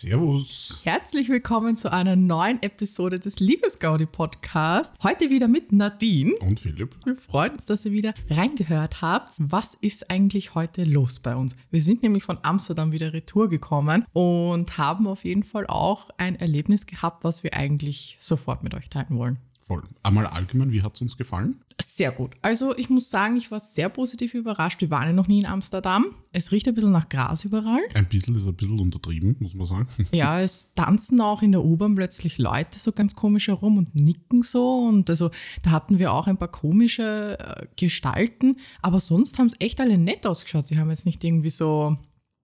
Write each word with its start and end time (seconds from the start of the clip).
Servus. 0.00 0.82
Herzlich 0.84 1.30
willkommen 1.30 1.74
zu 1.74 1.90
einer 1.90 2.16
neuen 2.16 2.62
Episode 2.62 3.18
des 3.18 3.40
Liebesgaudi 3.40 4.04
Podcast. 4.04 4.94
Heute 5.02 5.30
wieder 5.30 5.48
mit 5.48 5.72
Nadine. 5.72 6.34
Und 6.40 6.60
Philipp. 6.60 6.94
Wir 7.06 7.16
freuen 7.16 7.52
uns, 7.52 7.64
dass 7.64 7.86
ihr 7.86 7.92
wieder 7.92 8.12
reingehört 8.28 9.00
habt. 9.00 9.36
Was 9.38 9.74
ist 9.74 10.10
eigentlich 10.10 10.54
heute 10.54 10.84
los 10.84 11.20
bei 11.20 11.34
uns? 11.34 11.56
Wir 11.70 11.80
sind 11.80 12.02
nämlich 12.02 12.24
von 12.24 12.36
Amsterdam 12.42 12.92
wieder 12.92 13.14
retour 13.14 13.48
gekommen 13.48 14.04
und 14.12 14.76
haben 14.76 15.06
auf 15.06 15.24
jeden 15.24 15.44
Fall 15.44 15.66
auch 15.66 16.10
ein 16.18 16.36
Erlebnis 16.36 16.84
gehabt, 16.84 17.24
was 17.24 17.42
wir 17.42 17.54
eigentlich 17.54 18.18
sofort 18.20 18.62
mit 18.62 18.74
euch 18.74 18.90
teilen 18.90 19.16
wollen. 19.16 19.38
Voll. 19.66 19.82
Einmal 20.04 20.28
allgemein, 20.28 20.70
wie 20.70 20.80
hat 20.82 20.94
es 20.94 21.02
uns 21.02 21.16
gefallen? 21.16 21.60
Sehr 21.82 22.12
gut. 22.12 22.34
Also 22.40 22.76
ich 22.76 22.88
muss 22.88 23.10
sagen, 23.10 23.36
ich 23.36 23.50
war 23.50 23.58
sehr 23.58 23.88
positiv 23.88 24.32
überrascht. 24.34 24.80
Wir 24.80 24.90
waren 24.90 25.08
ja 25.08 25.12
noch 25.12 25.26
nie 25.26 25.40
in 25.40 25.46
Amsterdam. 25.46 26.14
Es 26.30 26.52
riecht 26.52 26.68
ein 26.68 26.74
bisschen 26.74 26.92
nach 26.92 27.08
Gras 27.08 27.44
überall. 27.44 27.80
Ein 27.94 28.06
bisschen 28.06 28.36
ist 28.36 28.46
ein 28.46 28.54
bisschen 28.54 28.78
untertrieben, 28.78 29.34
muss 29.40 29.54
man 29.54 29.66
sagen. 29.66 29.88
Ja, 30.12 30.40
es 30.40 30.72
tanzen 30.74 31.20
auch 31.20 31.42
in 31.42 31.50
der 31.50 31.64
U-Bahn 31.64 31.96
plötzlich 31.96 32.38
Leute 32.38 32.78
so 32.78 32.92
ganz 32.92 33.16
komisch 33.16 33.48
herum 33.48 33.76
und 33.76 33.92
nicken 33.96 34.42
so. 34.42 34.84
Und 34.84 35.10
also 35.10 35.32
da 35.62 35.72
hatten 35.72 35.98
wir 35.98 36.12
auch 36.12 36.28
ein 36.28 36.36
paar 36.36 36.46
komische 36.46 37.36
äh, 37.36 37.66
Gestalten. 37.74 38.58
Aber 38.82 39.00
sonst 39.00 39.40
haben 39.40 39.48
es 39.48 39.54
echt 39.58 39.80
alle 39.80 39.98
nett 39.98 40.28
ausgeschaut. 40.28 40.68
Sie 40.68 40.78
haben 40.78 40.90
jetzt 40.90 41.06
nicht 41.06 41.24
irgendwie 41.24 41.50
so, 41.50 41.96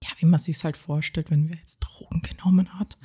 ja, 0.03 0.09
wie 0.19 0.25
man 0.25 0.41
sich 0.41 0.61
halt 0.61 0.75
vorstellt, 0.75 1.31
wenn 1.31 1.47
wir 1.47 1.55
jetzt 1.55 1.79
Drogen 1.79 2.21
genommen 2.21 2.77
hat. 2.77 2.97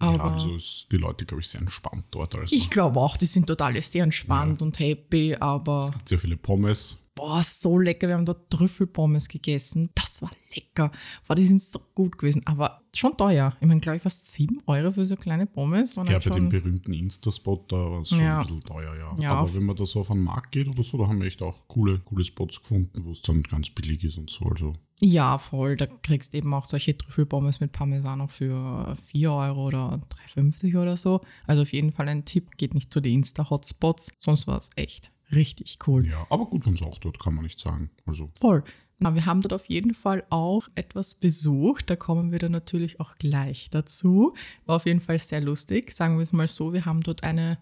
Aber 0.00 0.16
ja, 0.16 0.32
also 0.32 0.56
ist 0.56 0.86
die 0.90 0.96
Leute, 0.96 1.26
glaube 1.26 1.42
ich, 1.42 1.48
sehr 1.48 1.60
entspannt 1.60 2.06
dort. 2.10 2.34
Also 2.34 2.56
ich 2.56 2.70
glaube 2.70 2.98
auch, 2.98 3.18
die 3.18 3.26
sind 3.26 3.46
total 3.46 3.80
sehr 3.82 4.02
entspannt 4.02 4.62
und 4.62 4.78
happy, 4.78 5.36
aber 5.38 5.80
es 5.80 5.92
gibt 5.92 6.08
sehr 6.08 6.18
viele 6.18 6.38
Pommes. 6.38 6.96
Boah, 7.14 7.42
so 7.42 7.78
lecker. 7.78 8.08
Wir 8.08 8.14
haben 8.14 8.26
dort 8.26 8.50
Trüffelpommes 8.50 9.28
gegessen. 9.28 9.90
Das 9.94 10.22
war 10.22 10.30
lecker. 10.54 10.90
Boah, 11.26 11.34
die 11.34 11.44
sind 11.46 11.62
so 11.62 11.80
gut 11.94 12.18
gewesen, 12.18 12.42
aber 12.46 12.80
schon 12.94 13.16
teuer. 13.16 13.56
Ich 13.60 13.66
meine, 13.66 13.80
glaube 13.80 13.96
ich, 13.96 14.02
fast 14.02 14.28
7 14.28 14.60
Euro 14.66 14.90
für 14.92 15.04
so 15.04 15.16
kleine 15.16 15.46
Pommes. 15.46 15.96
Waren 15.96 16.06
Ja, 16.06 16.14
halt 16.14 16.28
bei 16.28 16.34
dem 16.34 16.48
berühmten 16.48 16.92
Insta-Spot, 16.92 17.64
da 17.68 17.76
war 17.76 18.00
es 18.02 18.08
schon 18.08 18.20
Ja. 18.20 18.40
ein 18.40 18.46
bisschen 18.46 18.62
teuer, 18.62 18.94
ja. 18.96 19.16
Ja, 19.20 19.32
Aber 19.34 19.54
wenn 19.54 19.64
man 19.64 19.76
da 19.76 19.84
so 19.86 20.00
auf 20.00 20.10
einen 20.10 20.24
Markt 20.24 20.52
geht 20.52 20.68
oder 20.68 20.82
so, 20.82 20.98
da 20.98 21.06
haben 21.08 21.20
wir 21.20 21.26
echt 21.26 21.42
auch 21.42 21.68
coole, 21.68 21.98
coole 22.00 22.24
Spots 22.24 22.60
gefunden, 22.60 23.04
wo 23.04 23.12
es 23.12 23.22
dann 23.22 23.42
ganz 23.42 23.70
billig 23.70 24.02
ist 24.04 24.18
und 24.18 24.30
so. 24.30 24.46
Also 24.46 24.74
Ja, 25.00 25.38
voll. 25.38 25.76
Da 25.76 25.86
kriegst 25.86 26.34
eben 26.34 26.52
auch 26.52 26.64
solche 26.64 26.96
Trüffelpommes 26.96 27.60
mit 27.60 27.72
Parmesan 27.72 28.20
auch 28.20 28.30
für 28.30 28.96
4 29.06 29.32
Euro 29.32 29.66
oder 29.68 30.00
3,50 30.36 30.76
oder 30.80 30.96
so. 30.96 31.20
Also 31.46 31.62
auf 31.62 31.72
jeden 31.72 31.92
Fall 31.92 32.08
ein 32.08 32.24
Tipp. 32.24 32.56
Geht 32.56 32.74
nicht 32.74 32.92
zu 32.92 33.00
den 33.00 33.14
Insta-Hotspots. 33.16 34.12
Sonst 34.18 34.46
war 34.46 34.56
es 34.56 34.70
echt 34.76 35.12
richtig 35.32 35.78
cool. 35.86 36.06
ja, 36.06 36.26
aber 36.30 36.46
gut 36.46 36.66
uns 36.66 36.82
auch 36.82 36.98
dort, 36.98 37.18
kann 37.18 37.34
man 37.34 37.44
nicht 37.44 37.58
sagen. 37.58 37.90
Also 38.06 38.30
Voll. 38.34 38.64
Na, 39.02 39.14
wir 39.14 39.24
haben 39.24 39.40
dort 39.40 39.54
auf 39.54 39.64
jeden 39.66 39.94
Fall 39.94 40.24
auch 40.28 40.68
etwas 40.74 41.14
besucht. 41.14 41.88
Da 41.88 41.96
kommen 41.96 42.32
wir 42.32 42.38
dann 42.38 42.52
natürlich 42.52 43.00
auch 43.00 43.16
gleich 43.16 43.70
dazu. 43.70 44.34
War 44.66 44.76
auf 44.76 44.84
jeden 44.84 45.00
Fall 45.00 45.18
sehr 45.18 45.40
lustig. 45.40 45.90
Sagen 45.90 46.16
wir 46.16 46.22
es 46.22 46.34
mal 46.34 46.46
so, 46.46 46.74
wir 46.74 46.84
haben 46.84 47.00
dort 47.00 47.24
eine 47.24 47.58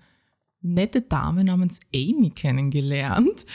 nette 0.60 1.00
Dame 1.00 1.44
namens 1.44 1.78
Amy 1.94 2.30
kennengelernt. 2.30 3.46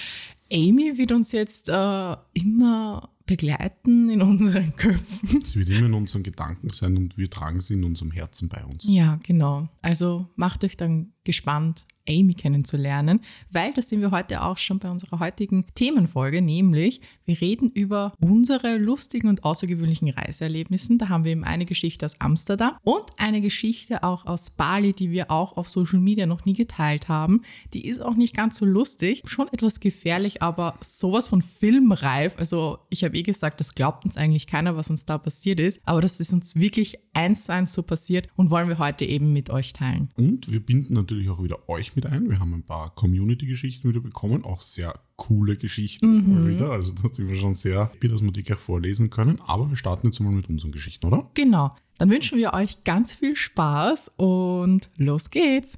Amy 0.52 0.98
wird 0.98 1.12
uns 1.12 1.32
jetzt 1.34 1.68
äh, 1.70 2.16
immer 2.34 3.10
begleiten 3.26 4.10
in 4.10 4.22
unseren 4.22 4.76
Köpfen. 4.78 5.44
sie 5.44 5.60
wird 5.60 5.70
immer 5.70 5.88
in 5.88 5.94
unseren 5.94 6.24
Gedanken 6.24 6.70
sein 6.70 6.98
und 6.98 7.18
wir 7.18 7.30
tragen 7.30 7.62
sie 7.62 7.74
in 7.76 7.84
unserem 7.84 8.12
Herzen 8.12 8.50
bei 8.50 8.64
uns. 8.66 8.86
Ja, 8.88 9.20
genau. 9.24 9.70
Also 9.82 10.28
macht 10.36 10.64
euch 10.64 10.78
dann 10.78 11.13
gespannt, 11.24 11.86
Amy 12.08 12.34
kennenzulernen, 12.34 13.22
weil 13.52 13.74
das 13.74 13.90
sind 13.90 14.02
wir 14.02 14.12
heute 14.12 14.44
auch 14.44 14.58
schon 14.58 14.80
bei 14.80 14.90
unserer 14.90 15.20
heutigen 15.20 15.66
Themenfolge, 15.74 16.42
nämlich 16.42 17.02
wir 17.26 17.40
reden 17.40 17.70
über 17.72 18.14
unsere 18.20 18.78
lustigen 18.78 19.30
und 19.30 19.44
außergewöhnlichen 19.44 20.10
Reiseerlebnissen. 20.10 20.98
Da 20.98 21.10
haben 21.10 21.24
wir 21.24 21.32
eben 21.32 21.44
eine 21.44 21.66
Geschichte 21.66 22.06
aus 22.06 22.20
Amsterdam 22.20 22.76
und 22.84 23.06
eine 23.18 23.40
Geschichte 23.42 24.04
auch 24.04 24.26
aus 24.26 24.50
Bali, 24.50 24.94
die 24.94 25.12
wir 25.12 25.32
auch 25.32 25.56
auf 25.56 25.70
Social 25.70 26.00
Media 26.00 26.26
noch 26.26 26.46
nie 26.46 26.54
geteilt 26.54 27.08
haben. 27.08 27.42
Die 27.74 27.88
ist 27.88 28.02
auch 28.02 28.16
nicht 28.16 28.36
ganz 28.36 28.58
so 28.58 28.66
lustig, 28.66 29.22
schon 29.26 29.48
etwas 29.48 29.80
gefährlich, 29.80 30.42
aber 30.42 30.76
sowas 30.82 31.30
von 31.30 31.42
filmreif. 31.42 32.36
Also 32.38 32.80
ich 32.90 33.04
habe 33.04 33.18
eh 33.18 33.24
gesagt, 33.24 33.60
das 33.60 33.76
glaubt 33.76 34.04
uns 34.04 34.18
eigentlich 34.18 34.48
keiner, 34.48 34.76
was 34.76 34.90
uns 34.90 35.06
da 35.06 35.18
passiert 35.18 35.60
ist, 35.60 35.80
aber 35.86 36.02
das 36.02 36.20
ist 36.20 36.34
uns 36.34 36.56
wirklich 36.56 36.98
eins 37.14 37.46
zu 37.46 37.54
eins 37.54 37.72
so 37.72 37.84
passiert 37.84 38.28
und 38.36 38.50
wollen 38.50 38.68
wir 38.68 38.80
heute 38.80 39.06
eben 39.06 39.32
mit 39.32 39.50
euch 39.50 39.72
teilen. 39.72 40.10
Und 40.16 40.52
wir 40.52 40.60
binden 40.60 40.96
natürlich 40.96 41.13
auch 41.30 41.44
wieder 41.44 41.70
euch 41.70 41.96
mit 41.96 42.06
ein. 42.06 42.30
Wir 42.30 42.40
haben 42.40 42.54
ein 42.54 42.64
paar 42.64 42.94
Community-Geschichten 42.96 43.90
wieder 43.90 44.02
bekommen, 44.02 44.44
auch 44.44 44.62
sehr 44.62 44.94
coole 45.16 45.58
Geschichten 45.58 46.34
mal 46.34 46.50
wieder. 46.50 46.72
Also 46.72 46.94
da 46.94 47.10
sind 47.12 47.30
wir 47.30 47.36
schon 47.36 47.56
sehr 47.56 47.92
happy, 47.92 48.10
dass 48.10 48.22
wir 48.22 48.32
die 48.32 48.44
gleich 48.44 48.60
vorlesen 48.60 49.10
können. 49.10 49.40
Aber 49.46 49.70
wir 49.70 49.76
starten 49.76 50.08
jetzt 50.08 50.20
mal 50.20 50.32
mit 50.32 50.50
unseren 50.50 50.72
Geschichten, 50.72 51.06
oder? 51.06 51.30
Genau. 51.34 51.76
Dann 51.98 52.10
wünschen 52.10 52.38
wir 52.38 52.54
euch 52.54 52.84
ganz 52.84 53.14
viel 53.14 53.36
Spaß 53.36 54.14
und 54.18 54.90
los 54.98 55.30
geht's. 55.30 55.78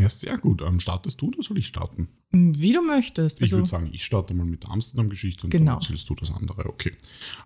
Ja, 0.00 0.08
sehr 0.08 0.38
gut. 0.38 0.62
Ähm, 0.62 0.80
startest 0.80 1.20
du 1.20 1.28
oder 1.28 1.42
soll 1.42 1.58
ich 1.58 1.66
starten? 1.66 2.08
Wie 2.32 2.72
du 2.72 2.80
möchtest. 2.82 3.38
Ich 3.38 3.44
Also, 3.44 3.56
würde 3.58 3.68
sagen, 3.68 3.90
ich 3.92 4.04
starte 4.04 4.34
mal 4.34 4.46
mit 4.46 4.62
der 4.62 4.70
Amsterdam-Geschichte 4.70 5.44
und 5.44 5.50
Genau. 5.50 5.72
dann 5.72 5.80
erzählst 5.80 6.08
du 6.08 6.14
das 6.14 6.30
andere. 6.30 6.66
Okay. 6.66 6.92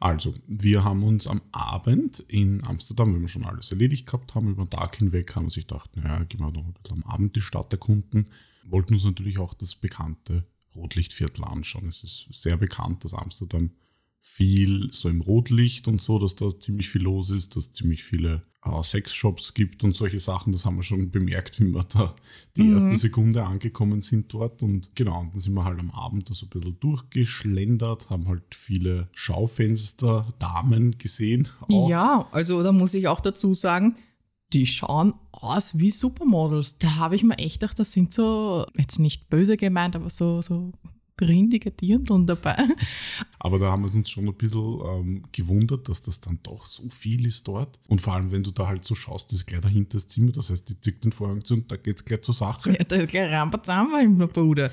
Also, 0.00 0.34
wir 0.46 0.84
haben 0.84 1.02
uns 1.02 1.26
am 1.26 1.40
Abend 1.52 2.20
in 2.28 2.64
Amsterdam, 2.66 3.14
wenn 3.14 3.22
wir 3.22 3.28
schon 3.28 3.44
alles 3.44 3.70
erledigt 3.70 4.06
gehabt 4.06 4.34
haben, 4.34 4.48
über 4.48 4.64
den 4.64 4.70
Tag 4.70 4.96
hinweg, 4.96 5.34
haben 5.36 5.46
wir 5.46 5.50
sich 5.50 5.66
gedacht, 5.66 5.96
naja, 5.96 6.22
gehen 6.24 6.40
wir 6.40 6.52
noch 6.52 6.64
ein 6.64 6.74
bisschen 6.82 7.02
am 7.02 7.10
Abend 7.10 7.34
die 7.36 7.40
Stadt 7.40 7.72
erkunden. 7.72 8.28
Wollten 8.66 8.94
uns 8.94 9.04
natürlich 9.04 9.38
auch 9.38 9.54
das 9.54 9.74
bekannte 9.74 10.44
Rotlichtviertel 10.76 11.44
anschauen. 11.44 11.88
Es 11.88 12.02
ist 12.02 12.26
sehr 12.30 12.56
bekannt, 12.56 13.04
dass 13.04 13.14
Amsterdam 13.14 13.70
viel 14.26 14.88
so 14.90 15.10
im 15.10 15.20
Rotlicht 15.20 15.86
und 15.86 16.00
so, 16.00 16.18
dass 16.18 16.34
da 16.34 16.58
ziemlich 16.58 16.88
viel 16.88 17.02
los 17.02 17.28
ist, 17.28 17.56
dass 17.56 17.64
es 17.64 17.72
ziemlich 17.72 18.04
viele 18.04 18.42
äh, 18.64 18.82
Sexshops 18.82 19.52
gibt 19.52 19.84
und 19.84 19.94
solche 19.94 20.18
Sachen. 20.18 20.50
Das 20.54 20.64
haben 20.64 20.76
wir 20.76 20.82
schon 20.82 21.10
bemerkt, 21.10 21.60
wie 21.60 21.74
wir 21.74 21.84
da 21.84 22.16
die 22.56 22.70
erste 22.70 22.96
Sekunde 22.96 23.44
angekommen 23.44 24.00
sind 24.00 24.32
dort. 24.32 24.62
Und 24.62 24.96
genau, 24.96 25.20
und 25.20 25.34
dann 25.34 25.40
sind 25.40 25.52
wir 25.52 25.66
halt 25.66 25.78
am 25.78 25.90
Abend 25.90 26.30
da 26.30 26.34
so 26.34 26.46
ein 26.46 26.48
bisschen 26.48 26.80
durchgeschlendert, 26.80 28.08
haben 28.08 28.26
halt 28.26 28.54
viele 28.54 29.08
Schaufenster, 29.12 30.26
Damen 30.38 30.96
gesehen. 30.96 31.46
Auch. 31.68 31.90
ja, 31.90 32.26
also 32.32 32.62
da 32.62 32.72
muss 32.72 32.94
ich 32.94 33.06
auch 33.08 33.20
dazu 33.20 33.52
sagen, 33.52 33.94
die 34.54 34.64
schauen 34.64 35.12
aus 35.32 35.78
wie 35.78 35.90
Supermodels. 35.90 36.78
Da 36.78 36.96
habe 36.96 37.14
ich 37.14 37.24
mir 37.24 37.36
echt 37.36 37.60
gedacht, 37.60 37.78
das 37.78 37.92
sind 37.92 38.14
so, 38.14 38.64
jetzt 38.74 38.98
nicht 38.98 39.28
böse 39.28 39.58
gemeint, 39.58 39.94
aber 39.94 40.08
so, 40.08 40.40
so 40.40 40.72
grindige 41.16 41.70
Dirndl 41.70 42.24
dabei. 42.26 42.56
Aber 43.38 43.58
da 43.58 43.70
haben 43.70 43.84
wir 43.84 43.94
uns 43.94 44.10
schon 44.10 44.26
ein 44.26 44.34
bisschen 44.34 44.80
ähm, 44.86 45.22
gewundert, 45.32 45.88
dass 45.88 46.02
das 46.02 46.20
dann 46.20 46.38
doch 46.42 46.64
so 46.64 46.88
viel 46.90 47.26
ist 47.26 47.46
dort. 47.46 47.78
Und 47.88 48.00
vor 48.00 48.14
allem, 48.14 48.30
wenn 48.30 48.42
du 48.42 48.50
da 48.50 48.66
halt 48.66 48.84
so 48.84 48.94
schaust, 48.94 49.30
das 49.30 49.40
ist 49.40 49.46
gleich 49.46 49.60
dahinter 49.60 49.98
das 49.98 50.06
Zimmer, 50.06 50.32
das 50.32 50.50
heißt, 50.50 50.68
die 50.68 50.80
zieht 50.80 51.04
den 51.04 51.12
Vorhang 51.12 51.44
zu 51.44 51.54
und 51.54 51.70
da 51.70 51.76
geht 51.76 51.98
es 51.98 52.04
gleich 52.04 52.22
zur 52.22 52.34
Sache. 52.34 52.72
Ja, 52.72 52.84
da 52.84 52.96
ist 52.96 53.10
gleich 53.10 53.30
Rampazam 53.30 53.92
war 53.92 54.00
im 54.00 54.16
Bruder. 54.16 54.70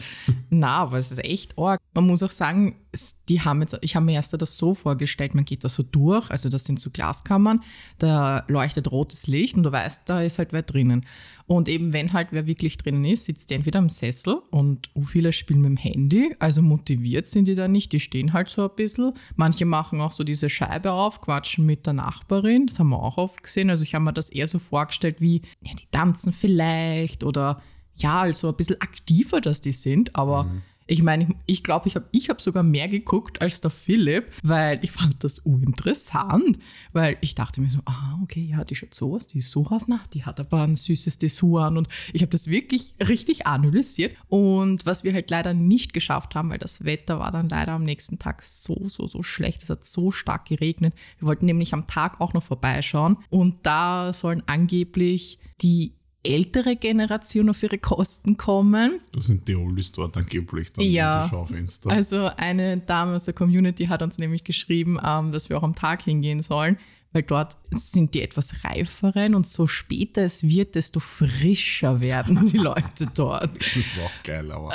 Na, 0.49 0.77
aber 0.77 0.97
es 0.97 1.11
ist 1.11 1.23
echt 1.23 1.57
arg. 1.57 1.79
Man 1.93 2.07
muss 2.07 2.23
auch 2.23 2.31
sagen, 2.31 2.75
die 3.29 3.41
haben 3.41 3.61
jetzt, 3.61 3.77
ich 3.81 3.95
habe 3.95 4.05
mir 4.05 4.13
erst 4.13 4.39
das 4.39 4.57
so 4.57 4.73
vorgestellt, 4.73 5.33
man 5.33 5.45
geht 5.45 5.63
da 5.63 5.69
so 5.69 5.81
durch, 5.83 6.29
also 6.29 6.49
das 6.49 6.65
sind 6.65 6.79
so 6.79 6.89
Glaskammern, 6.89 7.63
da 7.97 8.43
leuchtet 8.47 8.91
rotes 8.91 9.27
Licht 9.27 9.55
und 9.55 9.63
du 9.63 9.71
weißt, 9.71 10.03
da 10.05 10.21
ist 10.21 10.39
halt 10.39 10.51
wer 10.51 10.63
drinnen. 10.63 11.05
Und 11.47 11.69
eben, 11.69 11.93
wenn 11.93 12.13
halt 12.13 12.29
wer 12.31 12.47
wirklich 12.47 12.77
drinnen 12.77 13.05
ist, 13.05 13.25
sitzt 13.25 13.49
der 13.49 13.57
entweder 13.57 13.79
am 13.79 13.89
Sessel 13.89 14.41
und 14.51 14.89
uh, 14.95 15.03
viele 15.03 15.31
spielen 15.31 15.61
mit 15.61 15.69
dem 15.69 15.77
Handy, 15.77 16.35
also 16.39 16.61
motiviert 16.61 17.29
sind 17.29 17.47
die 17.47 17.55
da 17.55 17.67
nicht, 17.67 17.93
die 17.93 17.99
stehen 17.99 18.33
halt 18.33 18.49
so 18.49 18.63
ein 18.63 18.75
bisschen. 18.75 19.13
Manche 19.35 19.65
machen 19.65 20.01
auch 20.01 20.11
so 20.11 20.23
diese 20.23 20.49
Scheibe 20.49 20.91
auf, 20.91 21.21
quatschen 21.21 21.65
mit 21.65 21.85
der 21.85 21.93
Nachbarin, 21.93 22.67
das 22.67 22.79
haben 22.79 22.89
wir 22.89 23.01
auch 23.01 23.17
oft 23.17 23.43
gesehen. 23.43 23.69
Also 23.69 23.83
ich 23.83 23.95
habe 23.95 24.03
mir 24.03 24.13
das 24.13 24.29
eher 24.29 24.47
so 24.47 24.59
vorgestellt 24.59 25.21
wie, 25.21 25.41
ja, 25.61 25.71
die 25.79 25.87
tanzen 25.91 26.33
vielleicht 26.33 27.23
oder 27.23 27.61
ja, 27.95 28.21
also 28.21 28.49
ein 28.49 28.55
bisschen 28.55 28.81
aktiver, 28.81 29.41
dass 29.41 29.61
die 29.61 29.71
sind, 29.71 30.15
aber 30.15 30.45
ich 30.91 31.03
meine, 31.03 31.27
ich- 31.45 31.63
glaube, 31.63 31.87
ich 31.87 31.95
habe 31.95 32.05
ich 32.11 32.29
hab 32.29 32.41
sogar 32.41 32.63
mehr 32.63 32.89
geguckt 32.89 33.41
als 33.41 33.61
der 33.61 33.71
Philipp, 33.71 34.25
weil 34.43 34.79
ich 34.83 34.91
fand 34.91 35.23
das 35.23 35.39
uninteressant, 35.39 36.59
weil 36.91 37.17
ich 37.21 37.33
dachte 37.35 37.61
mir 37.61 37.69
so, 37.69 37.79
ah, 37.85 38.19
okay, 38.23 38.41
ja, 38.41 38.63
die 38.65 38.75
schaut 38.75 38.93
so 38.93 39.15
aus, 39.15 39.27
die 39.27 39.37
ist 39.39 39.51
so 39.51 39.65
aus, 39.67 39.87
na, 39.87 40.01
die 40.13 40.25
hat 40.25 40.39
aber 40.39 40.63
ein 40.63 40.75
süßes 40.75 41.17
Dessous 41.17 41.61
an 41.61 41.77
und 41.77 41.87
ich 42.11 42.21
habe 42.21 42.29
das 42.31 42.47
wirklich 42.47 42.95
richtig 43.07 43.47
analysiert 43.47 44.15
und 44.27 44.85
was 44.85 45.03
wir 45.05 45.13
halt 45.13 45.29
leider 45.29 45.53
nicht 45.53 45.93
geschafft 45.93 46.35
haben, 46.35 46.49
weil 46.49 46.57
das 46.59 46.83
Wetter 46.83 47.19
war 47.19 47.31
dann 47.31 47.47
leider 47.47 47.71
am 47.73 47.83
nächsten 47.83 48.19
Tag 48.19 48.41
so, 48.41 48.77
so, 48.89 49.07
so 49.07 49.23
schlecht, 49.23 49.63
es 49.63 49.69
hat 49.69 49.85
so 49.85 50.11
stark 50.11 50.45
geregnet. 50.49 50.93
Wir 51.19 51.27
wollten 51.27 51.45
nämlich 51.45 51.73
am 51.73 51.87
Tag 51.87 52.19
auch 52.19 52.33
noch 52.33 52.43
vorbeischauen 52.43 53.15
und 53.29 53.65
da 53.65 54.11
sollen 54.11 54.43
angeblich 54.47 55.39
die 55.61 55.93
ältere 56.23 56.75
Generation 56.75 57.49
auf 57.49 57.63
ihre 57.63 57.77
Kosten 57.77 58.37
kommen. 58.37 58.99
Da 59.11 59.21
sind 59.21 59.47
die 59.47 59.55
Oldies 59.55 59.91
dort 59.91 60.15
angeblich 60.17 60.71
dann 60.73 60.85
Ja. 60.85 61.27
Schaufenster. 61.29 61.89
Also 61.89 62.29
eine 62.37 62.77
Dame 62.77 63.15
aus 63.15 63.25
der 63.25 63.33
Community 63.33 63.85
hat 63.85 64.01
uns 64.01 64.17
nämlich 64.17 64.43
geschrieben, 64.43 64.99
ähm, 65.03 65.31
dass 65.31 65.49
wir 65.49 65.57
auch 65.57 65.63
am 65.63 65.75
Tag 65.75 66.03
hingehen 66.03 66.41
sollen, 66.43 66.77
weil 67.13 67.23
dort 67.23 67.57
sind 67.71 68.13
die 68.13 68.21
etwas 68.21 68.63
reiferen 68.63 69.35
und 69.35 69.45
so 69.45 69.67
später 69.67 70.21
es 70.21 70.43
wird, 70.43 70.75
desto 70.75 70.99
frischer 71.01 71.99
werden 71.99 72.45
die 72.45 72.57
Leute 72.69 73.07
dort. 73.15 73.49
Das 73.57 73.97
war 73.97 74.05
auch 74.05 74.23
geil, 74.23 74.51
aber. 74.51 74.71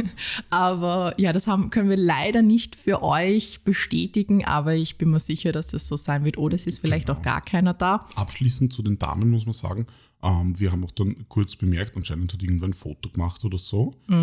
Aber 0.50 1.14
ja, 1.18 1.32
das 1.32 1.46
haben, 1.46 1.70
können 1.70 1.90
wir 1.90 1.96
leider 1.96 2.42
nicht 2.42 2.74
für 2.76 3.02
euch 3.02 3.60
bestätigen, 3.64 4.44
aber 4.44 4.74
ich 4.74 4.96
bin 4.98 5.10
mir 5.10 5.20
sicher, 5.20 5.52
dass 5.52 5.68
das 5.68 5.86
so 5.88 5.96
sein 5.96 6.24
wird. 6.24 6.38
Oder 6.38 6.54
es 6.56 6.66
ist 6.66 6.78
vielleicht 6.78 7.10
auch 7.10 7.22
gar 7.22 7.40
keiner 7.40 7.74
da. 7.74 8.06
Abschließend 8.16 8.72
zu 8.72 8.82
den 8.82 8.98
Damen 8.98 9.30
muss 9.30 9.44
man 9.46 9.52
sagen, 9.52 9.86
ähm, 10.22 10.58
wir 10.58 10.72
haben 10.72 10.84
auch 10.84 10.90
dann 10.90 11.14
kurz 11.28 11.56
bemerkt, 11.56 11.96
anscheinend 11.96 12.32
hat 12.32 12.42
irgendwer 12.42 12.68
ein 12.68 12.72
Foto 12.74 13.08
gemacht 13.10 13.44
oder 13.44 13.58
so. 13.58 13.94
Da 14.08 14.16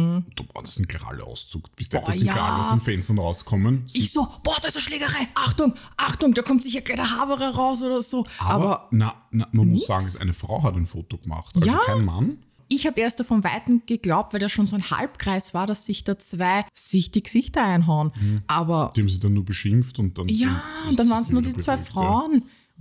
war 0.54 0.62
das 0.64 0.78
ein 0.80 0.88
gerade 0.88 1.24
auszuckt, 1.24 1.76
bis 1.76 1.90
der 1.90 2.02
das 2.02 2.18
sind 2.18 2.28
ja. 2.28 2.34
gerade 2.34 2.62
aus 2.62 2.70
den 2.70 2.80
Fenstern 2.80 3.20
rauskommen. 3.20 3.84
Sie- 3.88 4.00
Ich 4.00 4.12
so, 4.12 4.28
boah, 4.44 4.58
da 4.62 4.68
ist 4.68 4.76
eine 4.76 4.82
Schlägerei. 4.84 5.28
Achtung, 5.36 5.74
Achtung, 5.98 6.34
da 6.34 6.42
kommt 6.42 6.64
sicher 6.64 6.82
gleich 6.82 6.98
der 6.98 7.12
Haberer 7.12 7.56
raus 7.56 7.82
oder 7.82 8.02
so. 8.02 8.26
Aber, 8.40 8.88
na, 8.92 9.14
na, 9.32 9.48
man 9.52 9.70
muss 9.70 9.88
Nix. 9.88 9.88
sagen, 9.88 10.22
eine 10.22 10.34
Frau 10.34 10.64
hat 10.64 10.76
ein 10.76 10.86
Foto 10.86 11.18
gemacht, 11.18 11.56
also 11.56 11.68
Ja. 11.70 11.80
kein 11.86 12.04
Mann. 12.06 12.38
ich 12.70 12.88
habe 12.88 13.00
erst 13.00 13.24
von 13.24 13.44
Weitem 13.44 13.84
geglaubt, 13.86 14.34
weil 14.34 14.40
da 14.40 14.50
schon 14.50 14.66
so 14.66 14.76
ein 14.76 14.90
Halbkreis 14.90 15.54
war, 15.54 15.68
dass 15.68 15.86
sich 15.86 16.04
da 16.04 16.18
zwei 16.18 16.66
sich 16.74 17.12
die 17.12 17.22
Gesichter 17.22 17.62
einhauen. 17.64 18.12
Aber 18.48 18.92
Die 18.96 19.02
haben 19.02 19.10
sie 19.10 19.20
dann 19.20 19.34
nur 19.34 19.46
beschimpft 19.46 20.00
und 20.00 20.18
dann. 20.18 20.28
ja, 20.28 20.64
sind- 20.82 20.90
und 20.90 21.00
dann 21.00 21.10
waren 21.12 21.22
es 21.22 21.30
nur 21.30 21.44
die 21.44 21.56
zwei 21.56 21.76
bewegt, 21.76 21.96
ja. 21.96 22.02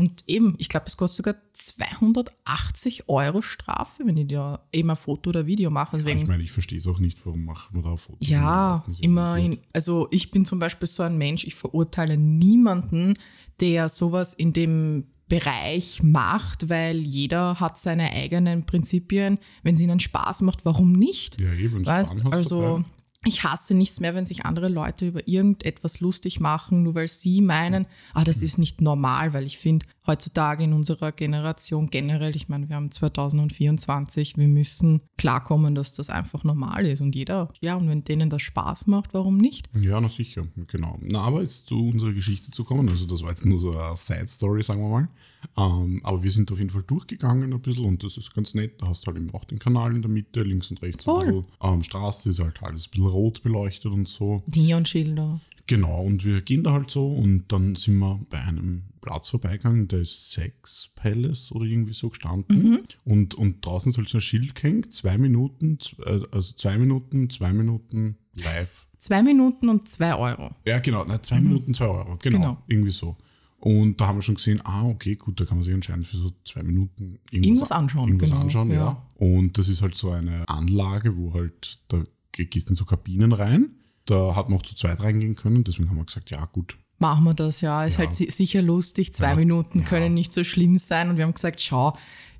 Und 0.02 0.24
eben, 0.26 0.56
ich 0.58 0.68
glaube, 0.68 0.86
es 0.88 0.96
kostet 0.96 1.18
sogar 1.18 1.34
280 1.52 3.08
Euro 3.08 3.40
Strafe, 3.40 4.04
wenn 4.04 4.16
die 4.16 4.26
da 4.26 4.66
eben 4.72 4.90
ein 4.90 4.96
Foto 4.96 5.30
oder 5.30 5.46
Video 5.46 5.70
machen. 5.70 6.00
Deswegen 6.00 6.22
Ich 6.22 6.26
meine, 6.26 6.42
ich 6.42 6.50
verstehe 6.50 6.78
es 6.80 6.88
auch 6.88 6.98
nicht, 6.98 7.24
warum 7.24 7.44
macht 7.44 7.72
man 7.72 7.84
da 7.84 7.96
Fotos. 7.96 8.28
Ja, 8.28 8.82
Das 8.88 8.96
ist 8.96 9.04
immerhin. 9.04 9.58
Also 9.72 10.08
ich 10.10 10.32
bin 10.32 10.44
zum 10.44 10.58
Beispiel 10.58 10.88
so 10.88 11.04
ein 11.04 11.16
Mensch, 11.18 11.44
ich 11.44 11.54
verurteile 11.54 12.16
niemanden, 12.16 13.14
der 13.60 13.88
sowas 13.88 14.34
in 14.34 14.52
dem 14.52 15.04
Bereich 15.28 16.02
macht, 16.02 16.68
weil 16.68 16.98
jeder 16.98 17.60
hat 17.60 17.78
seine 17.78 18.10
eigenen 18.10 18.66
Prinzipien. 18.66 19.38
Wenn 19.62 19.74
es 19.74 19.80
ihnen 19.80 20.00
Spaß 20.00 20.42
macht, 20.42 20.64
warum 20.64 20.90
nicht? 20.90 21.40
Ja, 21.40 21.50
wenn's 21.56 21.86
weißt, 21.86 22.26
also 22.32 22.78
dabei. 22.78 22.84
Ich 23.24 23.44
hasse 23.44 23.74
nichts 23.74 24.00
mehr, 24.00 24.14
wenn 24.14 24.26
sich 24.26 24.44
andere 24.44 24.68
Leute 24.68 25.06
über 25.06 25.26
irgendetwas 25.28 26.00
lustig 26.00 26.40
machen, 26.40 26.82
nur 26.82 26.94
weil 26.94 27.08
sie 27.08 27.40
meinen, 27.40 27.86
ah, 28.14 28.24
das 28.24 28.42
ist 28.42 28.58
nicht 28.58 28.80
normal, 28.80 29.32
weil 29.32 29.46
ich 29.46 29.58
finde, 29.58 29.86
heutzutage 30.06 30.64
in 30.64 30.72
unserer 30.72 31.12
Generation 31.12 31.88
generell, 31.88 32.34
ich 32.36 32.48
meine, 32.48 32.68
wir 32.68 32.76
haben 32.76 32.90
2024, 32.90 34.36
wir 34.36 34.48
müssen 34.48 35.02
klarkommen, 35.16 35.74
dass 35.74 35.94
das 35.94 36.10
einfach 36.10 36.44
normal 36.44 36.86
ist 36.86 37.00
und 37.00 37.14
jeder, 37.14 37.48
ja, 37.60 37.76
und 37.76 37.88
wenn 37.88 38.04
denen 38.04 38.30
das 38.30 38.42
Spaß 38.42 38.86
macht, 38.88 39.14
warum 39.14 39.38
nicht? 39.38 39.68
Ja, 39.80 40.00
na 40.00 40.08
sicher, 40.08 40.46
genau. 40.68 40.98
Na, 41.00 41.20
aber 41.20 41.42
jetzt 41.42 41.66
zu 41.66 41.88
unserer 41.88 42.12
Geschichte 42.12 42.50
zu 42.50 42.64
kommen, 42.64 42.88
also 42.88 43.06
das 43.06 43.22
war 43.22 43.30
jetzt 43.30 43.44
nur 43.44 43.60
so 43.60 43.76
eine 43.78 43.96
Side-Story, 43.96 44.62
sagen 44.62 44.82
wir 44.82 44.88
mal. 44.88 45.08
Ähm, 45.56 46.00
aber 46.04 46.22
wir 46.22 46.30
sind 46.30 46.50
auf 46.52 46.58
jeden 46.58 46.70
Fall 46.70 46.84
durchgegangen 46.84 47.52
ein 47.52 47.60
bisschen 47.60 47.84
und 47.84 48.02
das 48.04 48.16
ist 48.16 48.34
ganz 48.34 48.54
nett. 48.54 48.80
Da 48.80 48.88
hast 48.88 49.02
du 49.02 49.08
halt 49.08 49.16
eben 49.18 49.30
auch 49.34 49.44
den 49.44 49.58
Kanal 49.58 49.94
in 49.94 50.02
der 50.02 50.10
Mitte, 50.10 50.42
links 50.42 50.70
und 50.70 50.82
rechts 50.82 51.04
Voll. 51.04 51.26
ein 51.26 51.34
bisschen. 51.34 51.46
Ähm, 51.62 51.82
Straße 51.82 52.30
ist 52.30 52.40
halt 52.40 52.62
alles 52.62 52.86
ein 52.86 52.90
bisschen 52.90 53.06
rot 53.06 53.42
beleuchtet 53.42 53.92
und 53.92 54.06
so. 54.06 54.42
Neonschilder. 54.46 55.40
Genau, 55.66 56.02
und 56.02 56.24
wir 56.24 56.42
gehen 56.42 56.64
da 56.64 56.72
halt 56.72 56.90
so 56.90 57.12
und 57.12 57.44
dann 57.48 57.74
sind 57.76 57.98
wir 57.98 58.20
bei 58.28 58.40
einem 58.40 58.82
Platz 59.02 59.28
vorbeigegangen, 59.28 59.86
der 59.88 60.00
ist 60.00 60.30
Sex 60.30 60.88
Palace 60.94 61.52
oder 61.52 61.66
irgendwie 61.66 61.92
so 61.92 62.08
gestanden. 62.08 62.78
Und, 63.04 63.34
und 63.34 63.64
draußen 63.66 63.90
ist 63.90 63.98
halt 63.98 64.08
so 64.08 64.16
ein 64.18 64.22
Schild 64.22 64.54
gehängt, 64.54 64.92
zwei 64.94 65.18
Minuten, 65.18 65.76
äh, 66.06 66.20
also 66.30 66.54
zwei 66.54 66.78
Minuten, 66.78 67.28
zwei 67.28 67.52
Minuten 67.52 68.16
live. 68.42 68.86
Zwei 68.98 69.22
Minuten 69.22 69.68
und 69.68 69.86
zwei 69.88 70.14
Euro. 70.16 70.54
Ja, 70.64 70.78
genau, 70.78 71.04
na, 71.06 71.20
zwei 71.20 71.40
Minuten, 71.40 71.74
zwei 71.74 71.86
Euro, 71.86 72.16
genau, 72.22 72.38
Genau. 72.38 72.62
irgendwie 72.68 72.92
so. 72.92 73.16
Und 73.58 74.00
da 74.00 74.06
haben 74.08 74.18
wir 74.18 74.22
schon 74.22 74.34
gesehen, 74.36 74.60
ah, 74.64 74.84
okay, 74.88 75.14
gut, 75.16 75.38
da 75.38 75.44
kann 75.44 75.58
man 75.58 75.64
sich 75.64 75.74
anscheinend 75.74 76.06
für 76.06 76.16
so 76.16 76.32
zwei 76.44 76.62
Minuten 76.62 77.18
irgendwas, 77.30 77.32
Irgendwas 77.46 77.72
anschauen, 77.72 78.08
Irgendwas 78.08 78.30
genau, 78.30 78.42
anschauen, 78.42 78.70
ja. 78.70 78.76
ja. 78.76 79.06
Und 79.18 79.58
das 79.58 79.68
ist 79.68 79.82
halt 79.82 79.94
so 79.94 80.10
eine 80.10 80.48
Anlage, 80.48 81.16
wo 81.16 81.32
halt, 81.34 81.80
da 81.88 82.02
ge- 82.32 82.46
gehst 82.46 82.70
in 82.70 82.74
so 82.76 82.84
Kabinen 82.84 83.32
rein. 83.32 83.70
Da 84.06 84.34
hat 84.34 84.48
man 84.48 84.58
auch 84.58 84.62
zu 84.62 84.74
zweit 84.74 85.00
reingehen 85.00 85.36
können, 85.36 85.62
deswegen 85.62 85.88
haben 85.90 85.96
wir 85.96 86.04
gesagt, 86.04 86.30
ja, 86.30 86.44
gut, 86.46 86.76
Machen 87.02 87.24
wir 87.24 87.34
das, 87.34 87.60
ja. 87.60 87.84
Ist 87.84 87.94
Ja. 87.94 87.98
halt 88.06 88.14
si- 88.14 88.30
sicher 88.30 88.62
lustig. 88.62 89.12
Zwei 89.12 89.30
Ja. 89.30 89.36
Minuten 89.36 89.80
Ja. 89.80 89.84
können 89.84 90.14
nicht 90.14 90.32
so 90.32 90.42
schlimm 90.44 90.76
sein. 90.76 91.10
Und 91.10 91.16
wir 91.18 91.24
haben 91.24 91.34
gesagt, 91.34 91.60
schau, 91.60 91.96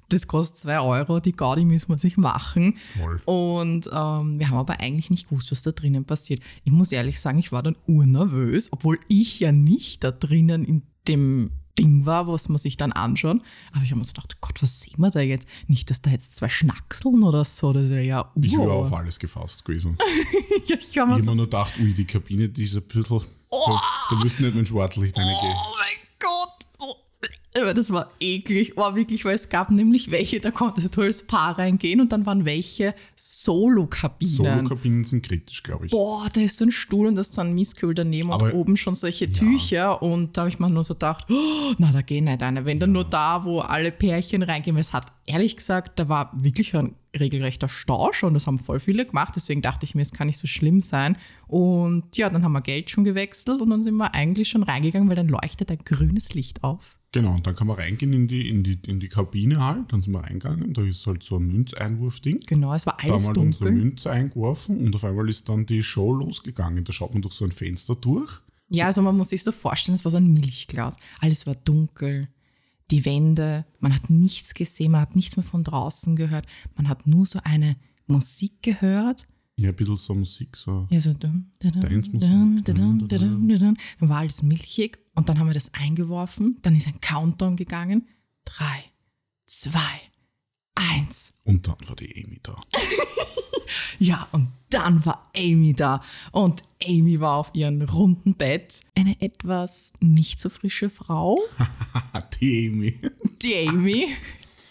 das 0.08 0.26
kostet 0.26 0.58
zwei 0.58 0.78
Euro, 0.80 1.20
die 1.20 1.32
Gaudi 1.32 1.64
müssen 1.64 1.88
wir 1.88 1.98
sich 1.98 2.16
machen. 2.16 2.76
Voll. 2.98 3.20
Und 3.24 3.86
ähm, 3.92 4.38
wir 4.38 4.50
haben 4.50 4.58
aber 4.58 4.78
eigentlich 4.80 5.10
nicht 5.10 5.28
gewusst, 5.28 5.50
was 5.50 5.62
da 5.62 5.72
drinnen 5.72 6.04
passiert. 6.04 6.40
Ich 6.64 6.72
muss 6.72 6.92
ehrlich 6.92 7.18
sagen, 7.18 7.38
ich 7.38 7.50
war 7.50 7.62
dann 7.62 7.76
urnervös, 7.86 8.68
obwohl 8.72 8.98
ich 9.08 9.40
ja 9.40 9.52
nicht 9.52 10.04
da 10.04 10.10
drinnen 10.10 10.64
in 10.64 10.82
dem 11.08 11.50
Ding 11.78 12.04
war, 12.04 12.26
was 12.28 12.48
man 12.48 12.58
sich 12.58 12.76
dann 12.76 12.92
anschaut. 12.92 13.40
Aber 13.72 13.82
ich 13.82 13.90
habe 13.90 13.98
mir 13.98 14.04
so 14.04 14.12
gedacht, 14.12 14.36
Gott, 14.40 14.62
was 14.62 14.80
sehen 14.80 14.98
wir 14.98 15.10
da 15.10 15.20
jetzt? 15.20 15.48
Nicht, 15.68 15.90
dass 15.90 16.02
da 16.02 16.10
jetzt 16.10 16.34
zwei 16.34 16.48
Schnackseln 16.48 17.22
oder 17.22 17.44
so, 17.44 17.72
das 17.72 17.88
wäre 17.88 18.06
ja 18.06 18.30
ich 18.34 18.52
wäre 18.52 18.72
auf 18.72 18.92
alles 18.92 19.18
gefasst 19.18 19.64
gewesen. 19.64 19.96
ja, 20.66 20.76
ich 20.78 20.98
habe 20.98 21.14
mir 21.14 21.24
so 21.24 21.34
nur 21.34 21.46
gedacht, 21.46 21.72
ui, 21.80 21.94
die 21.94 22.04
Kabine, 22.04 22.48
die 22.48 22.64
ist 22.64 22.76
ein 22.76 22.82
bisschen, 22.82 23.20
so, 23.50 23.80
da 24.10 24.16
müsste 24.16 24.42
nicht 24.42 24.54
mit 24.54 24.64
dem 24.64 24.66
Schwartlicht 24.66 25.16
reingehen. 25.16 25.36
Oh 25.40 25.74
mein. 25.78 25.96
Oh. 25.96 26.11
Aber 27.54 27.74
das 27.74 27.92
war 27.92 28.10
eklig, 28.18 28.76
war 28.76 28.96
wirklich, 28.96 29.24
weil 29.24 29.34
es 29.34 29.48
gab 29.48 29.70
nämlich 29.70 30.10
welche, 30.10 30.40
da 30.40 30.50
konntest 30.50 30.96
du 30.96 31.02
als 31.02 31.26
Paar 31.26 31.58
reingehen 31.58 32.00
und 32.00 32.10
dann 32.10 32.24
waren 32.24 32.46
welche 32.46 32.94
Solo-Kabinen. 33.14 34.34
Solo-Kabinen 34.34 35.04
sind 35.04 35.26
kritisch, 35.26 35.62
glaube 35.62 35.86
ich. 35.86 35.90
Boah, 35.90 36.28
da 36.32 36.40
ist 36.40 36.56
so 36.56 36.64
ein 36.64 36.72
Stuhl 36.72 37.08
und 37.08 37.16
da 37.16 37.20
ist 37.20 37.34
so 37.34 37.42
ein 37.42 37.54
Mistkübel 37.54 37.94
daneben 37.94 38.32
Aber- 38.32 38.46
und 38.46 38.52
oben 38.54 38.76
schon 38.78 38.94
solche 38.94 39.30
Tücher 39.30 40.02
und 40.02 40.36
da 40.36 40.42
habe 40.42 40.48
ich 40.48 40.58
mir 40.58 40.70
nur 40.70 40.82
so 40.82 40.94
gedacht, 40.94 41.26
oh, 41.30 41.74
na, 41.78 41.92
da 41.92 42.00
gehen 42.00 42.24
nicht 42.24 42.42
eine. 42.42 42.64
Wenn 42.64 42.80
dann 42.80 42.92
nur 42.92 43.04
da, 43.04 43.44
wo 43.44 43.60
alle 43.60 43.92
Pärchen 43.92 44.42
reingehen, 44.42 44.74
weil 44.74 44.80
es 44.80 44.94
hat, 44.94 45.06
ehrlich 45.26 45.56
gesagt, 45.56 45.98
da 45.98 46.08
war 46.08 46.32
wirklich 46.34 46.74
ein 46.76 46.94
regelrechter 47.18 47.68
Stau 47.68 48.12
schon, 48.12 48.34
das 48.34 48.46
haben 48.46 48.58
voll 48.58 48.80
viele 48.80 49.04
gemacht, 49.04 49.34
deswegen 49.36 49.62
dachte 49.62 49.84
ich 49.84 49.94
mir, 49.94 50.02
es 50.02 50.12
kann 50.12 50.26
nicht 50.26 50.38
so 50.38 50.46
schlimm 50.46 50.80
sein. 50.80 51.16
Und 51.46 52.16
ja, 52.16 52.30
dann 52.30 52.42
haben 52.44 52.52
wir 52.52 52.62
Geld 52.62 52.90
schon 52.90 53.04
gewechselt 53.04 53.60
und 53.60 53.70
dann 53.70 53.82
sind 53.82 53.96
wir 53.96 54.14
eigentlich 54.14 54.48
schon 54.48 54.62
reingegangen, 54.62 55.08
weil 55.08 55.16
dann 55.16 55.28
leuchtet 55.28 55.70
ein 55.70 55.78
grünes 55.84 56.34
Licht 56.34 56.64
auf. 56.64 56.98
Genau, 57.12 57.34
und 57.34 57.46
dann 57.46 57.54
kann 57.54 57.66
man 57.66 57.76
reingehen 57.76 58.12
in 58.14 58.26
die, 58.26 58.48
in 58.48 58.64
die, 58.64 58.78
in 58.86 58.98
die 58.98 59.08
Kabine 59.08 59.62
halt, 59.62 59.92
dann 59.92 60.00
sind 60.00 60.12
wir 60.14 60.20
reingegangen, 60.20 60.72
da 60.72 60.82
ist 60.82 61.06
halt 61.06 61.22
so 61.22 61.36
ein 61.36 61.46
Münzeinwurfding. 61.46 62.40
Genau, 62.46 62.72
es 62.72 62.86
war 62.86 62.96
Da 62.96 63.02
haben 63.02 63.10
alles 63.10 63.22
wir 63.24 63.28
halt 63.28 63.36
unsere 63.38 63.64
dunkel. 63.66 63.84
Münze 63.84 64.10
eingeworfen 64.10 64.78
und 64.80 64.94
auf 64.94 65.04
einmal 65.04 65.28
ist 65.28 65.48
dann 65.48 65.66
die 65.66 65.82
Show 65.82 66.14
losgegangen. 66.14 66.84
Da 66.84 66.92
schaut 66.92 67.12
man 67.12 67.20
durch 67.20 67.34
so 67.34 67.44
ein 67.44 67.52
Fenster 67.52 67.94
durch. 67.94 68.40
Ja, 68.70 68.86
also 68.86 69.02
man 69.02 69.14
muss 69.18 69.28
sich 69.28 69.42
so 69.42 69.52
vorstellen, 69.52 69.94
es 69.94 70.04
war 70.06 70.10
so 70.10 70.16
ein 70.16 70.32
Milchglas. 70.32 70.96
Alles 71.20 71.46
war 71.46 71.54
dunkel, 71.54 72.28
die 72.92 73.04
Wände, 73.04 73.64
man 73.80 73.94
hat 73.94 74.10
nichts 74.10 74.54
gesehen, 74.54 74.92
man 74.92 75.00
hat 75.00 75.16
nichts 75.16 75.36
mehr 75.36 75.44
von 75.44 75.64
draußen 75.64 76.14
gehört. 76.14 76.46
Man 76.76 76.88
hat 76.88 77.06
nur 77.06 77.26
so 77.26 77.40
eine 77.42 77.76
Musik 78.06 78.62
gehört. 78.62 79.24
Ja, 79.56 79.70
ein 79.70 79.76
bisschen 79.76 79.96
so 79.96 80.14
Musik, 80.14 80.56
so. 80.56 80.86
Ja, 80.90 81.00
so 81.00 81.12
dum. 81.14 81.50
Dann 81.58 81.82
war 84.00 84.18
alles 84.18 84.42
milchig 84.42 84.98
und 85.14 85.28
dann 85.28 85.38
haben 85.38 85.46
wir 85.46 85.54
das 85.54 85.72
eingeworfen. 85.74 86.58
Dann 86.62 86.76
ist 86.76 86.86
ein 86.86 87.00
Countdown 87.00 87.56
gegangen. 87.56 88.06
Drei, 88.44 88.84
zwei, 89.46 90.00
eins. 91.12 91.34
Und 91.44 91.66
dann 91.68 91.76
war 91.88 91.96
die 91.96 92.24
Amy 92.24 92.40
da. 92.42 92.54
Ja, 93.98 94.26
und 94.32 94.48
dann 94.70 95.04
war 95.06 95.30
Amy 95.36 95.74
da. 95.74 96.02
Und 96.32 96.62
Amy 96.84 97.20
war 97.20 97.36
auf 97.36 97.50
ihrem 97.54 97.82
runden 97.82 98.34
Bett. 98.34 98.80
Eine 98.96 99.20
etwas 99.20 99.92
nicht 100.00 100.40
so 100.40 100.48
frische 100.50 100.90
Frau. 100.90 101.38
die 102.40 102.68
Amy. 102.68 102.98
die 103.42 103.68
Amy. 103.68 104.08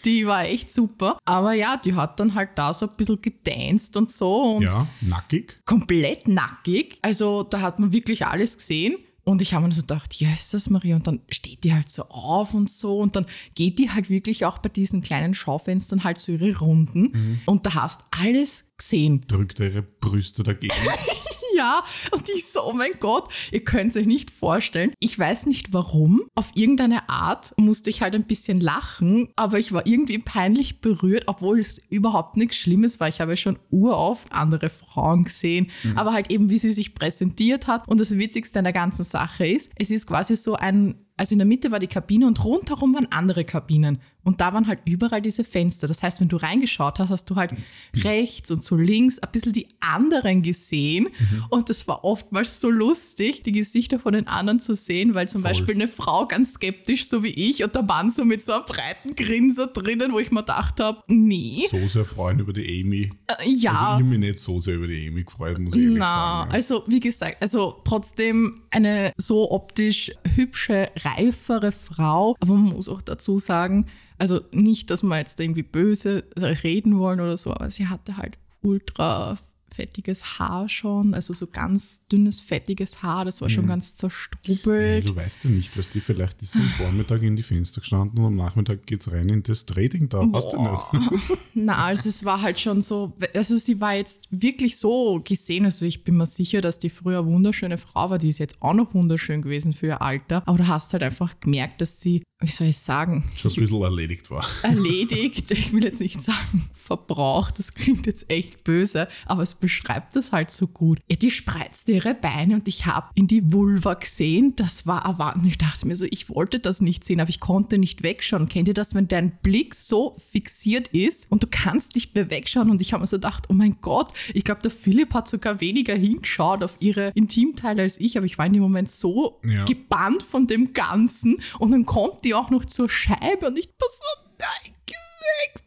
Die 0.04 0.26
war 0.26 0.44
echt 0.44 0.70
super. 0.72 1.18
Aber 1.24 1.52
ja, 1.54 1.76
die 1.78 1.94
hat 1.94 2.20
dann 2.20 2.34
halt 2.34 2.50
da 2.56 2.72
so 2.74 2.88
ein 2.88 2.96
bisschen 2.96 3.22
gedanced 3.22 3.96
und 3.96 4.10
so 4.10 4.56
und 4.56 4.62
Ja, 4.64 4.86
nackig. 5.00 5.60
komplett 5.64 6.28
nackig. 6.28 6.98
Also 7.02 7.42
da 7.44 7.60
hat 7.60 7.78
man 7.78 7.92
wirklich 7.92 8.26
alles 8.26 8.58
gesehen. 8.58 8.96
Und 9.24 9.40
ich 9.40 9.54
habe 9.54 9.66
mir 9.66 9.72
so 9.72 9.82
gedacht, 9.82 10.14
yes, 10.14 10.50
das 10.50 10.68
Maria. 10.68 10.96
Und 10.96 11.06
dann 11.06 11.20
steht 11.28 11.62
die 11.64 11.72
halt 11.72 11.90
so 11.90 12.02
auf 12.08 12.54
und 12.54 12.68
so. 12.68 12.98
Und 12.98 13.14
dann 13.14 13.26
geht 13.54 13.78
die 13.78 13.90
halt 13.90 14.10
wirklich 14.10 14.44
auch 14.44 14.58
bei 14.58 14.68
diesen 14.68 15.02
kleinen 15.02 15.34
Schaufenstern 15.34 16.02
halt 16.02 16.18
so 16.18 16.32
ihre 16.32 16.58
Runden. 16.58 17.40
Und 17.46 17.66
da 17.66 17.74
hast 17.74 18.00
alles 18.10 18.72
gesehen. 18.76 19.22
Drückt 19.28 19.60
ihre 19.60 19.82
Brüste 19.82 20.42
dagegen. 20.42 20.74
Ja, 21.56 21.82
und 22.12 22.28
ich 22.28 22.46
so, 22.46 22.60
oh 22.64 22.72
mein 22.72 22.92
Gott, 23.00 23.28
ihr 23.50 23.64
könnt 23.64 23.90
es 23.90 23.96
euch 23.96 24.06
nicht 24.06 24.30
vorstellen. 24.30 24.92
Ich 25.00 25.18
weiß 25.18 25.46
nicht 25.46 25.72
warum. 25.72 26.22
Auf 26.34 26.52
irgendeine 26.54 27.08
Art 27.08 27.52
musste 27.56 27.90
ich 27.90 28.02
halt 28.02 28.14
ein 28.14 28.24
bisschen 28.24 28.60
lachen, 28.60 29.28
aber 29.36 29.58
ich 29.58 29.72
war 29.72 29.86
irgendwie 29.86 30.18
peinlich 30.18 30.80
berührt, 30.80 31.24
obwohl 31.26 31.58
es 31.58 31.78
überhaupt 31.90 32.36
nichts 32.36 32.56
Schlimmes 32.56 33.00
war. 33.00 33.08
Ich 33.08 33.20
habe 33.20 33.36
schon 33.36 33.58
uroft 33.70 34.32
andere 34.32 34.70
Frauen 34.70 35.24
gesehen, 35.24 35.70
aber 35.94 36.12
halt 36.12 36.30
eben, 36.32 36.48
wie 36.50 36.58
sie 36.58 36.72
sich 36.72 36.94
präsentiert 36.94 37.66
hat. 37.66 37.86
Und 37.88 38.00
das 38.00 38.18
Witzigste 38.18 38.58
an 38.58 38.64
der 38.64 38.72
ganzen 38.72 39.04
Sache 39.04 39.46
ist, 39.46 39.70
es 39.76 39.90
ist 39.90 40.06
quasi 40.06 40.36
so 40.36 40.54
ein, 40.54 41.06
also 41.16 41.34
in 41.34 41.38
der 41.38 41.46
Mitte 41.46 41.70
war 41.70 41.78
die 41.78 41.86
Kabine 41.86 42.26
und 42.26 42.42
rundherum 42.44 42.94
waren 42.94 43.10
andere 43.10 43.44
Kabinen. 43.44 44.00
Und 44.24 44.40
da 44.40 44.52
waren 44.52 44.66
halt 44.68 44.80
überall 44.84 45.20
diese 45.20 45.44
Fenster. 45.44 45.86
Das 45.88 46.02
heißt, 46.02 46.20
wenn 46.20 46.28
du 46.28 46.36
reingeschaut 46.36 46.98
hast, 46.98 47.08
hast 47.10 47.30
du 47.30 47.36
halt 47.36 47.52
rechts 47.94 48.50
und 48.50 48.62
so 48.62 48.76
links 48.76 49.18
ein 49.18 49.28
bisschen 49.32 49.52
die 49.52 49.66
anderen 49.80 50.42
gesehen. 50.42 51.04
Mhm. 51.18 51.44
Und 51.50 51.68
das 51.70 51.86
war 51.88 52.04
oftmals 52.04 52.60
so 52.60 52.70
lustig, 52.70 53.42
die 53.42 53.52
Gesichter 53.52 53.98
von 53.98 54.12
den 54.12 54.28
anderen 54.28 54.60
zu 54.60 54.74
sehen, 54.76 55.14
weil 55.14 55.28
zum 55.28 55.42
Voll. 55.42 55.50
Beispiel 55.50 55.74
eine 55.74 55.88
Frau 55.88 56.26
ganz 56.26 56.52
skeptisch, 56.54 57.08
so 57.08 57.22
wie 57.22 57.28
ich, 57.30 57.64
und 57.64 57.74
der 57.74 57.82
Mann 57.82 58.10
so 58.10 58.24
mit 58.24 58.42
so 58.42 58.52
einem 58.52 58.64
breiten 58.64 59.10
Grinser 59.16 59.66
drinnen, 59.68 60.12
wo 60.12 60.18
ich 60.18 60.30
mir 60.30 60.40
gedacht 60.40 60.78
habe, 60.80 61.02
nee, 61.08 61.66
So 61.70 61.86
sehr 61.88 62.04
freuen 62.04 62.38
über 62.38 62.52
die 62.52 62.82
Amy. 62.82 63.10
äh, 63.26 63.48
ja. 63.50 63.70
Also 63.72 63.82
ich 63.82 63.88
habe 64.02 64.04
mich 64.04 64.18
nicht 64.18 64.38
so 64.38 64.60
sehr 64.60 64.74
über 64.74 64.86
die 64.86 65.08
Amy 65.08 65.24
gefreut, 65.24 65.58
muss 65.58 65.74
ich 65.74 65.82
ehrlich 65.82 65.98
Na, 65.98 66.06
sagen. 66.06 66.50
ja. 66.50 66.54
also 66.54 66.84
wie 66.86 67.00
gesagt, 67.00 67.42
also 67.42 67.80
trotzdem 67.84 68.62
eine 68.70 69.12
so 69.16 69.50
optisch 69.50 70.10
hübsche, 70.34 70.88
reifere 71.04 71.72
Frau. 71.72 72.36
Aber 72.40 72.54
man 72.54 72.72
muss 72.74 72.88
auch 72.88 73.02
dazu 73.02 73.38
sagen, 73.38 73.86
also 74.18 74.40
nicht, 74.52 74.90
dass 74.90 75.02
wir 75.02 75.18
jetzt 75.18 75.40
irgendwie 75.40 75.62
böse 75.62 76.24
reden 76.38 76.98
wollen 76.98 77.20
oder 77.20 77.36
so, 77.36 77.52
aber 77.52 77.70
sie 77.70 77.88
hatte 77.88 78.16
halt 78.16 78.38
ultra 78.62 79.36
fettiges 79.74 80.38
Haar 80.38 80.68
schon, 80.68 81.14
also 81.14 81.32
so 81.32 81.46
ganz 81.46 82.00
dünnes, 82.10 82.40
fettiges 82.40 83.02
Haar, 83.02 83.24
das 83.24 83.40
war 83.40 83.48
Mhm. 83.48 83.52
schon 83.54 83.66
ganz 83.66 83.90
Ja, 83.92 83.96
zerstrubbelt. 83.96 85.08
du 85.08 85.16
weißt 85.16 85.44
ja 85.44 85.50
nicht, 85.50 85.76
was 85.78 85.88
die 85.88 86.00
vielleicht 86.00 86.40
ist 86.42 86.56
am 86.56 86.68
Vormittag 86.70 87.22
in 87.22 87.36
die 87.36 87.42
Fenster 87.42 87.80
gestanden 87.80 88.18
und 88.20 88.26
am 88.26 88.36
Nachmittag 88.36 88.86
geht's 88.86 89.10
rein 89.12 89.28
in 89.28 89.42
das 89.42 89.66
Trading 89.66 90.08
da. 90.08 90.20
Weißt 90.20 90.52
du 90.52 90.62
nicht? 90.62 91.38
Na, 91.54 91.84
also 91.84 92.08
es 92.08 92.24
war 92.24 92.40
halt 92.42 92.58
schon 92.58 92.80
so, 92.80 93.12
also 93.34 93.56
sie 93.56 93.80
war 93.80 93.94
jetzt 93.94 94.28
wirklich 94.30 94.76
so 94.76 95.20
gesehen, 95.24 95.64
also 95.64 95.84
ich 95.84 96.02
bin 96.04 96.16
mir 96.16 96.26
sicher, 96.26 96.60
dass 96.60 96.78
die 96.78 96.90
früher 96.90 97.24
wunderschöne 97.26 97.78
Frau 97.78 98.10
war, 98.10 98.18
die 98.18 98.28
ist 98.30 98.38
jetzt 98.38 98.60
auch 98.62 98.74
noch 98.74 98.94
wunderschön 98.94 99.42
gewesen 99.42 99.72
für 99.72 99.86
ihr 99.86 100.02
Alter, 100.02 100.42
aber 100.46 100.58
du 100.58 100.68
hast 100.68 100.92
halt 100.92 101.02
einfach 101.02 101.38
gemerkt, 101.40 101.80
dass 101.80 102.00
sie, 102.00 102.22
wie 102.40 102.46
soll 102.48 102.68
ich 102.68 102.78
sagen, 102.78 103.24
Schon 103.34 103.52
ein 103.52 103.60
bisschen 103.60 103.82
erledigt 103.82 104.30
war. 104.30 104.44
erledigt, 104.62 105.50
ich 105.50 105.72
will 105.72 105.84
jetzt 105.84 106.00
nicht 106.00 106.22
sagen 106.22 106.68
verbraucht, 106.74 107.58
das 107.58 107.74
klingt 107.74 108.06
jetzt 108.06 108.30
echt 108.30 108.64
böse, 108.64 109.08
aber 109.26 109.42
es 109.42 109.54
beschreibt 109.62 110.14
das 110.16 110.32
halt 110.32 110.50
so 110.50 110.66
gut. 110.66 111.00
Ja, 111.10 111.16
die 111.16 111.30
spreizte 111.30 111.92
ihre 111.92 112.14
Beine 112.14 112.54
und 112.56 112.68
ich 112.68 112.84
habe 112.84 113.08
in 113.14 113.26
die 113.26 113.50
Vulva 113.52 113.94
gesehen, 113.94 114.54
das 114.56 114.86
war 114.86 115.06
erwarten. 115.06 115.46
Ich 115.46 115.56
dachte 115.56 115.86
mir 115.86 115.96
so, 115.96 116.04
ich 116.10 116.28
wollte 116.28 116.60
das 116.60 116.82
nicht 116.82 117.04
sehen, 117.04 117.20
aber 117.20 117.30
ich 117.30 117.40
konnte 117.40 117.78
nicht 117.78 118.02
wegschauen. 118.02 118.48
Kennt 118.48 118.68
ihr 118.68 118.74
das, 118.74 118.94
wenn 118.94 119.08
dein 119.08 119.30
Blick 119.42 119.74
so 119.74 120.16
fixiert 120.18 120.88
ist 120.88 121.30
und 121.30 121.42
du 121.42 121.46
kannst 121.50 121.94
nicht 121.94 122.14
mehr 122.14 122.28
wegschauen 122.28 122.68
und 122.70 122.82
ich 122.82 122.92
habe 122.92 123.00
mir 123.00 123.06
so 123.06 123.16
gedacht, 123.16 123.44
oh 123.48 123.54
mein 123.54 123.76
Gott, 123.80 124.12
ich 124.34 124.44
glaube, 124.44 124.60
der 124.62 124.70
Philipp 124.70 125.14
hat 125.14 125.28
sogar 125.28 125.60
weniger 125.60 125.94
hingeschaut 125.94 126.62
auf 126.62 126.76
ihre 126.80 127.12
Intimteile 127.14 127.82
als 127.82 127.98
ich, 128.00 128.16
aber 128.18 128.26
ich 128.26 128.36
war 128.36 128.46
in 128.46 128.52
dem 128.52 128.62
Moment 128.62 128.90
so 128.90 129.40
Ja. 129.46 129.64
gebannt 129.64 130.22
von 130.22 130.46
dem 130.46 130.72
Ganzen 130.72 131.38
und 131.60 131.70
dann 131.70 131.86
kommt 131.86 132.24
die 132.24 132.34
auch 132.34 132.50
noch 132.50 132.64
zur 132.64 132.88
Scheibe 132.90 133.46
und 133.46 133.58
ich 133.58 133.66
war 133.66 133.88
so, 133.88 134.30
nein, 134.40 134.74
geh 134.86 134.94
weg. 134.94 135.61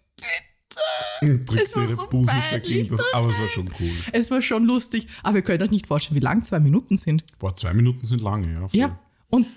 Drückt 1.22 1.62
Es 1.62 1.76
war 1.76 1.88
so 1.88 2.08
Busen 2.08 2.28
peinlich, 2.28 2.52
dagegen, 2.52 2.98
das, 2.98 3.06
aber 3.14 3.30
es 3.30 3.40
war 3.40 3.48
schon 3.48 3.70
cool. 3.80 3.92
Es 4.12 4.32
war 4.32 4.42
schon 4.42 4.66
lustig, 4.66 5.08
aber 5.24 5.38
ihr 5.38 5.44
könnt 5.44 5.62
euch 5.62 5.72
nicht 5.72 5.88
vorstellen, 5.88 6.16
wie 6.16 6.24
lang 6.24 6.44
zwei 6.44 6.60
Minuten 6.60 6.98
sind. 6.98 7.24
Boah, 7.40 7.56
zwei 7.56 7.74
Minuten 7.74 8.06
sind 8.06 8.22
lange, 8.22 8.54
ja. 8.54 8.60
voll. 8.68 8.80
Ja, 8.80 9.00
und 9.36 9.48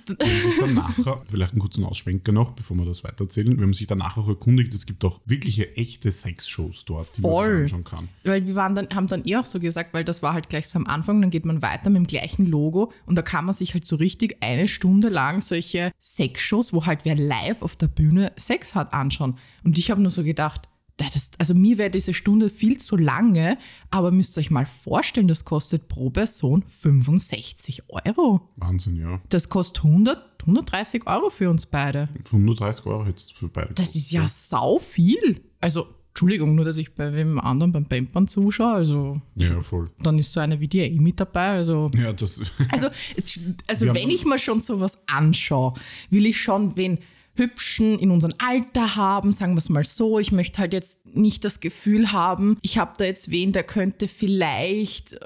dann 0.60 0.74
nachher, 0.74 1.22
vielleicht 1.30 1.52
einen 1.52 1.60
kurzen 1.60 1.84
Ausschwenker 1.84 2.32
noch, 2.32 2.52
bevor 2.52 2.76
wir 2.78 2.84
das 2.84 3.04
weitererzählen, 3.04 3.56
wir 3.56 3.62
haben 3.62 3.74
sich 3.74 3.86
dann 3.86 3.98
nachher 3.98 4.22
auch 4.22 4.28
erkundigt, 4.28 4.74
es 4.74 4.86
gibt 4.86 5.04
auch 5.04 5.20
wirkliche 5.24 5.76
echte 5.76 6.10
Sexshows 6.10 6.84
dort, 6.84 7.16
die 7.16 7.20
man 7.20 7.30
Voll. 7.30 7.52
sich 7.62 7.74
anschauen 7.74 7.84
kann. 7.84 8.08
weil 8.24 8.46
wir 8.46 8.54
waren 8.54 8.74
dann, 8.74 8.88
haben 8.94 9.06
dann 9.06 9.24
eh 9.24 9.36
auch 9.36 9.46
so 9.46 9.60
gesagt, 9.60 9.94
weil 9.94 10.04
das 10.04 10.22
war 10.22 10.32
halt 10.32 10.48
gleich 10.48 10.66
so 10.66 10.78
am 10.78 10.86
Anfang, 10.86 11.20
dann 11.20 11.30
geht 11.30 11.44
man 11.44 11.62
weiter 11.62 11.90
mit 11.90 11.98
dem 11.98 12.06
gleichen 12.06 12.46
Logo 12.46 12.92
und 13.06 13.16
da 13.16 13.22
kann 13.22 13.44
man 13.44 13.54
sich 13.54 13.74
halt 13.74 13.86
so 13.86 13.96
richtig 13.96 14.38
eine 14.40 14.66
Stunde 14.66 15.10
lang 15.10 15.40
solche 15.40 15.92
Sexshows, 16.00 16.72
wo 16.72 16.86
halt 16.86 17.04
wer 17.04 17.14
live 17.14 17.62
auf 17.62 17.76
der 17.76 17.88
Bühne 17.88 18.32
Sex 18.36 18.74
hat, 18.74 18.92
anschauen. 18.92 19.38
Und 19.62 19.78
ich 19.78 19.90
habe 19.90 20.00
nur 20.00 20.10
so 20.10 20.24
gedacht, 20.24 20.68
das, 21.12 21.30
also 21.38 21.54
mir 21.54 21.78
wäre 21.78 21.90
diese 21.90 22.12
Stunde 22.12 22.48
viel 22.48 22.76
zu 22.78 22.96
lange, 22.96 23.56
aber 23.90 24.10
müsst 24.10 24.36
ihr 24.36 24.40
euch 24.40 24.50
mal 24.50 24.66
vorstellen, 24.66 25.28
das 25.28 25.44
kostet 25.44 25.88
pro 25.88 26.10
Person 26.10 26.64
65 26.68 27.84
Euro. 27.88 28.40
Wahnsinn, 28.56 28.96
ja. 28.96 29.20
Das 29.28 29.48
kostet 29.48 29.84
100, 29.84 30.42
130 30.42 31.06
Euro 31.06 31.30
für 31.30 31.50
uns 31.50 31.66
beide. 31.66 32.08
35 32.24 32.86
Euro 32.86 33.06
jetzt 33.06 33.34
für 33.34 33.48
beide. 33.48 33.74
Das 33.74 33.94
ist 33.94 34.10
ja 34.10 34.26
sau 34.26 34.78
viel. 34.78 35.40
Also, 35.60 35.86
Entschuldigung, 36.10 36.56
nur 36.56 36.64
dass 36.64 36.78
ich 36.78 36.94
bei 36.94 37.12
wem 37.12 37.38
anderen 37.38 37.72
beim 37.72 37.86
Pampern 37.86 38.26
zuschaue. 38.26 38.74
Also, 38.74 39.20
Ja, 39.36 39.60
voll. 39.60 39.88
dann 40.02 40.18
ist 40.18 40.32
so 40.32 40.40
eine 40.40 40.58
wie 40.58 40.66
die 40.66 40.80
eh 40.80 40.98
mit 40.98 41.20
dabei. 41.20 41.50
Also, 41.50 41.90
Ja, 41.94 42.12
das. 42.12 42.42
also, 42.70 42.88
also 43.68 43.86
Wir 43.86 43.94
wenn 43.94 44.10
ich 44.10 44.24
mir 44.24 44.38
schon 44.38 44.58
sowas 44.58 44.98
anschaue, 45.06 45.74
will 46.10 46.26
ich 46.26 46.40
schon 46.40 46.76
wen 46.76 46.98
Hübschen 47.38 47.98
in 47.98 48.10
unserem 48.10 48.34
Alter 48.44 48.96
haben, 48.96 49.32
sagen 49.32 49.54
wir 49.54 49.58
es 49.58 49.68
mal 49.68 49.84
so. 49.84 50.18
Ich 50.18 50.32
möchte 50.32 50.58
halt 50.58 50.72
jetzt 50.72 51.06
nicht 51.14 51.44
das 51.44 51.60
Gefühl 51.60 52.12
haben, 52.12 52.58
ich 52.62 52.78
habe 52.78 52.92
da 52.98 53.04
jetzt 53.04 53.30
wen, 53.30 53.52
der 53.52 53.62
könnte 53.64 54.08
vielleicht, 54.08 55.14
äh, 55.14 55.18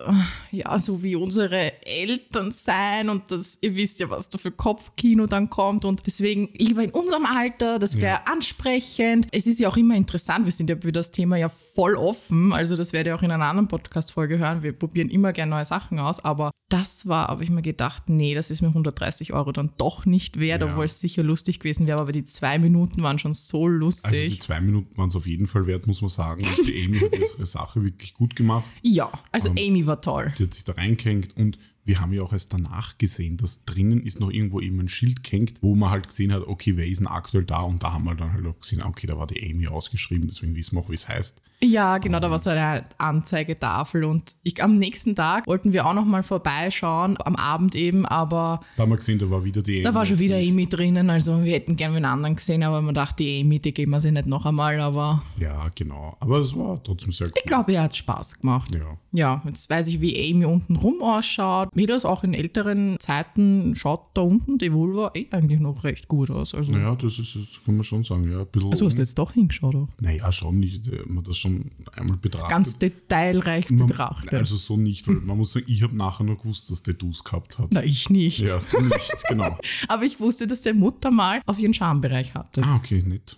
ja, 0.52 0.78
so 0.78 1.02
wie 1.02 1.16
unsere 1.16 1.73
Eltern 1.87 2.52
sein 2.52 3.09
und 3.09 3.31
das, 3.31 3.59
ihr 3.62 3.75
wisst 3.76 4.00
ja, 4.00 4.11
was 4.11 4.28
da 4.28 4.38
für 4.38 4.52
Kopfkino 4.52 5.26
dann 5.26 5.50
kommt 5.50 5.85
und 5.85 6.02
deswegen 6.07 6.50
lieber 6.57 6.85
in 6.85 6.90
unserem 6.90 7.26
Alter, 7.26 7.78
das 7.78 8.00
wäre 8.00 8.26
ansprechend. 8.26 9.26
Es 9.33 9.47
ist 9.47 9.59
ja 9.59 9.69
auch 9.69 9.76
immer 9.76 9.97
interessant, 9.97 10.45
wir 10.45 10.52
sind 10.52 10.71
ja 10.71 10.76
für 10.81 10.92
das 10.92 11.11
Thema 11.11 11.37
ja 11.37 11.49
voll 11.49 11.95
offen, 11.97 12.52
also 12.52 12.76
das 12.76 12.92
werdet 12.92 13.12
ihr 13.12 13.16
auch 13.16 13.23
in 13.23 13.31
einer 13.31 13.47
anderen 13.47 13.69
Podcast-Folge 13.69 14.38
hören. 14.38 14.62
Wir 14.62 14.73
probieren 14.73 15.09
immer 15.09 15.33
gerne 15.33 15.50
neue 15.50 15.64
Sachen 15.64 15.99
aus, 15.99 16.21
aber 16.25 16.50
das 16.69 17.07
war, 17.07 17.28
habe 17.28 17.45
ich 17.45 17.50
mir 17.50 17.62
gedacht, 17.62 18.04
nee, 18.09 18.35
das 18.35 18.50
ist 18.50 18.62
mir 18.62 18.69
130 18.69 19.33
Euro 19.33 19.52
dann 19.52 19.73
doch 19.76 20.07
nicht 20.07 20.38
wert, 20.40 20.62
Ja. 20.62 20.69
obwohl 20.69 20.85
es 20.85 21.00
sicher 21.00 21.23
lustig 21.23 21.59
gewesen 21.61 21.87
wäre, 21.87 22.01
aber 22.02 22.12
die 22.12 22.25
zwei 22.25 22.59
Minuten 22.59 23.02
waren 23.02 23.18
schon 23.18 23.32
so 23.32 23.64
Also 23.64 23.71
die 23.71 23.78
lustig. 23.78 24.42
zwei 24.42 24.61
Minuten 24.61 24.97
waren 24.97 25.09
es 25.09 25.16
auf 25.16 25.26
jeden 25.26 25.47
Fall 25.47 25.66
wert, 25.66 25.87
muss 25.87 26.02
man 26.02 26.11
sagen. 26.11 26.44
Und 26.44 26.66
die 26.66 26.85
Amy 26.85 26.99
hat 26.99 27.12
ihre 27.18 27.47
Sache 27.47 27.82
wirklich 27.82 28.12
gut 28.14 28.37
gemacht. 28.37 28.68
ja, 28.82 29.11
also 29.30 29.50
Amy 29.50 29.87
war 29.87 30.00
toll. 30.00 30.32
Die 30.38 30.44
hat 30.44 30.54
sich 30.54 30.64
da 30.64 30.73
reingehängt 30.73 31.37
und 31.37 31.59
wir 31.85 32.00
haben 32.00 32.12
ja 32.12 32.23
auch 32.23 32.32
erst 32.32 32.52
danach 32.52 32.97
gesehen, 32.99 33.37
dass 33.38 33.64
drinnen 33.64 34.02
ist 34.04 34.21
noch 34.21 34.30
irgendwo 34.30 34.61
eben 34.61 34.78
ein 34.78 34.88
Schild 34.88 35.25
gehängt, 35.25 35.54
wo 35.62 35.75
man 35.75 35.90
halt 35.90 36.06
gesehen 36.09 36.32
hat, 36.32 36.47
okay, 36.47 36.76
wer 36.76 36.87
ist 36.87 36.99
denn 36.99 37.09
aktuell 37.09 37.44
da? 37.44 37.62
Und 37.62 37.82
da 37.82 37.92
haben 37.92 38.04
wir 38.04 38.14
dann 38.14 38.32
halt 38.32 38.47
auch 38.47 38.59
gesehen, 38.61 38.82
okay, 38.82 39.06
da 39.09 39.16
war 39.18 39.26
die 39.26 39.50
Amy 39.50 39.66
ausgeschrieben, 39.66 40.28
deswegen 40.28 40.54
wissen 40.54 40.76
wir 40.76 40.80
auch, 40.82 40.90
wie 40.90 40.94
es 40.94 41.09
heißt. 41.09 41.42
Ja, 41.64 41.99
genau, 41.99 42.19
da 42.21 42.31
war 42.31 42.38
so 42.38 42.50
eine 42.50 42.85
Anzeigetafel 42.99 44.04
und 44.04 44.37
ich, 44.42 44.62
am 44.62 44.76
nächsten 44.76 45.14
Tag 45.14 45.47
wollten 45.47 45.73
wir 45.73 45.87
auch 45.87 45.95
noch 45.95 46.04
mal 46.04 46.23
vorbeischauen, 46.23 47.16
am 47.25 47.37
Abend 47.37 47.75
eben, 47.75 48.04
aber 48.07 48.61
Da 48.76 48.83
haben 48.83 48.90
wir 48.90 48.97
gesehen, 48.97 49.19
da 49.19 49.31
war 49.31 49.45
wieder 49.45 49.62
die 49.62 49.76
Amy. 49.76 49.85
da 49.85 49.95
war 49.95 50.04
schon 50.04 50.19
wieder 50.19 50.37
Amy 50.37 50.69
drinnen, 50.69 51.09
also 51.09 51.45
wir 51.45 51.52
hätten 51.52 51.76
gerne 51.76 51.97
einen 51.97 52.04
anderen 52.04 52.37
gesehen, 52.37 52.62
aber 52.62 52.83
man 52.83 52.95
dachte, 52.95 53.23
die 53.23 53.40
Amy, 53.40 53.61
die 53.61 53.73
geben 53.73 53.92
wir 53.92 54.00
sie 54.00 54.11
nicht 54.12 54.26
noch 54.26 54.45
einmal, 54.45 54.81
aber 54.81 55.23
Ja, 55.38 55.69
genau. 55.75 56.16
Aber 56.21 56.38
es 56.38 56.57
war 56.57 56.83
trotzdem 56.83 57.12
sehr 57.12 57.28
ich 57.28 57.33
cool. 57.37 57.42
glaube, 57.47 57.73
ihr 57.73 57.83
hat 57.83 57.97
Spaß 57.97 58.40
gemacht. 58.40 58.75
Ja. 58.75 58.97
Ja, 59.14 59.42
jetzt 59.45 59.69
weiß 59.69 59.88
ich, 59.88 60.00
wie 60.00 60.31
Amy 60.33 60.47
unten 60.47 60.75
rum 60.75 61.02
ausschaut. 61.02 61.69
Mädels 61.76 62.04
auch 62.07 62.25
in 62.25 62.33
älteren 62.33 62.97
Zeiten 62.99 63.75
schaut 63.76 64.07
da 64.14 64.23
unten 64.23 64.57
die 64.57 64.73
Vulva 64.73 65.11
eh 65.14 65.26
eigentlich 65.31 65.61
noch 65.61 65.85
recht 65.85 66.09
gut 66.09 66.31
aus. 66.31 66.54
Also, 66.54 66.73
Naja, 66.73 66.95
das 66.95 67.19
ist, 67.19 67.37
das 67.37 67.61
kann 67.64 67.75
man 67.76 67.85
schon 67.85 68.04
sagen, 68.04 68.31
ja. 68.31 68.40
Ein 68.40 68.47
bisschen, 68.50 68.71
also 68.71 68.87
hast 68.87 68.97
du 68.97 69.02
jetzt 69.02 69.19
doch 69.19 69.33
hingeschaut 69.33 69.75
auch. 69.75 69.88
naja, 70.00 70.33
schon 70.33 70.61
nicht, 70.61 70.88
äh, 70.88 71.02
man 71.07 71.23
das 71.25 71.37
schon 71.37 71.51
einmal 71.92 72.16
betrachtet. 72.16 72.50
Ganz 72.50 72.78
detailreich 72.78 73.71
Man- 73.71 73.87
betrachtet. 73.87 74.35
Also 74.35 74.56
so 74.56 74.76
nicht, 74.76 75.06
weil 75.09 75.16
man 75.16 75.37
muss 75.38 75.52
sagen, 75.52 75.66
ich 75.68 75.82
habe 75.82 75.97
nachher 75.97 76.25
nur 76.25 76.38
gewusst, 76.38 76.71
dass 76.71 76.82
der 76.82 76.94
Dus 76.94 77.23
gehabt 77.25 77.59
hat. 77.59 77.68
Na, 77.71 77.82
ich 77.82 78.11
nicht. 78.11 78.38
Ja, 78.40 78.59
du 78.71 78.80
nicht, 78.80 79.25
genau. 79.28 79.56
Aber 79.88 80.02
ich 80.04 80.21
wusste, 80.21 80.47
dass 80.47 80.62
der 80.62 80.75
Mutter 80.75 81.11
mal 81.11 81.40
auf 81.47 81.59
ihren 81.59 81.75
Schambereich 81.75 82.35
hatte. 82.35 82.62
Ah, 82.64 82.76
okay, 82.76 83.02
nett. 83.06 83.37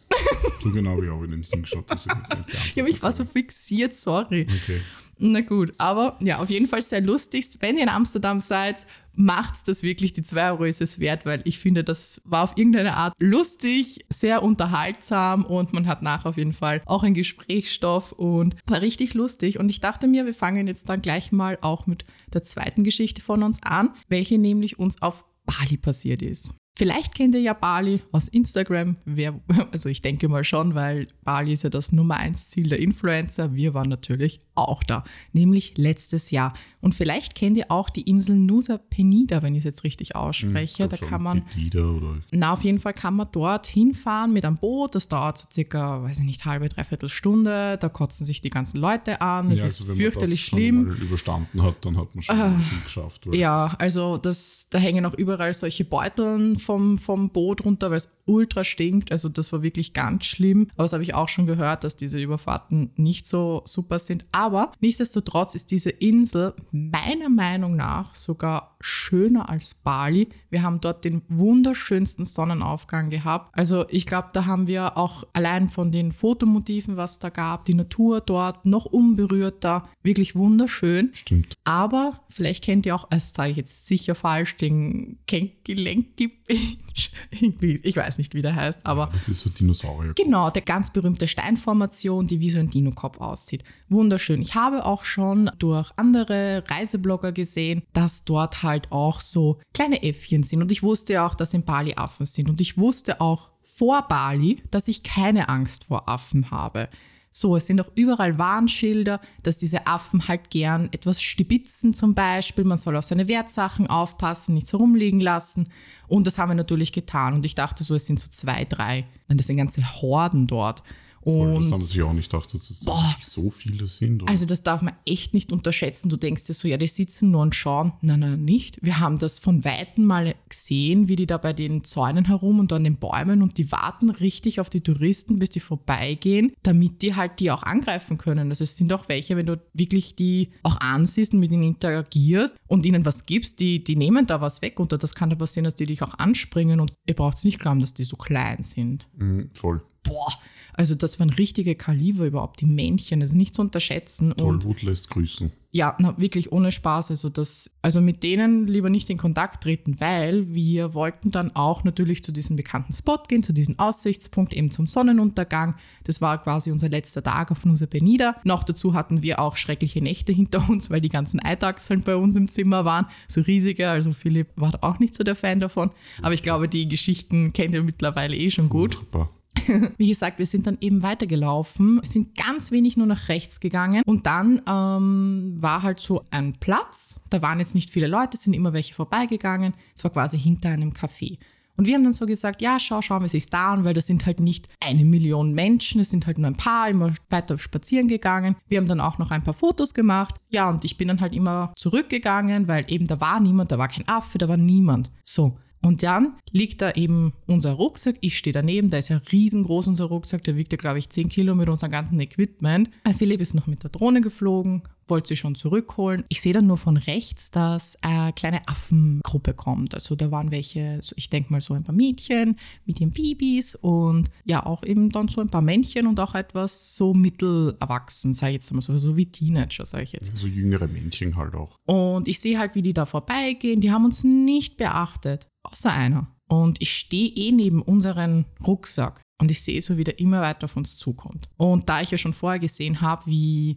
So 0.61 0.71
genau 0.71 1.01
wie 1.03 1.11
auch 1.11 1.23
in 1.23 1.31
den 1.33 1.43
Sinn 1.43 1.63
geschaut, 1.63 1.91
dass 1.91 2.07
ich 2.07 2.13
jetzt 2.13 2.31
nicht 2.31 2.47
beantworten 2.47 2.71
Ja, 2.75 2.83
aber 2.85 2.91
ich 2.91 3.03
war 3.03 3.13
so 3.13 3.25
fixiert, 3.25 3.95
sorry. 3.95 4.47
Okay. 4.49 4.81
Na 5.19 5.41
gut, 5.41 5.73
aber 5.79 6.19
ja, 6.23 6.39
auf 6.39 6.51
jeden 6.51 6.67
Fall 6.67 6.83
sehr 6.83 7.01
lustig. 7.01 7.47
Wenn 7.61 7.77
ihr 7.77 7.85
in 7.85 7.89
Amsterdam 7.89 8.41
seid, 8.41 8.87
macht 9.17 9.69
das 9.69 9.83
wirklich, 9.83 10.13
die 10.13 10.23
2 10.23 10.51
Euro 10.51 10.65
ist 10.65 10.81
es 10.81 10.99
wert, 10.99 11.25
weil 11.25 11.41
ich 11.45 11.59
finde, 11.59 11.85
das 11.85 12.21
war 12.25 12.43
auf 12.43 12.57
irgendeine 12.57 12.97
Art 12.97 13.15
lustig, 13.21 14.05
sehr 14.13 14.43
unterhaltsam 14.43 15.45
und 15.45 15.73
man 15.73 15.87
hat 15.87 16.03
nachher 16.03 16.31
auf 16.31 16.37
jeden 16.37 16.53
Fall 16.53 16.83
auch 16.87 17.05
einen 17.05 17.15
Gesprächsstoff 17.15 18.13
und 18.13 18.57
war 18.67 18.81
richtig 18.81 19.15
lustig. 19.15 19.59
Und 19.59 19.69
ich 19.69 19.81
dachte 19.81 20.09
mir, 20.09 20.27
wir 20.27 20.35
fangen 20.35 20.67
jetzt 20.67 20.89
dann 20.89 21.03
gleich 21.03 21.31
mal 21.33 21.59
auch 21.61 21.87
mit 21.87 22.05
der 22.33 22.43
zweiten 22.43 22.83
Geschichte 22.83 23.23
von 23.23 23.43
uns 23.43 23.63
an, 23.63 23.91
welche 24.09 24.39
nämlich 24.39 24.79
uns 24.79 25.01
auf 25.01 25.25
Bali 25.45 25.77
passiert 25.77 26.23
ist. 26.23 26.55
Vielleicht 26.77 27.15
kennt 27.15 27.37
ihr 27.37 27.41
ja 27.41 27.53
Bali 27.53 28.03
aus 28.11 28.27
Instagram. 28.27 28.97
Wer, 29.05 29.41
also 29.71 29.89
ich 29.89 30.03
denke 30.03 30.29
mal 30.29 30.43
schon, 30.43 30.75
weil 30.75 31.07
Bali 31.23 31.53
ist 31.53 31.63
ja 31.63 31.71
das 31.71 31.93
Nummer 31.93 32.17
eins 32.17 32.49
Ziel 32.51 32.69
der 32.69 32.81
Influencer. 32.81 33.55
Wir 33.55 33.75
waren 33.75 33.89
natürlich 33.89 34.41
auch 34.57 34.83
da, 34.83 35.05
nämlich 35.33 35.75
letztes 35.77 36.33
Jahr. 36.33 36.53
Und 36.81 36.97
vielleicht 36.97 37.37
kennt 37.37 37.57
ihr 37.57 37.71
auch 37.71 37.91
die 37.91 38.01
Insel 38.03 38.35
Nusa 38.35 38.79
Penida, 38.79 39.41
wenn 39.43 39.55
ich 39.55 39.61
es 39.61 39.65
jetzt 39.67 39.85
richtig 39.85 40.17
ausspreche. 40.17 40.83
Hm, 40.83 40.89
da 40.91 40.97
kann 40.97 41.09
schon, 41.09 41.23
man 41.23 41.45
Petida 41.45 41.85
oder 41.91 42.19
na, 42.33 42.53
auf 42.53 42.65
jeden 42.65 42.81
Fall 42.81 42.93
kann 42.93 43.15
man 43.15 43.29
dort 43.31 43.67
hinfahren 43.69 44.33
mit 44.33 44.45
einem 44.45 44.57
Boot. 44.57 44.97
Das 44.97 45.07
dauert 45.07 45.39
so 45.39 45.47
circa, 45.53 46.03
weiß 46.03 46.19
ich 46.19 46.25
nicht, 46.25 46.45
halbe, 46.45 46.69
dreiviertel 46.69 47.09
Stunde. 47.09 47.79
Da 47.79 47.89
kotzen 47.89 48.27
sich 48.27 48.41
die 48.41 48.51
ganzen 48.51 48.79
Leute 48.79 49.21
an. 49.21 49.53
Es 49.53 49.61
Ja, 49.61 49.67
ist 49.67 49.81
also 49.81 49.89
wenn 49.91 49.97
fürchterlich 49.97 50.29
man 50.29 50.31
das 50.31 50.41
schon 50.41 50.59
schlimm. 50.59 50.85
Mal 50.87 51.03
überstanden 51.03 51.63
hat, 51.63 51.85
dann 51.85 51.97
hat 51.97 52.13
man 52.17 52.23
schon 52.23 52.61
viel 52.61 52.81
geschafft. 52.83 53.29
Ja, 53.33 53.77
also 53.79 54.19
das, 54.19 54.67
da 54.71 54.79
hängen 54.79 55.07
auch 55.07 55.15
überall 55.15 55.55
solche 55.55 55.85
Beuteln 55.85 56.57
vom, 56.65 56.99
vom 56.99 57.31
Boot 57.31 57.65
runter, 57.65 57.91
weil 57.91 57.99
es 57.99 58.19
ultra 58.27 58.65
stinkt. 58.65 59.13
Also 59.13 59.29
das 59.29 59.53
war 59.53 59.63
wirklich 59.63 59.93
ganz 59.93 60.25
schlimm. 60.25 60.71
Aber 60.75 60.85
das 60.85 60.93
habe 60.93 61.03
ich 61.03 61.15
auch 61.15 61.29
schon 61.29 61.47
gehört, 61.47 61.85
dass 61.85 61.97
diese 61.97 62.19
Überfahrten 62.19 62.91
nicht 62.97 63.27
so 63.27 63.63
super 63.65 63.99
sind. 63.99 64.25
Aber 64.33 64.73
nichtsdestotrotz 64.81 65.55
ist 65.55 65.71
diese 65.71 65.91
Insel 65.91 66.55
meiner 66.73 67.29
Meinung 67.29 67.77
nach 67.77 68.15
sogar 68.15 68.74
schöner 68.85 69.49
als 69.49 69.75
Bali. 69.75 70.29
Wir 70.51 70.63
haben 70.63 70.81
dort 70.81 71.05
den 71.05 71.23
wunderschönsten 71.29 72.25
Sonnenaufgang 72.25 73.09
gehabt. 73.09 73.57
Also 73.57 73.87
ich 73.89 74.05
glaube, 74.05 74.29
da 74.33 74.45
haben 74.45 74.67
wir 74.67 74.99
auch 74.99 75.25
allein 75.33 75.71
von 75.71 75.91
den 75.91 76.13
Fotomotiven, 76.13 76.97
was 76.97 77.19
da 77.19 77.31
gab, 77.31 77.65
die 77.65 77.75
Natur 77.75 78.21
dort 78.21 78.67
noch 78.67 78.85
unberührter, 78.85 79.89
wirklich 80.03 80.37
wunderschön. 80.37 81.11
Stimmt. 81.15 81.55
Aber 81.65 82.21
vielleicht 82.29 82.63
kennt 82.63 82.85
ihr 82.85 82.95
auch, 82.95 83.09
das 83.09 83.33
sage 83.33 83.53
ich 83.53 83.57
jetzt 83.57 83.87
sicher 83.87 84.15
falsch, 84.15 84.57
den 84.57 85.19
Kenkilenki 85.27 86.29
Beach. 86.47 87.11
ich 87.83 87.97
weiß 87.97 88.19
nicht, 88.19 88.35
wie 88.35 88.43
der 88.43 88.55
heißt, 88.55 88.81
aber. 88.85 89.09
Das 89.13 89.29
ist 89.29 89.41
so 89.41 89.51
Dinosaurier. 89.51 90.13
Genau, 90.15 90.51
der 90.51 90.63
ganz 90.63 90.93
berühmte 90.93 91.27
Steinformation, 91.27 92.27
die 92.27 92.41
wie 92.41 92.51
so 92.51 92.59
ein 92.59 92.71
Dino-Kopf 92.71 93.19
aussieht. 93.19 93.65
Wunderschön. 93.89 94.43
Ich 94.43 94.55
habe 94.55 94.85
auch 94.85 95.05
schon 95.05 95.51
durch 95.59 95.91
andere 95.97 96.65
Reiseblogger 96.69 97.33
gesehen, 97.33 97.83
dass 97.93 98.25
dort 98.25 98.63
halt 98.63 98.74
auch 98.91 99.21
so 99.21 99.61
kleine 99.73 100.03
Äffchen 100.03 100.43
sind. 100.43 100.63
Und 100.63 100.73
ich 100.73 100.83
wusste 100.83 101.15
ja 101.15 101.27
auch, 101.27 101.35
dass 101.35 101.55
in 101.55 101.65
Bali 101.65 101.95
Affen 101.97 102.27
sind. 102.27 102.49
Und 102.49 102.61
ich 102.61 102.77
wusste 102.79 103.21
auch 103.21 103.51
vor 103.63 104.07
Bali, 104.09 104.63
dass 104.71 104.89
ich 104.89 105.03
keine 105.03 105.49
Angst 105.49 105.85
vor 105.85 106.09
Affen 106.09 106.51
habe. 106.51 106.89
So, 107.37 107.57
es 107.57 107.67
sind 107.67 107.81
auch 107.81 107.91
überall 107.97 108.39
Warnschilder, 108.39 109.21
dass 109.43 109.59
diese 109.59 109.89
Affen 109.89 110.29
halt 110.29 110.51
gern 110.51 110.89
etwas 110.93 111.21
stibitzen 111.21 111.93
zum 111.93 112.15
Beispiel. 112.15 112.63
Man 112.63 112.79
soll 112.79 112.97
auf 112.97 113.05
seine 113.05 113.27
Wertsachen 113.27 113.89
aufpassen, 113.89 114.55
nichts 114.55 114.73
herumliegen 114.73 115.19
lassen. 115.19 115.69
Und 116.07 116.29
das 116.29 116.39
haben 116.39 116.51
wir 116.51 116.55
natürlich 116.55 116.93
getan. 116.93 117.35
Und 117.35 117.45
ich 117.45 117.57
dachte 117.57 117.83
so, 117.83 117.97
es 117.97 118.07
sind 118.07 118.21
so 118.21 118.29
zwei, 118.29 118.65
drei. 118.65 119.07
Das 119.27 119.47
sind 119.49 119.57
ganze 119.57 119.83
Horden 120.01 120.47
dort. 120.47 120.85
Voll, 121.25 121.63
das 121.63 121.73
haben 121.73 121.81
sie 121.81 122.03
auch 122.03 122.13
nicht 122.13 122.31
gedacht, 122.31 122.53
dass 122.53 122.71
es 122.71 122.85
boah, 122.85 123.17
so 123.21 123.51
viele 123.51 123.87
sind. 123.87 124.23
Oder? 124.23 124.31
Also 124.31 124.47
das 124.47 124.63
darf 124.63 124.83
man 124.83 124.95
echt 125.07 125.35
nicht 125.35 125.53
unterschätzen. 125.53 126.09
Du 126.09 126.17
denkst 126.17 126.45
dir 126.47 126.55
so, 126.55 126.69
ja, 126.69 126.77
die 126.77 126.87
sitzen 126.87 127.31
nur 127.31 127.43
und 127.43 127.55
schauen. 127.55 127.93
Nein, 128.03 128.21
nein, 128.21 128.45
nicht. 128.45 128.79
Wir 128.83 129.01
haben 129.01 129.19
das 129.19 129.39
von 129.39 129.65
Weitem 129.65 130.05
mal 130.05 130.35
gesehen, 130.49 131.09
wie 131.09 131.17
die 131.17 131.27
da 131.27 131.39
bei 131.39 131.53
den 131.53 131.85
Zäunen 131.85 132.27
herum 132.27 132.61
und 132.61 132.73
an 132.73 132.85
den 132.85 132.97
Bäumen 132.97 133.43
und 133.43 133.59
die 133.59 133.73
warten 133.73 134.11
richtig 134.11 134.61
auf 134.61 134.71
die 134.71 134.81
Touristen, 134.81 135.39
bis 135.39 135.51
die 135.51 135.61
vorbeigehen, 135.61 136.53
damit 136.63 137.03
die 137.03 137.15
halt 137.15 137.41
die 137.41 137.51
auch 137.51 137.63
angreifen 137.63 138.19
können. 138.19 138.51
Also 138.51 138.65
es 138.65 138.77
sind 138.77 138.93
auch 138.93 139.09
welche, 139.09 139.37
wenn 139.37 139.47
du 139.47 139.61
wirklich 139.73 140.15
die 140.17 140.51
auch 140.63 140.81
ansiehst 140.81 141.33
und 141.33 141.41
mit 141.41 141.53
ihnen 141.53 141.63
interagierst 141.63 142.57
und 142.67 142.87
ihnen 142.87 143.05
was 143.05 143.27
gibst, 143.27 143.61
die, 143.61 143.83
die 143.83 143.97
nehmen 143.97 144.27
da 144.27 144.41
was 144.41 144.63
weg 144.63 144.79
und 144.81 144.93
das 144.93 145.15
kann 145.15 145.31
da 145.31 145.37
passieren, 145.37 145.65
dass 145.65 145.75
die 145.75 145.87
dich 145.87 146.03
auch 146.03 146.15
anspringen 146.19 146.81
und 146.81 146.93
ihr 147.07 147.15
braucht 147.15 147.45
nicht 147.45 147.59
glauben, 147.59 147.81
dass 147.81 147.95
die 147.95 148.05
so 148.05 148.17
klein 148.17 148.63
sind. 148.63 149.09
Mhm, 149.17 149.51
voll. 149.55 149.83
Boah, 150.03 150.33
also 150.77 150.95
das 150.95 151.19
waren 151.21 151.31
richtige 151.31 151.75
Kaliber 151.75 152.27
überhaupt, 152.27 152.61
die 152.61 152.67
Männchen, 152.67 153.21
das 153.21 153.31
ist 153.31 153.37
nicht 153.37 153.55
zu 153.55 153.63
unterschätzen. 153.63 154.35
Tollwut 154.37 154.83
lässt 154.83 155.11
grüßen. 155.11 155.53
Ja, 155.77 155.97
na, 155.99 156.15
wirklich 156.19 156.53
ohne 156.53 156.71
Spaß. 156.71 157.11
Also, 157.11 157.29
das, 157.29 157.69
also 157.83 158.01
mit 158.01 158.23
denen 158.23 158.69
lieber 158.69 158.91
nicht 158.91 159.11
in 159.11 159.19
Kontakt 159.19 159.65
treten, 159.65 159.97
weil 159.99 160.55
wir 160.55 160.95
wollten 160.95 161.33
dann 161.33 161.51
auch 161.57 161.83
natürlich 161.83 162.23
zu 162.23 162.31
diesem 162.31 162.55
bekannten 162.55 162.93
Spot 162.93 163.19
gehen, 163.27 163.43
zu 163.43 163.53
diesem 163.53 163.77
Aussichtspunkt, 163.81 164.55
eben 164.55 164.71
zum 164.71 164.87
Sonnenuntergang. 164.87 165.75
Das 166.05 166.21
war 166.21 166.41
quasi 166.41 166.71
unser 166.71 166.89
letzter 166.89 167.25
Tag 167.25 167.51
auf 167.51 167.65
Nusa 167.65 167.87
Penida. 167.87 168.37
Noch 168.45 168.63
dazu 168.63 168.95
hatten 168.95 169.23
wir 169.23 169.41
auch 169.41 169.57
schreckliche 169.57 170.01
Nächte 170.01 170.33
hinter 170.33 170.65
uns, 170.71 170.91
weil 170.91 171.01
die 171.01 171.09
ganzen 171.09 171.41
Eidachseln 171.41 172.03
bei 172.03 172.15
uns 172.15 172.37
im 172.37 172.47
Zimmer 172.47 172.85
waren. 172.85 173.07
So 173.27 173.41
riesige, 173.41 173.91
also 173.91 174.13
Philipp 174.13 174.51
war 174.55 174.79
auch 174.81 175.01
nicht 175.01 175.17
so 175.17 175.25
der 175.25 175.35
Fan 175.35 175.59
davon. 175.59 175.91
Aber 176.23 176.35
ich 176.35 176.43
glaube, 176.43 176.69
die 176.69 176.87
Geschichten 176.87 177.53
kennt 177.53 177.75
ihr 177.75 177.83
mittlerweile 177.83 178.37
eh 178.37 178.49
schon 178.49 178.69
Furchtbar. 178.69 179.27
gut. 179.27 179.44
Wie 179.97 180.09
gesagt, 180.09 180.39
wir 180.39 180.47
sind 180.47 180.67
dann 180.67 180.79
eben 180.81 181.03
weitergelaufen, 181.03 182.01
sind 182.03 182.37
ganz 182.37 182.71
wenig 182.71 182.97
nur 182.97 183.07
nach 183.07 183.29
rechts 183.29 183.61
gegangen 183.61 184.03
und 184.05 184.27
dann 184.27 184.61
ähm, 184.69 185.57
war 185.59 185.83
halt 185.83 186.01
so 186.01 186.25
ein 186.31 186.55
Platz, 186.61 187.21
da 187.31 187.41
waren 187.43 187.59
jetzt 187.59 187.75
nicht 187.75 187.91
viele 187.91 188.07
Leute, 188.07 188.37
sind 188.37 188.53
immer 188.53 188.73
welche 188.73 188.95
vorbeigegangen, 188.95 189.75
es 189.95 190.05
war 190.05 190.11
quasi 190.11 190.39
hinter 190.39 190.71
einem 190.71 190.91
Café. 190.91 191.39
Und 191.77 191.87
wir 191.87 191.95
haben 191.95 192.05
dann 192.05 192.13
so 192.13 192.27
gesagt, 192.27 192.63
ja, 192.63 192.79
schau, 192.79 193.03
schauen 193.03 193.23
wir 193.23 193.29
sich 193.29 193.51
da 193.51 193.73
an, 193.73 193.85
weil 193.85 193.95
das 193.95 194.07
sind 194.07 194.27
halt 194.27 194.39
nicht 194.39 194.69
eine 194.85 195.05
Million 195.05 195.53
Menschen, 195.55 196.01
es 196.01 196.11
sind 196.11 196.27
halt 196.27 196.39
nur 196.39 196.49
ein 196.49 196.57
paar, 196.57 196.89
immer 196.89 197.13
weiter 197.31 197.59
spazieren 197.59 198.07
gegangen. 198.07 198.57
Wir 198.69 198.79
haben 198.79 198.87
dann 198.87 199.01
auch 199.01 199.19
noch 199.19 199.31
ein 199.33 199.43
paar 199.43 199.55
Fotos 199.55 199.93
gemacht. 199.93 200.37
Ja, 200.51 200.71
und 200.71 200.85
ich 200.85 200.97
bin 200.97 201.09
dann 201.09 201.21
halt 201.21 201.35
immer 201.35 201.73
zurückgegangen, 201.77 202.69
weil 202.69 202.85
eben 202.89 203.07
da 203.07 203.21
war 203.21 203.41
niemand, 203.41 203.73
da 203.73 203.79
war 203.79 203.89
kein 203.89 204.07
Affe, 204.07 204.39
da 204.39 204.49
war 204.49 204.57
niemand. 204.57 205.11
So. 205.25 205.59
Und 205.85 206.03
dann 206.03 206.39
liegt 206.51 206.81
da 206.81 206.93
eben 206.93 207.35
unser 207.47 207.73
Rucksack. 207.73 208.17
Ich 208.23 208.39
stehe 208.39 208.55
daneben, 208.55 208.89
der 208.89 209.01
ist 209.01 209.11
ja 209.11 209.21
riesengroß, 209.31 209.87
unser 209.89 210.07
Rucksack. 210.07 210.43
Der 210.45 210.57
wiegt 210.57 210.73
ja, 210.73 210.79
glaube 210.79 210.99
ich, 210.99 211.11
10 211.11 211.29
Kilo 211.29 211.55
mit 211.55 211.69
unserem 211.69 211.93
ganzen 211.93 212.19
Equipment. 212.19 212.89
Philipp 213.19 213.41
ist 213.43 213.55
noch 213.55 213.67
mit 213.67 213.83
der 213.83 213.91
Drohne 213.91 214.23
geflogen, 214.23 214.83
wollte 215.09 215.29
sie 215.29 215.37
schon 215.37 215.55
zurückholen. 215.55 216.25
Ich 216.31 216.41
sehe 216.41 216.55
dann 216.55 216.67
nur 216.67 216.79
von 216.79 216.97
rechts, 216.97 217.51
dass 217.51 217.99
eine 218.03 218.33
kleine 218.33 218.67
Affengruppe 218.67 219.53
kommt. 219.53 219.93
Also 219.93 220.15
da 220.15 220.31
waren 220.31 220.51
welche, 220.51 221.01
ich 221.17 221.29
denke 221.29 221.53
mal 221.53 221.61
so 221.61 221.75
ein 221.75 221.85
paar 221.85 221.95
Mädchen 221.95 222.59
mit 222.87 222.99
ihren 223.01 223.11
Babys 223.11 223.75
und 223.75 224.31
ja 224.47 224.65
auch 224.65 224.85
eben 224.85 225.11
dann 225.11 225.29
so 225.29 225.43
ein 225.43 225.51
paar 225.51 225.61
Männchen 225.61 226.07
und 226.07 226.19
auch 226.19 226.35
etwas 226.35 226.97
so 226.97 227.13
mittelerwachsen, 227.13 228.33
sage 228.33 228.53
ich 228.53 228.55
jetzt 228.55 228.73
mal 228.73 228.81
so, 228.81 228.97
so 228.97 229.19
wie 229.19 229.27
Teenager, 229.27 229.85
sage 229.85 230.05
ich 230.05 230.13
jetzt. 230.13 230.35
So 230.35 230.47
jüngere 230.47 230.89
Männchen 230.89 231.37
halt 231.37 231.55
auch. 231.55 231.77
Und 231.85 232.27
ich 232.27 232.41
sehe 232.41 232.59
halt, 232.59 232.75
wie 232.75 232.83
die 232.83 232.95
da 232.95 233.05
vorbeigehen. 233.05 233.83
Die 233.83 233.93
haben 233.93 234.07
uns 234.07 234.25
nicht 234.25 234.79
beachtet 234.79 235.47
außer 235.65 235.93
einer. 235.93 236.29
Und 236.47 236.81
ich 236.81 236.93
stehe 236.93 237.29
eh 237.29 237.53
neben 237.53 237.83
unserem 237.83 238.45
Rucksack 238.67 239.23
und 239.41 239.51
ich 239.51 239.63
sehe 239.63 239.81
so, 239.83 239.97
wie 239.97 240.05
der 240.05 240.19
immer 240.19 240.41
weiter 240.41 240.65
auf 240.65 240.77
uns 240.77 240.97
zukommt. 240.97 241.49
Und 241.57 241.89
da 241.89 242.01
ich 242.01 242.11
ja 242.11 242.19
schon 242.19 242.33
vorher 242.33 242.61
gesehen 242.61 243.01
habe, 243.01 243.27
wie 243.27 243.77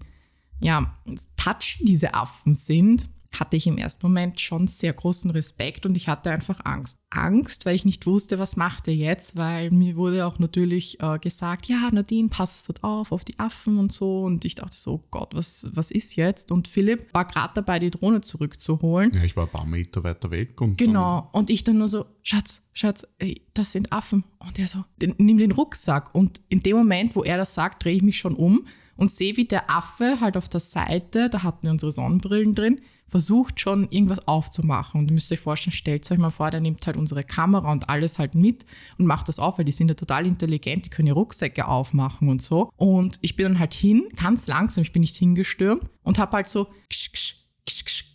ja, 0.60 0.98
touchy 1.36 1.86
diese 1.86 2.14
Affen 2.14 2.54
sind, 2.54 3.10
hatte 3.32 3.58
ich 3.58 3.68
im 3.68 3.78
ersten 3.78 4.06
Moment 4.06 4.40
schon 4.40 4.68
sehr 4.68 4.94
großen 4.94 5.32
Respekt 5.32 5.86
und 5.86 5.96
ich 5.96 6.08
hatte 6.08 6.32
einfach 6.32 6.60
Angst. 6.64 7.00
Angst, 7.10 7.66
weil 7.66 7.76
ich 7.76 7.86
nicht 7.86 8.06
wusste, 8.06 8.40
was 8.40 8.58
macht 8.58 8.88
er 8.88 8.96
jetzt, 8.96 9.38
weil 9.38 9.72
mir 9.72 9.96
wurde 9.96 10.26
auch 10.26 10.40
natürlich 10.40 11.02
äh, 11.02 11.20
gesagt, 11.20 11.68
ja, 11.68 11.90
Nadine, 11.92 12.30
passt 12.30 12.68
dort 12.70 12.84
auf, 12.84 13.12
auf 13.12 13.24
die 13.26 13.38
Affen 13.40 13.78
und 13.78 13.92
so. 13.92 14.24
Und 14.24 14.46
ich 14.46 14.56
dachte 14.56 14.76
so, 14.76 14.94
oh 14.96 15.04
Gott, 15.12 15.34
was, 15.34 15.68
was 15.72 15.92
ist 15.92 16.16
jetzt? 16.16 16.52
Und 16.52 16.68
Philipp 16.68 17.14
war 17.14 17.26
gerade 17.26 17.54
dabei, 17.56 17.80
die 17.80 17.92
Drohne 17.92 18.22
zurückzuholen. 18.22 19.12
Ja, 19.14 19.24
ich 19.24 19.36
war 19.36 19.46
ein 19.46 19.52
paar 19.52 19.66
Meter 19.66 20.04
weiter 20.04 20.32
weg. 20.32 20.60
Und 20.60 20.78
genau, 20.78 21.30
und 21.32 21.50
ich 21.50 21.64
dann 21.64 21.78
nur 21.78 21.88
so, 21.88 22.06
Schatz, 22.24 22.64
Schatz, 22.74 23.06
ey, 23.20 23.42
das 23.54 23.72
sind 23.72 23.92
Affen. 23.92 24.24
Und 24.40 24.60
er 24.60 24.68
so, 24.68 24.84
nimm 25.00 25.38
den 25.38 25.52
Rucksack. 25.52 26.14
Und 26.14 26.42
in 26.50 26.62
dem 26.62 26.78
Moment, 26.78 27.16
wo 27.16 27.24
er 27.24 27.38
das 27.38 27.54
sagt, 27.54 27.84
drehe 27.84 27.96
ich 27.96 28.04
mich 28.04 28.18
schon 28.18 28.36
um 28.36 28.66
und 28.98 29.12
sehe, 29.12 29.38
wie 29.38 29.46
der 29.46 29.70
Affe 29.70 30.20
halt 30.20 30.36
auf 30.36 30.50
der 30.50 30.60
Seite, 30.60 31.30
da 31.30 31.44
hatten 31.44 31.64
wir 31.64 31.72
unsere 31.72 31.92
Sonnenbrillen 31.92 32.54
drin, 32.54 32.82
versucht 33.08 33.60
schon 33.60 33.88
irgendwas 33.90 34.28
aufzumachen. 34.28 35.00
Und 35.00 35.08
ihr 35.08 35.14
müsst 35.14 35.32
euch 35.32 35.40
vorstellen, 35.40 35.72
stellt 35.72 36.10
euch 36.12 36.18
mal 36.18 36.30
vor, 36.30 36.52
der 36.52 36.60
nimmt 36.60 36.86
halt 36.86 36.98
unsere 36.98 37.24
Kamera 37.24 37.72
und 37.72 37.90
alles 37.90 38.20
halt 38.20 38.36
mit 38.36 38.66
und 38.98 39.06
macht 39.06 39.28
das 39.28 39.40
auf, 39.40 39.58
weil 39.58 39.66
die 39.66 39.72
sind 39.72 39.88
ja 39.88 39.96
total 39.96 40.28
intelligent, 40.28 40.86
die 40.86 40.90
können 40.90 41.08
ja 41.08 41.14
Rucksäcke 41.14 41.68
aufmachen 41.68 42.28
und 42.30 42.42
so. 42.42 42.70
Und 42.76 43.18
ich 43.22 43.36
bin 43.36 43.46
dann 43.46 43.60
halt 43.60 43.74
hin, 43.74 44.08
ganz 44.16 44.48
langsam, 44.48 44.82
ich 44.82 44.92
bin 44.92 45.02
nicht 45.02 45.16
hingestürmt 45.16 45.84
und 46.04 46.20
habe 46.20 46.34
halt 46.34 46.48
so 46.48 46.68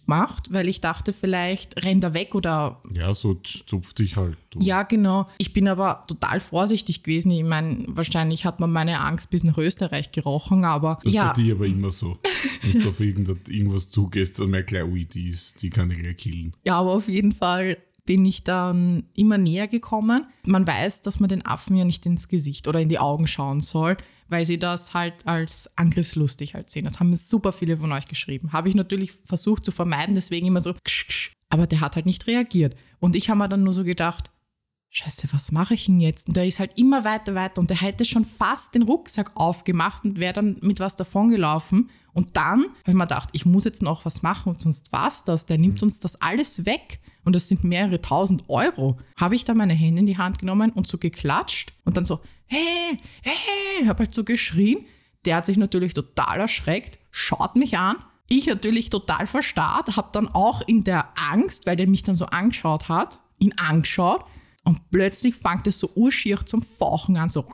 gemacht, 0.05 0.49
weil 0.51 0.69
ich 0.69 0.81
dachte, 0.81 1.13
vielleicht 1.13 1.83
rennt 1.85 2.05
er 2.05 2.15
weg 2.15 2.35
oder. 2.35 2.81
Ja, 2.93 3.15
so 3.15 3.35
zupft 3.35 3.99
dich 3.99 4.17
halt. 4.17 4.37
Du. 4.51 4.59
Ja, 4.61 4.83
genau. 4.83 5.29
Ich 5.39 5.53
bin 5.53 5.69
aber 5.69 6.05
total 6.07 6.41
vorsichtig 6.41 7.03
gewesen. 7.03 7.31
Ich 7.31 7.45
meine, 7.45 7.85
wahrscheinlich 7.89 8.45
hat 8.45 8.61
man 8.61 8.73
meine 8.73 9.01
Angst 9.01 9.31
bis 9.31 9.45
nach 9.45 9.59
Österreich 9.59 10.13
gerochen, 10.13 10.65
aber. 10.65 10.99
Das 11.05 11.13
ja. 11.13 11.31
ist 11.31 11.37
bei 11.37 11.43
dir 11.43 11.55
aber 11.55 11.67
immer 11.67 11.91
so. 11.91 12.19
Wenn 12.63 12.83
du 12.83 12.89
auf 12.89 13.01
irgendwas 13.01 13.91
zugehst, 13.91 14.39
dann 14.39 14.51
merkst 14.51 14.75
du, 14.75 14.85
ui, 14.85 15.05
die, 15.05 15.29
ist, 15.29 15.63
die 15.63 15.71
kann 15.71 15.91
ich 15.91 15.99
gleich 15.99 16.17
killen. 16.17 16.55
Ja, 16.65 16.79
aber 16.79 16.93
auf 16.93 17.09
jeden 17.09 17.33
Fall 17.33 17.79
bin 18.05 18.25
ich 18.25 18.43
dann 18.45 19.05
immer 19.15 19.39
näher 19.39 19.69
gekommen. 19.69 20.27
Man 20.45 20.67
weiß, 20.67 21.03
dass 21.03 21.21
man 21.21 21.29
den 21.29 21.47
Affen 21.47 21.77
ja 21.77 21.85
nicht 21.85 22.05
ins 22.05 22.29
Gesicht 22.29 22.67
oder 22.67 22.81
in 22.81 22.89
die 22.89 22.99
Augen 22.99 23.27
schauen 23.27 23.61
soll, 23.61 23.97
weil 24.33 24.47
sie 24.47 24.59
das 24.59 24.95
halt 24.95 25.27
als 25.27 25.71
angriffslustig 25.77 26.55
halt 26.55 26.71
sehen. 26.71 26.85
Das 26.85 26.99
haben 26.99 27.11
mir 27.11 27.17
super 27.17 27.53
viele 27.53 27.77
von 27.77 27.93
euch 27.93 28.09
geschrieben. 28.09 28.53
Habe 28.53 28.69
ich 28.69 28.75
natürlich 28.75 29.13
versucht 29.13 29.65
zu 29.65 29.71
vermeiden, 29.71 30.15
deswegen 30.15 30.47
immer 30.47 30.61
so, 30.61 30.75
ksch, 30.85 31.07
ksch. 31.07 31.33
aber 31.51 31.67
der 31.67 31.81
hat 31.81 31.95
halt 31.95 32.07
nicht 32.07 32.27
reagiert. 32.27 32.75
Und 32.99 33.15
ich 33.15 33.29
habe 33.29 33.39
mir 33.39 33.49
dann 33.49 33.63
nur 33.63 33.73
so 33.73 33.85
gedacht, 33.85 34.31
Scheiße, 34.95 35.29
was 35.33 35.53
mache 35.53 35.73
ich 35.73 35.87
denn 35.87 36.01
jetzt? 36.01 36.29
Und 36.29 36.37
der 36.37 36.47
ist 36.47 36.59
halt 36.59 36.79
immer 36.79 37.03
weiter, 37.03 37.35
weiter 37.35 37.61
und 37.61 37.71
der 37.71 37.81
hätte 37.81 38.05
schon 38.05 38.27
fast 38.27 38.75
den 38.75 38.83
Rucksack 38.83 39.31
aufgemacht 39.37 40.05
und 40.05 40.19
wäre 40.19 40.35
dann 40.35 40.59
mit 40.61 40.81
was 40.81 40.97
davongelaufen. 40.97 41.89
Und 42.13 42.37
dann 42.37 42.65
habe 42.65 42.75
ich 42.89 42.95
mir 42.95 43.07
gedacht, 43.07 43.31
ich 43.33 43.47
muss 43.47 43.65
jetzt 43.65 43.81
noch 43.81 44.05
was 44.05 44.21
machen 44.21 44.51
und 44.51 44.61
sonst 44.61 44.93
was 44.93 45.25
das. 45.25 45.47
Der 45.47 45.57
nimmt 45.57 45.83
uns 45.83 45.99
das 45.99 46.21
alles 46.21 46.67
weg 46.67 47.01
und 47.25 47.35
das 47.35 47.49
sind 47.49 47.65
mehrere 47.65 48.03
tausend 48.03 48.45
Euro. 48.49 48.99
Habe 49.19 49.35
ich 49.35 49.45
da 49.45 49.55
meine 49.55 49.73
Hände 49.73 50.01
in 50.01 50.07
die 50.07 50.19
Hand 50.19 50.39
genommen 50.39 50.73
und 50.73 50.87
so 50.87 50.99
geklatscht 50.99 51.73
und 51.87 51.97
dann 51.97 52.05
so, 52.05 52.21
hey, 52.53 52.99
hey, 53.23 53.87
habe 53.87 54.01
halt 54.01 54.15
so 54.15 54.25
geschrien. 54.25 54.87
Der 55.25 55.37
hat 55.37 55.47
sich 55.47 55.57
natürlich 55.57 55.95
total 55.95 56.41
erschreckt, 56.41 56.99
schaut 57.11 57.57
mich 57.57 57.79
an. 57.79 57.97
Ich 58.29 58.47
natürlich 58.47 58.91
total 58.91 59.27
verstarrt, 59.27 59.97
habe 59.97 60.09
dann 60.13 60.29
auch 60.29 60.63
in 60.67 60.85
der 60.85 61.09
Angst, 61.31 61.67
weil 61.67 61.77
der 61.77 61.89
mich 61.89 62.03
dann 62.03 62.15
so 62.15 62.27
angeschaut 62.27 62.89
hat, 62.89 63.21
ihn 63.39 63.53
angeschaut 63.59 64.25
Und 64.65 64.91
plötzlich 64.91 65.35
fängt 65.35 65.67
es 65.67 65.79
so 65.79 65.91
urschier 65.95 66.39
zum 66.47 66.63
Fauchen 66.63 67.17
an, 67.17 67.29
so. 67.29 67.47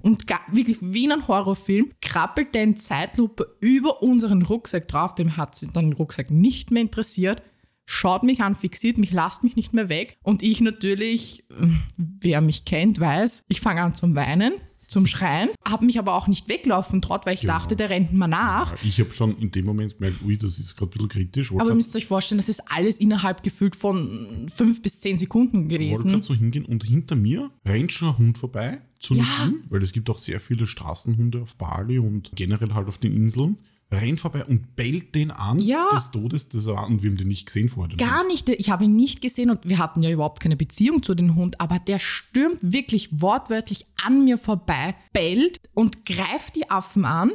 Und 0.00 0.24
wirklich 0.52 0.78
wie 0.80 1.04
in 1.04 1.12
einem 1.12 1.26
Horrorfilm 1.26 1.92
krabbelt 2.00 2.54
der 2.54 2.62
in 2.62 2.76
Zeitlupe 2.76 3.56
über 3.60 4.02
unseren 4.02 4.42
Rucksack 4.42 4.86
drauf. 4.88 5.14
Dem 5.14 5.36
hat 5.36 5.54
sich 5.54 5.70
dann 5.70 5.86
den 5.86 5.92
Rucksack 5.94 6.30
nicht 6.30 6.70
mehr 6.70 6.82
interessiert. 6.82 7.42
Schaut 7.86 8.22
mich 8.22 8.40
an, 8.40 8.54
fixiert 8.54 8.98
mich, 8.98 9.12
lasst 9.12 9.44
mich 9.44 9.56
nicht 9.56 9.74
mehr 9.74 9.88
weg. 9.88 10.16
Und 10.22 10.42
ich 10.42 10.60
natürlich, 10.60 11.44
wer 11.96 12.40
mich 12.40 12.64
kennt, 12.64 12.98
weiß, 12.98 13.44
ich 13.48 13.60
fange 13.60 13.82
an 13.82 13.94
zum 13.94 14.14
Weinen 14.14 14.54
zum 14.86 15.06
Schreien, 15.06 15.48
habe 15.66 15.86
mich 15.86 15.98
aber 15.98 16.14
auch 16.14 16.28
nicht 16.28 16.48
weglaufen 16.48 17.02
traut, 17.02 17.26
weil 17.26 17.34
ich 17.34 17.42
genau. 17.42 17.54
dachte, 17.54 17.74
der 17.74 17.90
rennt 17.90 18.12
mal 18.12 18.28
nach. 18.28 18.70
Ja, 18.70 18.78
ich 18.84 19.00
habe 19.00 19.10
schon 19.10 19.36
in 19.38 19.50
dem 19.50 19.64
Moment 19.64 19.98
gemerkt, 19.98 20.22
ui, 20.22 20.36
das 20.36 20.58
ist 20.58 20.76
gerade 20.76 20.90
ein 20.90 20.92
bisschen 20.92 21.08
kritisch. 21.08 21.52
Aber 21.52 21.70
ihr 21.70 21.74
müsst 21.74 21.94
euch 21.96 22.06
vorstellen, 22.06 22.38
das 22.38 22.48
ist 22.48 22.62
alles 22.70 22.98
innerhalb 22.98 23.42
gefühlt 23.42 23.74
von 23.74 24.48
fünf 24.54 24.82
bis 24.82 25.00
zehn 25.00 25.18
Sekunden 25.18 25.68
gewesen. 25.68 26.06
Ich 26.06 26.12
wollte 26.12 26.26
so 26.26 26.34
hingehen 26.34 26.64
und 26.64 26.84
hinter 26.84 27.16
mir 27.16 27.50
rennt 27.64 27.92
schon 27.92 28.08
ein 28.08 28.18
Hund 28.18 28.38
vorbei 28.38 28.80
zu 29.00 29.14
ja. 29.14 29.24
Hin, 29.44 29.64
weil 29.68 29.82
es 29.82 29.92
gibt 29.92 30.08
auch 30.10 30.18
sehr 30.18 30.40
viele 30.40 30.66
Straßenhunde 30.66 31.42
auf 31.42 31.56
Bali 31.56 31.98
und 31.98 32.30
generell 32.34 32.72
halt 32.74 32.88
auf 32.88 32.98
den 32.98 33.14
Inseln 33.14 33.58
rennt 33.94 34.20
vorbei 34.20 34.44
und 34.44 34.76
bellt 34.76 35.14
den 35.14 35.30
an 35.30 35.58
ja. 35.58 35.88
des 35.94 36.10
Todes. 36.10 36.48
Das 36.48 36.66
war, 36.66 36.86
und 36.86 37.02
wir 37.02 37.10
haben 37.10 37.16
den 37.16 37.28
nicht 37.28 37.46
gesehen 37.46 37.68
vorher. 37.68 37.96
Gar 37.96 38.26
nicht. 38.26 38.48
Ich 38.48 38.70
habe 38.70 38.84
ihn 38.84 38.96
nicht 38.96 39.20
gesehen 39.20 39.50
und 39.50 39.68
wir 39.68 39.78
hatten 39.78 40.02
ja 40.02 40.10
überhaupt 40.10 40.40
keine 40.40 40.56
Beziehung 40.56 41.02
zu 41.02 41.14
dem 41.14 41.34
Hund, 41.34 41.60
aber 41.60 41.78
der 41.78 41.98
stürmt 41.98 42.58
wirklich 42.60 43.20
wortwörtlich 43.20 43.86
an 44.04 44.24
mir 44.24 44.38
vorbei, 44.38 44.94
bellt 45.12 45.60
und 45.74 46.04
greift 46.04 46.56
die 46.56 46.70
Affen 46.70 47.04
an. 47.04 47.32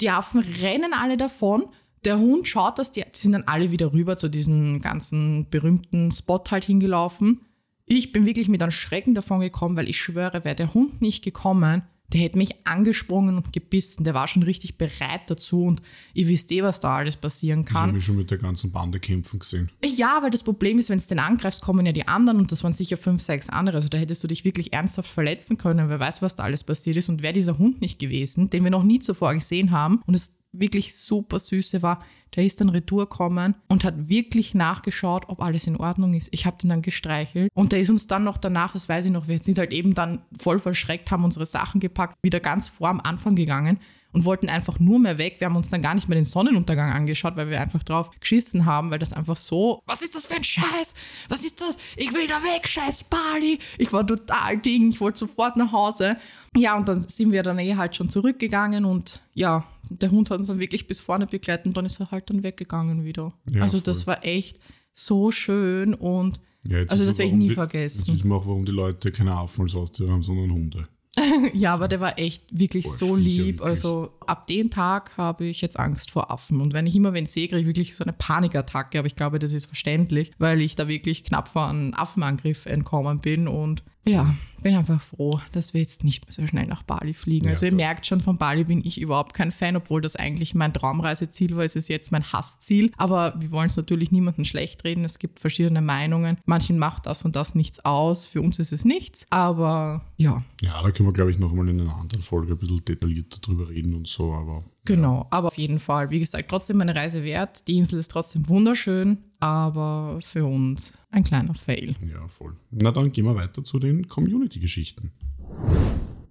Die 0.00 0.10
Affen 0.10 0.40
rennen 0.40 0.92
alle 0.94 1.16
davon. 1.16 1.66
Der 2.04 2.18
Hund 2.18 2.48
schaut, 2.48 2.78
dass 2.78 2.92
die, 2.92 3.02
die 3.02 3.18
sind 3.18 3.32
dann 3.32 3.44
alle 3.44 3.70
wieder 3.70 3.92
rüber 3.92 4.16
zu 4.16 4.28
diesem 4.28 4.80
ganzen 4.80 5.48
berühmten 5.50 6.10
Spot 6.10 6.42
halt 6.50 6.64
hingelaufen. 6.64 7.42
Ich 7.84 8.12
bin 8.12 8.24
wirklich 8.24 8.48
mit 8.48 8.62
einem 8.62 8.70
Schrecken 8.70 9.14
davon 9.14 9.40
gekommen, 9.40 9.76
weil 9.76 9.88
ich 9.88 10.00
schwöre, 10.00 10.44
wäre 10.44 10.54
der 10.54 10.72
Hund 10.72 11.02
nicht 11.02 11.24
gekommen, 11.24 11.82
der 12.12 12.20
hätte 12.20 12.38
mich 12.38 12.66
angesprungen 12.66 13.36
und 13.36 13.52
gebissen. 13.52 14.04
Der 14.04 14.14
war 14.14 14.26
schon 14.26 14.42
richtig 14.42 14.78
bereit 14.78 15.22
dazu 15.28 15.64
und 15.64 15.80
ihr 16.14 16.26
wisst 16.28 16.50
eh, 16.50 16.62
was 16.62 16.80
da 16.80 16.96
alles 16.96 17.16
passieren 17.16 17.64
kann. 17.64 17.76
Ich 17.76 17.80
habe 17.80 17.92
mich 17.92 18.04
schon 18.04 18.16
mit 18.16 18.30
der 18.30 18.38
ganzen 18.38 18.72
Bande 18.72 18.98
kämpfen 18.98 19.38
gesehen. 19.38 19.70
Ja, 19.84 20.18
weil 20.22 20.30
das 20.30 20.42
Problem 20.42 20.78
ist, 20.78 20.88
wenn 20.88 20.98
es 20.98 21.06
den 21.06 21.18
angreifst, 21.18 21.62
kommen 21.62 21.86
ja 21.86 21.92
die 21.92 22.08
anderen 22.08 22.38
und 22.38 22.50
das 22.50 22.64
waren 22.64 22.72
sicher 22.72 22.96
fünf, 22.96 23.20
sechs 23.20 23.48
andere. 23.48 23.76
Also 23.76 23.88
da 23.88 23.98
hättest 23.98 24.24
du 24.24 24.28
dich 24.28 24.44
wirklich 24.44 24.72
ernsthaft 24.72 25.10
verletzen 25.10 25.56
können. 25.56 25.88
Wer 25.88 26.00
weiß, 26.00 26.22
was 26.22 26.36
da 26.36 26.44
alles 26.44 26.64
passiert 26.64 26.96
ist 26.96 27.08
und 27.08 27.22
wäre 27.22 27.32
dieser 27.32 27.58
Hund 27.58 27.80
nicht 27.80 27.98
gewesen, 27.98 28.50
den 28.50 28.64
wir 28.64 28.70
noch 28.70 28.82
nie 28.82 28.98
zuvor 28.98 29.32
gesehen 29.34 29.70
haben 29.70 30.02
und 30.06 30.14
es 30.14 30.39
wirklich 30.52 30.94
super 30.94 31.38
süße 31.38 31.82
war, 31.82 32.02
der 32.36 32.44
ist 32.44 32.60
dann 32.60 32.68
retour 32.68 33.08
gekommen 33.08 33.54
und 33.68 33.84
hat 33.84 34.08
wirklich 34.08 34.54
nachgeschaut, 34.54 35.24
ob 35.28 35.42
alles 35.42 35.66
in 35.66 35.76
Ordnung 35.76 36.14
ist. 36.14 36.28
Ich 36.32 36.46
habe 36.46 36.58
den 36.58 36.70
dann 36.70 36.82
gestreichelt 36.82 37.50
und 37.54 37.72
der 37.72 37.80
ist 37.80 37.90
uns 37.90 38.06
dann 38.06 38.24
noch 38.24 38.38
danach, 38.38 38.72
das 38.72 38.88
weiß 38.88 39.06
ich 39.06 39.12
noch, 39.12 39.28
wir 39.28 39.38
sind 39.40 39.58
halt 39.58 39.72
eben 39.72 39.94
dann 39.94 40.22
voll 40.38 40.60
verschreckt, 40.60 41.10
haben 41.10 41.24
unsere 41.24 41.46
Sachen 41.46 41.80
gepackt, 41.80 42.16
wieder 42.22 42.40
ganz 42.40 42.68
vor 42.68 42.88
am 42.88 43.00
Anfang 43.00 43.34
gegangen 43.34 43.78
und 44.12 44.24
wollten 44.24 44.48
einfach 44.48 44.78
nur 44.78 44.98
mehr 44.98 45.18
weg. 45.18 45.36
Wir 45.38 45.46
haben 45.46 45.56
uns 45.56 45.70
dann 45.70 45.82
gar 45.82 45.94
nicht 45.94 46.08
mehr 46.08 46.16
den 46.16 46.24
Sonnenuntergang 46.24 46.92
angeschaut, 46.92 47.36
weil 47.36 47.50
wir 47.50 47.60
einfach 47.60 47.82
drauf 47.82 48.10
geschissen 48.18 48.66
haben, 48.66 48.90
weil 48.90 48.98
das 48.98 49.12
einfach 49.12 49.36
so, 49.36 49.82
was 49.86 50.02
ist 50.02 50.14
das 50.14 50.26
für 50.26 50.34
ein 50.34 50.44
Scheiß? 50.44 50.94
Was 51.28 51.44
ist 51.44 51.60
das? 51.60 51.76
Ich 51.96 52.12
will 52.12 52.26
da 52.26 52.42
weg, 52.42 52.66
scheiß 52.66 53.04
Bali. 53.04 53.58
Ich 53.78 53.92
war 53.92 54.06
total 54.06 54.58
ding, 54.58 54.90
ich 54.90 55.00
wollte 55.00 55.20
sofort 55.20 55.56
nach 55.56 55.72
Hause. 55.72 56.16
Ja, 56.56 56.76
und 56.76 56.88
dann 56.88 57.00
sind 57.00 57.32
wir 57.32 57.42
dann 57.42 57.58
eh 57.58 57.76
halt 57.76 57.94
schon 57.94 58.08
zurückgegangen 58.08 58.84
und 58.84 59.20
ja, 59.34 59.64
der 59.90 60.10
Hund 60.10 60.30
hat 60.30 60.38
uns 60.38 60.46
dann 60.46 60.60
wirklich 60.60 60.86
bis 60.86 61.00
vorne 61.00 61.26
begleitet 61.26 61.66
und 61.66 61.76
dann 61.76 61.84
ist 61.84 62.00
er 62.00 62.10
halt 62.10 62.30
dann 62.30 62.42
weggegangen 62.42 63.04
wieder. 63.04 63.34
Ja, 63.50 63.62
also 63.62 63.80
das 63.80 64.06
war 64.06 64.24
echt 64.24 64.58
so 64.92 65.30
schön 65.30 65.94
und 65.94 66.40
ja, 66.64 66.78
also 66.88 67.04
das 67.04 67.18
werde 67.18 67.30
ich 67.30 67.36
nie 67.36 67.48
die, 67.48 67.54
vergessen. 67.54 68.04
Jetzt 68.06 68.14
wissen 68.14 68.28
wir 68.28 68.36
auch, 68.36 68.46
warum 68.46 68.64
die 68.64 68.72
Leute 68.72 69.12
keine 69.12 69.34
Affen 69.34 69.62
als 69.62 69.74
Haustiere 69.74 70.10
haben, 70.10 70.22
sondern 70.22 70.52
Hunde. 70.52 70.88
ja, 71.54 71.74
aber 71.74 71.88
der 71.88 72.00
war 72.00 72.18
echt 72.18 72.46
wirklich 72.56 72.84
Boah, 72.84 72.94
so 72.94 73.16
lieb. 73.16 73.58
Wirklich. 73.58 73.68
Also 73.68 74.12
ab 74.26 74.46
dem 74.46 74.70
Tag 74.70 75.16
habe 75.16 75.46
ich 75.46 75.60
jetzt 75.60 75.78
Angst 75.78 76.10
vor 76.10 76.30
Affen. 76.30 76.60
Und 76.60 76.72
wenn 76.72 76.86
ich 76.86 76.94
immer 76.94 77.12
wenn 77.12 77.24
ich 77.24 77.30
sehe, 77.30 77.48
kriege 77.48 77.60
ich 77.60 77.66
wirklich 77.66 77.94
so 77.94 78.04
eine 78.04 78.12
Panikattacke. 78.12 78.98
Aber 78.98 79.06
ich 79.06 79.16
glaube, 79.16 79.38
das 79.38 79.52
ist 79.52 79.66
verständlich, 79.66 80.32
weil 80.38 80.60
ich 80.60 80.76
da 80.76 80.86
wirklich 80.86 81.24
knapp 81.24 81.48
vor 81.48 81.68
einem 81.68 81.94
Affenangriff 81.94 82.66
entkommen 82.66 83.20
bin. 83.20 83.48
Und 83.48 83.82
ja, 84.06 84.34
bin 84.62 84.74
einfach 84.74 85.00
froh, 85.00 85.40
dass 85.52 85.74
wir 85.74 85.80
jetzt 85.80 86.04
nicht 86.04 86.24
mehr 86.24 86.32
so 86.32 86.46
schnell 86.46 86.66
nach 86.66 86.82
Bali 86.82 87.14
fliegen. 87.14 87.46
Ja, 87.46 87.52
also 87.52 87.66
ihr 87.66 87.74
merkt 87.74 88.06
schon, 88.06 88.20
von 88.20 88.36
Bali 88.36 88.64
bin 88.64 88.84
ich 88.84 89.00
überhaupt 89.00 89.34
kein 89.34 89.52
Fan, 89.52 89.76
obwohl 89.76 90.00
das 90.00 90.16
eigentlich 90.16 90.54
mein 90.54 90.72
Traumreiseziel 90.72 91.56
war. 91.56 91.64
Es 91.64 91.76
ist 91.76 91.88
jetzt 91.88 92.12
mein 92.12 92.24
Hassziel. 92.32 92.92
Aber 92.96 93.34
wir 93.38 93.50
wollen 93.50 93.68
es 93.68 93.76
natürlich 93.76 94.10
niemandem 94.10 94.44
schlecht 94.44 94.84
reden. 94.84 95.04
Es 95.04 95.18
gibt 95.18 95.38
verschiedene 95.38 95.80
Meinungen. 95.80 96.38
Manchen 96.46 96.78
macht 96.78 97.06
das 97.06 97.24
und 97.24 97.36
das 97.36 97.54
nichts 97.54 97.84
aus. 97.84 98.26
Für 98.26 98.42
uns 98.42 98.58
ist 98.58 98.72
es 98.72 98.84
nichts. 98.84 99.26
Aber 99.30 100.04
ja. 100.16 100.42
Ja, 100.62 100.82
da 100.82 100.90
können 100.90 101.08
wir, 101.08 101.12
glaube 101.14 101.30
ich, 101.30 101.38
noch 101.38 101.52
mal 101.52 101.68
in 101.68 101.80
einer 101.80 101.96
anderen 101.96 102.22
Folge 102.22 102.52
ein 102.52 102.58
bisschen 102.58 102.84
detaillierter 102.84 103.38
drüber 103.40 103.68
reden 103.68 103.94
und 103.94 104.06
so. 104.06 104.32
Aber 104.32 104.64
Genau, 104.84 105.26
aber 105.30 105.48
auf 105.48 105.58
jeden 105.58 105.78
Fall, 105.78 106.10
wie 106.10 106.18
gesagt, 106.18 106.48
trotzdem 106.50 106.80
eine 106.80 106.94
Reise 106.94 107.22
wert. 107.22 107.68
Die 107.68 107.76
Insel 107.76 107.98
ist 107.98 108.10
trotzdem 108.10 108.48
wunderschön, 108.48 109.18
aber 109.38 110.18
für 110.22 110.46
uns 110.46 110.94
ein 111.10 111.24
kleiner 111.24 111.54
Fail. 111.54 111.96
Ja, 112.06 112.26
voll. 112.28 112.56
Na 112.70 112.90
dann 112.90 113.12
gehen 113.12 113.24
wir 113.26 113.34
weiter 113.34 113.62
zu 113.62 113.78
den 113.78 114.08
Community-Geschichten. 114.08 115.12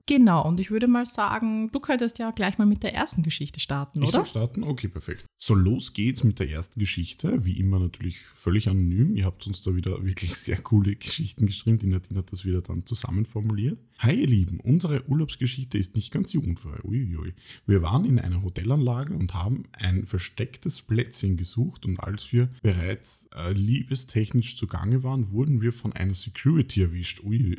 Genau, 0.09 0.47
und 0.47 0.59
ich 0.59 0.71
würde 0.71 0.87
mal 0.87 1.05
sagen, 1.05 1.69
du 1.71 1.77
könntest 1.77 2.17
ja 2.17 2.31
gleich 2.31 2.57
mal 2.57 2.65
mit 2.65 2.81
der 2.81 2.95
ersten 2.95 3.21
Geschichte 3.21 3.59
starten, 3.59 4.01
ich 4.01 4.09
oder? 4.09 4.23
Ich 4.23 4.29
starten? 4.29 4.63
Okay, 4.63 4.87
perfekt. 4.87 5.25
So, 5.37 5.53
los 5.53 5.93
geht's 5.93 6.23
mit 6.23 6.39
der 6.39 6.49
ersten 6.49 6.79
Geschichte. 6.79 7.45
Wie 7.45 7.59
immer 7.59 7.77
natürlich 7.77 8.17
völlig 8.33 8.67
anonym. 8.67 9.15
Ihr 9.15 9.25
habt 9.25 9.45
uns 9.45 9.61
da 9.61 9.75
wieder 9.75 10.03
wirklich 10.03 10.33
sehr 10.35 10.59
coole 10.59 10.95
Geschichten 10.95 11.45
geschrieben. 11.45 11.77
Die 11.77 11.85
Nadine 11.85 12.17
hat 12.17 12.31
das 12.31 12.43
wieder 12.43 12.63
dann 12.63 12.87
zusammenformuliert. 12.87 13.77
Hi 14.01 14.13
ihr 14.13 14.27
Lieben, 14.27 14.61
unsere 14.61 15.05
Urlaubsgeschichte 15.09 15.77
ist 15.77 15.97
nicht 15.97 16.13
ganz 16.13 16.31
jugendfrei. 16.31 16.77
Uiuiui. 16.85 17.33
Wir 17.67 17.81
waren 17.81 18.05
in 18.05 18.17
einer 18.17 18.43
Hotelanlage 18.43 19.13
und 19.13 19.33
haben 19.33 19.63
ein 19.73 20.05
verstecktes 20.05 20.81
Plätzchen 20.81 21.35
gesucht 21.35 21.85
und 21.85 21.99
als 21.99 22.31
wir 22.31 22.47
bereits 22.61 23.27
äh, 23.35 23.51
liebestechnisch 23.51 24.55
zugange 24.55 25.03
waren, 25.03 25.31
wurden 25.31 25.61
wir 25.61 25.73
von 25.73 25.91
einer 25.91 26.13
Security 26.13 26.83
erwischt. 26.83 27.25
Ui. 27.25 27.57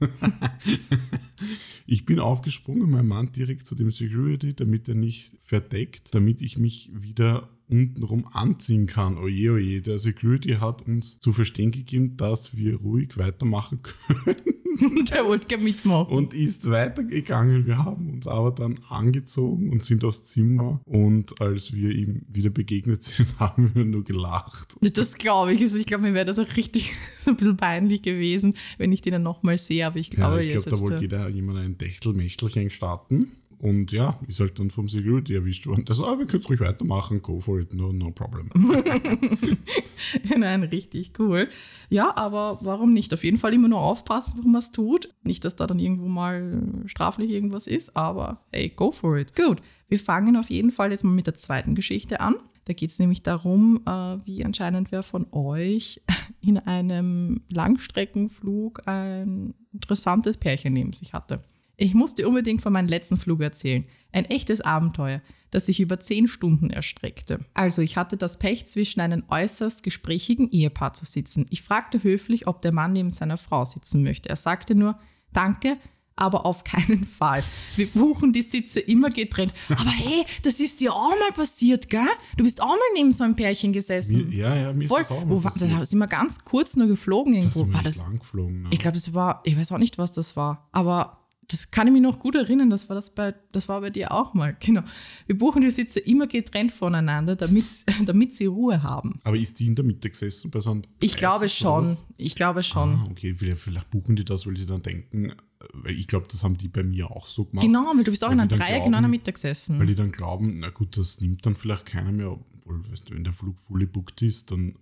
ich 1.86 2.06
bin 2.06 2.20
aufgesprungen, 2.20 2.88
mein 2.88 3.06
Mann 3.06 3.30
direkt 3.30 3.66
zu 3.66 3.74
dem 3.74 3.90
Security, 3.90 4.54
damit 4.54 4.88
er 4.88 4.94
nicht 4.94 5.36
verdeckt, 5.42 6.14
damit 6.14 6.40
ich 6.40 6.56
mich 6.56 6.90
wieder 6.94 7.50
untenrum 7.68 8.26
anziehen 8.32 8.86
kann. 8.86 9.18
Oje, 9.18 9.52
oje, 9.52 9.82
der 9.82 9.98
Security 9.98 10.54
hat 10.54 10.86
uns 10.86 11.20
zu 11.20 11.32
verstehen 11.32 11.70
gegeben, 11.70 12.16
dass 12.16 12.56
wir 12.56 12.76
ruhig 12.76 13.18
weitermachen 13.18 13.80
können. 14.24 14.61
Der 15.10 15.24
wollte 15.26 15.46
gerne 15.46 15.64
mitmachen. 15.64 16.14
Und 16.14 16.34
ist 16.34 16.70
weitergegangen. 16.70 17.66
Wir 17.66 17.78
haben 17.78 18.10
uns 18.10 18.26
aber 18.26 18.50
dann 18.50 18.78
angezogen 18.88 19.70
und 19.70 19.82
sind 19.82 20.04
aufs 20.04 20.24
Zimmer. 20.24 20.80
Und 20.84 21.40
als 21.40 21.72
wir 21.72 21.90
ihm 21.90 22.22
wieder 22.28 22.50
begegnet 22.50 23.02
sind, 23.02 23.28
haben 23.38 23.74
wir 23.74 23.84
nur 23.84 24.04
gelacht. 24.04 24.76
Das 24.80 25.14
glaube 25.16 25.52
ich. 25.52 25.62
Also 25.62 25.78
ich 25.78 25.86
glaube, 25.86 26.04
mir 26.04 26.14
wäre 26.14 26.26
das 26.26 26.38
auch 26.38 26.56
richtig 26.56 26.94
so 27.18 27.30
ein 27.30 27.36
bisschen 27.36 27.56
peinlich 27.56 28.02
gewesen, 28.02 28.54
wenn 28.78 28.92
ich 28.92 29.00
den 29.00 29.12
dann 29.12 29.22
nochmal 29.22 29.58
sehe. 29.58 29.86
Aber 29.86 29.98
ich 29.98 30.10
glaube, 30.10 30.36
ja, 30.44 30.56
ich 30.56 30.64
glaube, 30.64 30.70
da 30.70 30.80
wollte 30.80 31.00
jeder 31.02 31.28
jemand 31.28 31.58
ein 31.58 31.78
Techtelmächtelchen 31.78 32.70
starten. 32.70 33.32
Und 33.62 33.92
ja, 33.92 34.18
ist 34.26 34.40
halt 34.40 34.58
dann 34.58 34.72
vom 34.72 34.88
Security 34.88 35.36
erwischt 35.36 35.68
worden. 35.68 35.84
Also, 35.88 36.04
ah, 36.04 36.18
wir 36.18 36.26
können 36.26 36.42
es 36.42 36.50
ruhig 36.50 36.58
weitermachen, 36.58 37.22
go 37.22 37.38
for 37.38 37.60
it, 37.60 37.72
no, 37.72 37.92
no 37.92 38.10
problem. 38.10 38.50
Nein, 40.36 40.64
richtig 40.64 41.12
cool. 41.20 41.48
Ja, 41.88 42.12
aber 42.16 42.58
warum 42.62 42.92
nicht? 42.92 43.14
Auf 43.14 43.22
jeden 43.22 43.36
Fall 43.36 43.54
immer 43.54 43.68
nur 43.68 43.78
aufpassen, 43.78 44.40
wo 44.42 44.48
man 44.48 44.58
es 44.58 44.72
tut. 44.72 45.14
Nicht, 45.22 45.44
dass 45.44 45.54
da 45.54 45.68
dann 45.68 45.78
irgendwo 45.78 46.08
mal 46.08 46.60
straflich 46.86 47.30
irgendwas 47.30 47.68
ist, 47.68 47.96
aber 47.96 48.40
hey, 48.50 48.68
go 48.68 48.90
for 48.90 49.16
it. 49.16 49.36
Gut, 49.36 49.62
wir 49.88 50.00
fangen 50.00 50.34
auf 50.34 50.50
jeden 50.50 50.72
Fall 50.72 50.90
jetzt 50.90 51.04
mal 51.04 51.10
mit 51.10 51.28
der 51.28 51.34
zweiten 51.34 51.76
Geschichte 51.76 52.20
an. 52.20 52.34
Da 52.64 52.72
geht 52.72 52.90
es 52.90 52.98
nämlich 52.98 53.22
darum, 53.22 53.80
äh, 53.86 53.90
wie 54.26 54.44
anscheinend 54.44 54.90
wer 54.90 55.04
von 55.04 55.28
euch 55.30 56.02
in 56.40 56.58
einem 56.58 57.42
Langstreckenflug 57.48 58.88
ein 58.88 59.54
interessantes 59.72 60.36
Pärchen 60.36 60.72
neben 60.72 60.92
sich 60.92 61.12
hatte. 61.12 61.44
Ich 61.82 61.94
musste 61.94 62.28
unbedingt 62.28 62.62
von 62.62 62.72
meinem 62.72 62.86
letzten 62.86 63.16
Flug 63.16 63.40
erzählen. 63.40 63.84
Ein 64.12 64.26
echtes 64.26 64.60
Abenteuer, 64.60 65.20
das 65.50 65.66
sich 65.66 65.80
über 65.80 65.98
zehn 65.98 66.28
Stunden 66.28 66.70
erstreckte. 66.70 67.44
Also 67.54 67.82
ich 67.82 67.96
hatte 67.96 68.16
das 68.16 68.38
Pech, 68.38 68.66
zwischen 68.66 69.00
einem 69.00 69.24
äußerst 69.28 69.82
gesprächigen 69.82 70.48
Ehepaar 70.52 70.92
zu 70.92 71.04
sitzen. 71.04 71.46
Ich 71.50 71.62
fragte 71.62 72.04
höflich, 72.04 72.46
ob 72.46 72.62
der 72.62 72.72
Mann 72.72 72.92
neben 72.92 73.10
seiner 73.10 73.36
Frau 73.36 73.64
sitzen 73.64 74.04
möchte. 74.04 74.28
Er 74.28 74.36
sagte 74.36 74.76
nur, 74.76 74.96
danke, 75.32 75.76
aber 76.14 76.46
auf 76.46 76.62
keinen 76.64 77.04
Fall. 77.04 77.42
Wir 77.74 77.88
buchen 77.88 78.32
die 78.32 78.42
Sitze 78.42 78.78
immer 78.78 79.10
getrennt. 79.10 79.52
Aber 79.68 79.90
hey, 79.90 80.24
das 80.44 80.60
ist 80.60 80.78
dir 80.78 80.94
auch 80.94 81.10
mal 81.18 81.32
passiert, 81.34 81.88
gell? 81.88 82.06
Du 82.36 82.44
bist 82.44 82.62
auch 82.62 82.68
mal 82.68 82.78
neben 82.94 83.10
so 83.10 83.24
einem 83.24 83.34
Pärchen 83.34 83.72
gesessen. 83.72 84.30
Ja, 84.30 84.54
ja, 84.54 84.72
mir 84.72 84.86
Voll, 84.86 85.00
ist 85.00 85.10
das 85.10 85.16
auch 85.18 85.24
mal 85.24 85.30
wo. 85.30 85.42
War, 85.42 85.52
da 85.58 85.84
sind 85.84 85.98
wir 85.98 86.06
ganz 86.06 86.44
kurz 86.44 86.76
nur 86.76 86.86
geflogen 86.86 87.34
irgendwo. 87.34 87.64
Das 87.64 87.74
war 87.74 87.82
das, 87.82 87.96
lang 87.96 88.18
geflogen, 88.20 88.62
ne? 88.62 88.68
Ich 88.70 88.78
glaube, 88.78 88.94
das 88.94 89.12
war, 89.12 89.40
ich 89.42 89.58
weiß 89.58 89.72
auch 89.72 89.78
nicht, 89.78 89.98
was 89.98 90.12
das 90.12 90.36
war, 90.36 90.68
aber 90.70 91.21
das 91.52 91.70
kann 91.70 91.86
ich 91.86 91.92
mich 91.92 92.02
noch 92.02 92.18
gut 92.18 92.34
erinnern, 92.34 92.70
das 92.70 92.88
war, 92.88 92.96
das 92.96 93.14
bei, 93.14 93.34
das 93.52 93.68
war 93.68 93.80
bei 93.80 93.90
dir 93.90 94.10
auch 94.12 94.34
mal. 94.34 94.56
Genau. 94.58 94.82
Wir 95.26 95.36
buchen 95.38 95.62
die 95.62 95.70
Sitze 95.70 96.00
immer 96.00 96.26
getrennt 96.26 96.72
voneinander, 96.72 97.36
damit, 97.36 97.64
damit 98.04 98.34
sie 98.34 98.46
Ruhe 98.46 98.82
haben. 98.82 99.18
Aber 99.24 99.36
ist 99.36 99.60
die 99.60 99.66
in 99.66 99.74
der 99.74 99.84
Mitte 99.84 100.10
gesessen 100.10 100.50
bei 100.50 100.60
so 100.60 100.70
einem 100.72 100.82
Ich 101.00 101.14
glaube 101.16 101.48
schon. 101.48 101.96
Ich 102.16 102.34
glaube 102.34 102.62
schon. 102.62 102.94
Ah, 102.94 103.06
okay, 103.10 103.34
vielleicht, 103.36 103.58
vielleicht 103.62 103.90
buchen 103.90 104.16
die 104.16 104.24
das, 104.24 104.46
weil 104.46 104.56
sie 104.56 104.66
dann 104.66 104.82
denken, 104.82 105.32
weil 105.74 105.92
ich 105.94 106.06
glaube, 106.08 106.26
das 106.28 106.42
haben 106.42 106.56
die 106.58 106.68
bei 106.68 106.82
mir 106.82 107.10
auch 107.10 107.26
so 107.26 107.44
gemacht. 107.44 107.64
Genau, 107.64 107.84
weil 107.96 108.02
du 108.04 108.10
bist 108.10 108.24
auch 108.24 108.32
in 108.32 108.40
einem 108.40 108.48
Dreieck 108.48 108.66
glauben- 108.66 108.86
in 108.88 108.94
einer 108.94 109.08
Mitte 109.08 109.32
gesessen. 109.32 109.78
Weil 109.78 109.86
die 109.86 109.94
dann 109.94 110.10
glauben, 110.10 110.58
na 110.60 110.70
gut, 110.70 110.96
das 110.96 111.20
nimmt 111.20 111.44
dann 111.46 111.54
vielleicht 111.54 111.86
keiner 111.86 112.10
mehr, 112.12 112.32
obwohl, 112.32 112.82
weißt 112.90 113.10
du, 113.10 113.14
wenn 113.14 113.24
der 113.24 113.32
Flug 113.32 113.58
fully 113.58 113.86
booked 113.86 114.22
ist, 114.22 114.50
dann 114.50 114.74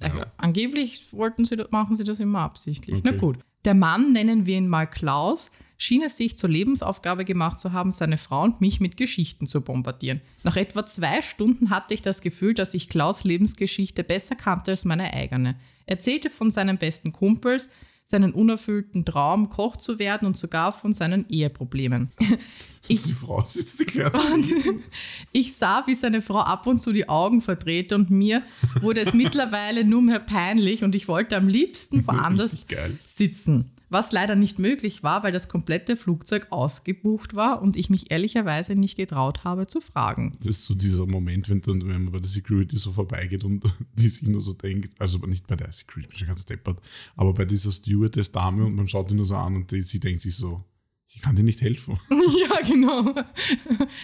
Also, 0.00 0.20
angeblich 0.38 1.12
wollten 1.12 1.44
sie, 1.44 1.56
machen 1.70 1.94
sie 1.94 2.04
das 2.04 2.20
immer 2.20 2.40
absichtlich. 2.40 3.02
Na 3.04 3.10
Okay. 3.10 3.18
gut. 3.18 3.38
Der 3.64 3.74
Mann, 3.74 4.10
nennen 4.12 4.46
wir 4.46 4.56
ihn 4.56 4.68
mal 4.68 4.86
Klaus, 4.86 5.50
schien 5.80 6.02
es 6.02 6.18
sich 6.18 6.36
zur 6.36 6.50
Lebensaufgabe 6.50 7.24
gemacht 7.24 7.58
zu 7.58 7.72
haben, 7.72 7.90
seine 7.90 8.18
Frau 8.18 8.42
und 8.42 8.60
mich 8.60 8.80
mit 8.80 8.98
Geschichten 8.98 9.46
zu 9.46 9.62
bombardieren. 9.62 10.20
Nach 10.44 10.56
etwa 10.56 10.84
zwei 10.84 11.22
Stunden 11.22 11.70
hatte 11.70 11.94
ich 11.94 12.02
das 12.02 12.20
Gefühl, 12.20 12.52
dass 12.52 12.74
ich 12.74 12.90
Klaus 12.90 13.24
Lebensgeschichte 13.24 14.04
besser 14.04 14.36
kannte 14.36 14.72
als 14.72 14.84
meine 14.84 15.14
eigene. 15.14 15.56
Er 15.86 15.96
erzählte 15.96 16.28
von 16.28 16.50
seinen 16.50 16.76
besten 16.76 17.12
Kumpels, 17.12 17.70
seinen 18.04 18.32
unerfüllten 18.32 19.06
Traum, 19.06 19.48
Koch 19.48 19.76
zu 19.76 19.98
werden 19.98 20.26
und 20.26 20.36
sogar 20.36 20.72
von 20.72 20.92
seinen 20.92 21.26
Eheproblemen. 21.30 22.10
die 22.88 22.96
Frau 22.96 23.42
sitzt. 23.42 23.82
Ich 25.32 25.54
sah, 25.54 25.84
wie 25.86 25.94
seine 25.94 26.20
Frau 26.20 26.40
ab 26.40 26.66
und 26.66 26.76
zu 26.76 26.92
die 26.92 27.08
Augen 27.08 27.40
verdrehte 27.40 27.94
und 27.94 28.10
mir 28.10 28.42
wurde 28.80 29.00
es 29.00 29.14
mittlerweile 29.14 29.84
nur 29.84 30.02
mehr 30.02 30.20
peinlich 30.20 30.84
und 30.84 30.94
ich 30.94 31.08
wollte 31.08 31.36
am 31.36 31.48
liebsten 31.48 32.06
woanders 32.06 32.66
sitzen. 33.06 33.70
Was 33.90 34.12
leider 34.12 34.36
nicht 34.36 34.60
möglich 34.60 35.02
war, 35.02 35.24
weil 35.24 35.32
das 35.32 35.48
komplette 35.48 35.96
Flugzeug 35.96 36.46
ausgebucht 36.50 37.34
war 37.34 37.60
und 37.60 37.76
ich 37.76 37.90
mich 37.90 38.10
ehrlicherweise 38.10 38.76
nicht 38.76 38.96
getraut 38.96 39.42
habe 39.42 39.66
zu 39.66 39.80
fragen. 39.80 40.32
Das 40.38 40.58
ist 40.58 40.64
so 40.66 40.74
dieser 40.74 41.06
Moment, 41.06 41.48
wenn, 41.48 41.60
dann, 41.60 41.80
wenn 41.82 42.04
man 42.04 42.12
bei 42.12 42.20
der 42.20 42.28
Security 42.28 42.76
so 42.76 42.92
vorbeigeht 42.92 43.44
und 43.44 43.62
die 43.94 44.08
sich 44.08 44.28
nur 44.28 44.40
so 44.40 44.52
denkt, 44.52 45.00
also 45.00 45.18
nicht 45.18 45.46
bei 45.48 45.56
der 45.56 45.72
Security, 45.72 46.08
bin 46.08 46.16
schon 46.16 46.28
ganz 46.28 46.46
deppert, 46.46 46.80
aber 47.16 47.34
bei 47.34 47.44
dieser 47.44 47.72
Stewardess-Dame 47.72 48.64
und 48.64 48.76
man 48.76 48.86
schaut 48.86 49.10
die 49.10 49.14
nur 49.14 49.26
so 49.26 49.34
an 49.34 49.56
und 49.56 49.70
die, 49.72 49.82
sie 49.82 49.98
denkt 49.98 50.22
sich 50.22 50.36
so, 50.36 50.64
ich 51.12 51.20
kann 51.20 51.34
dir 51.34 51.42
nicht 51.42 51.60
helfen. 51.60 51.98
Ja, 52.10 52.60
genau. 52.66 53.14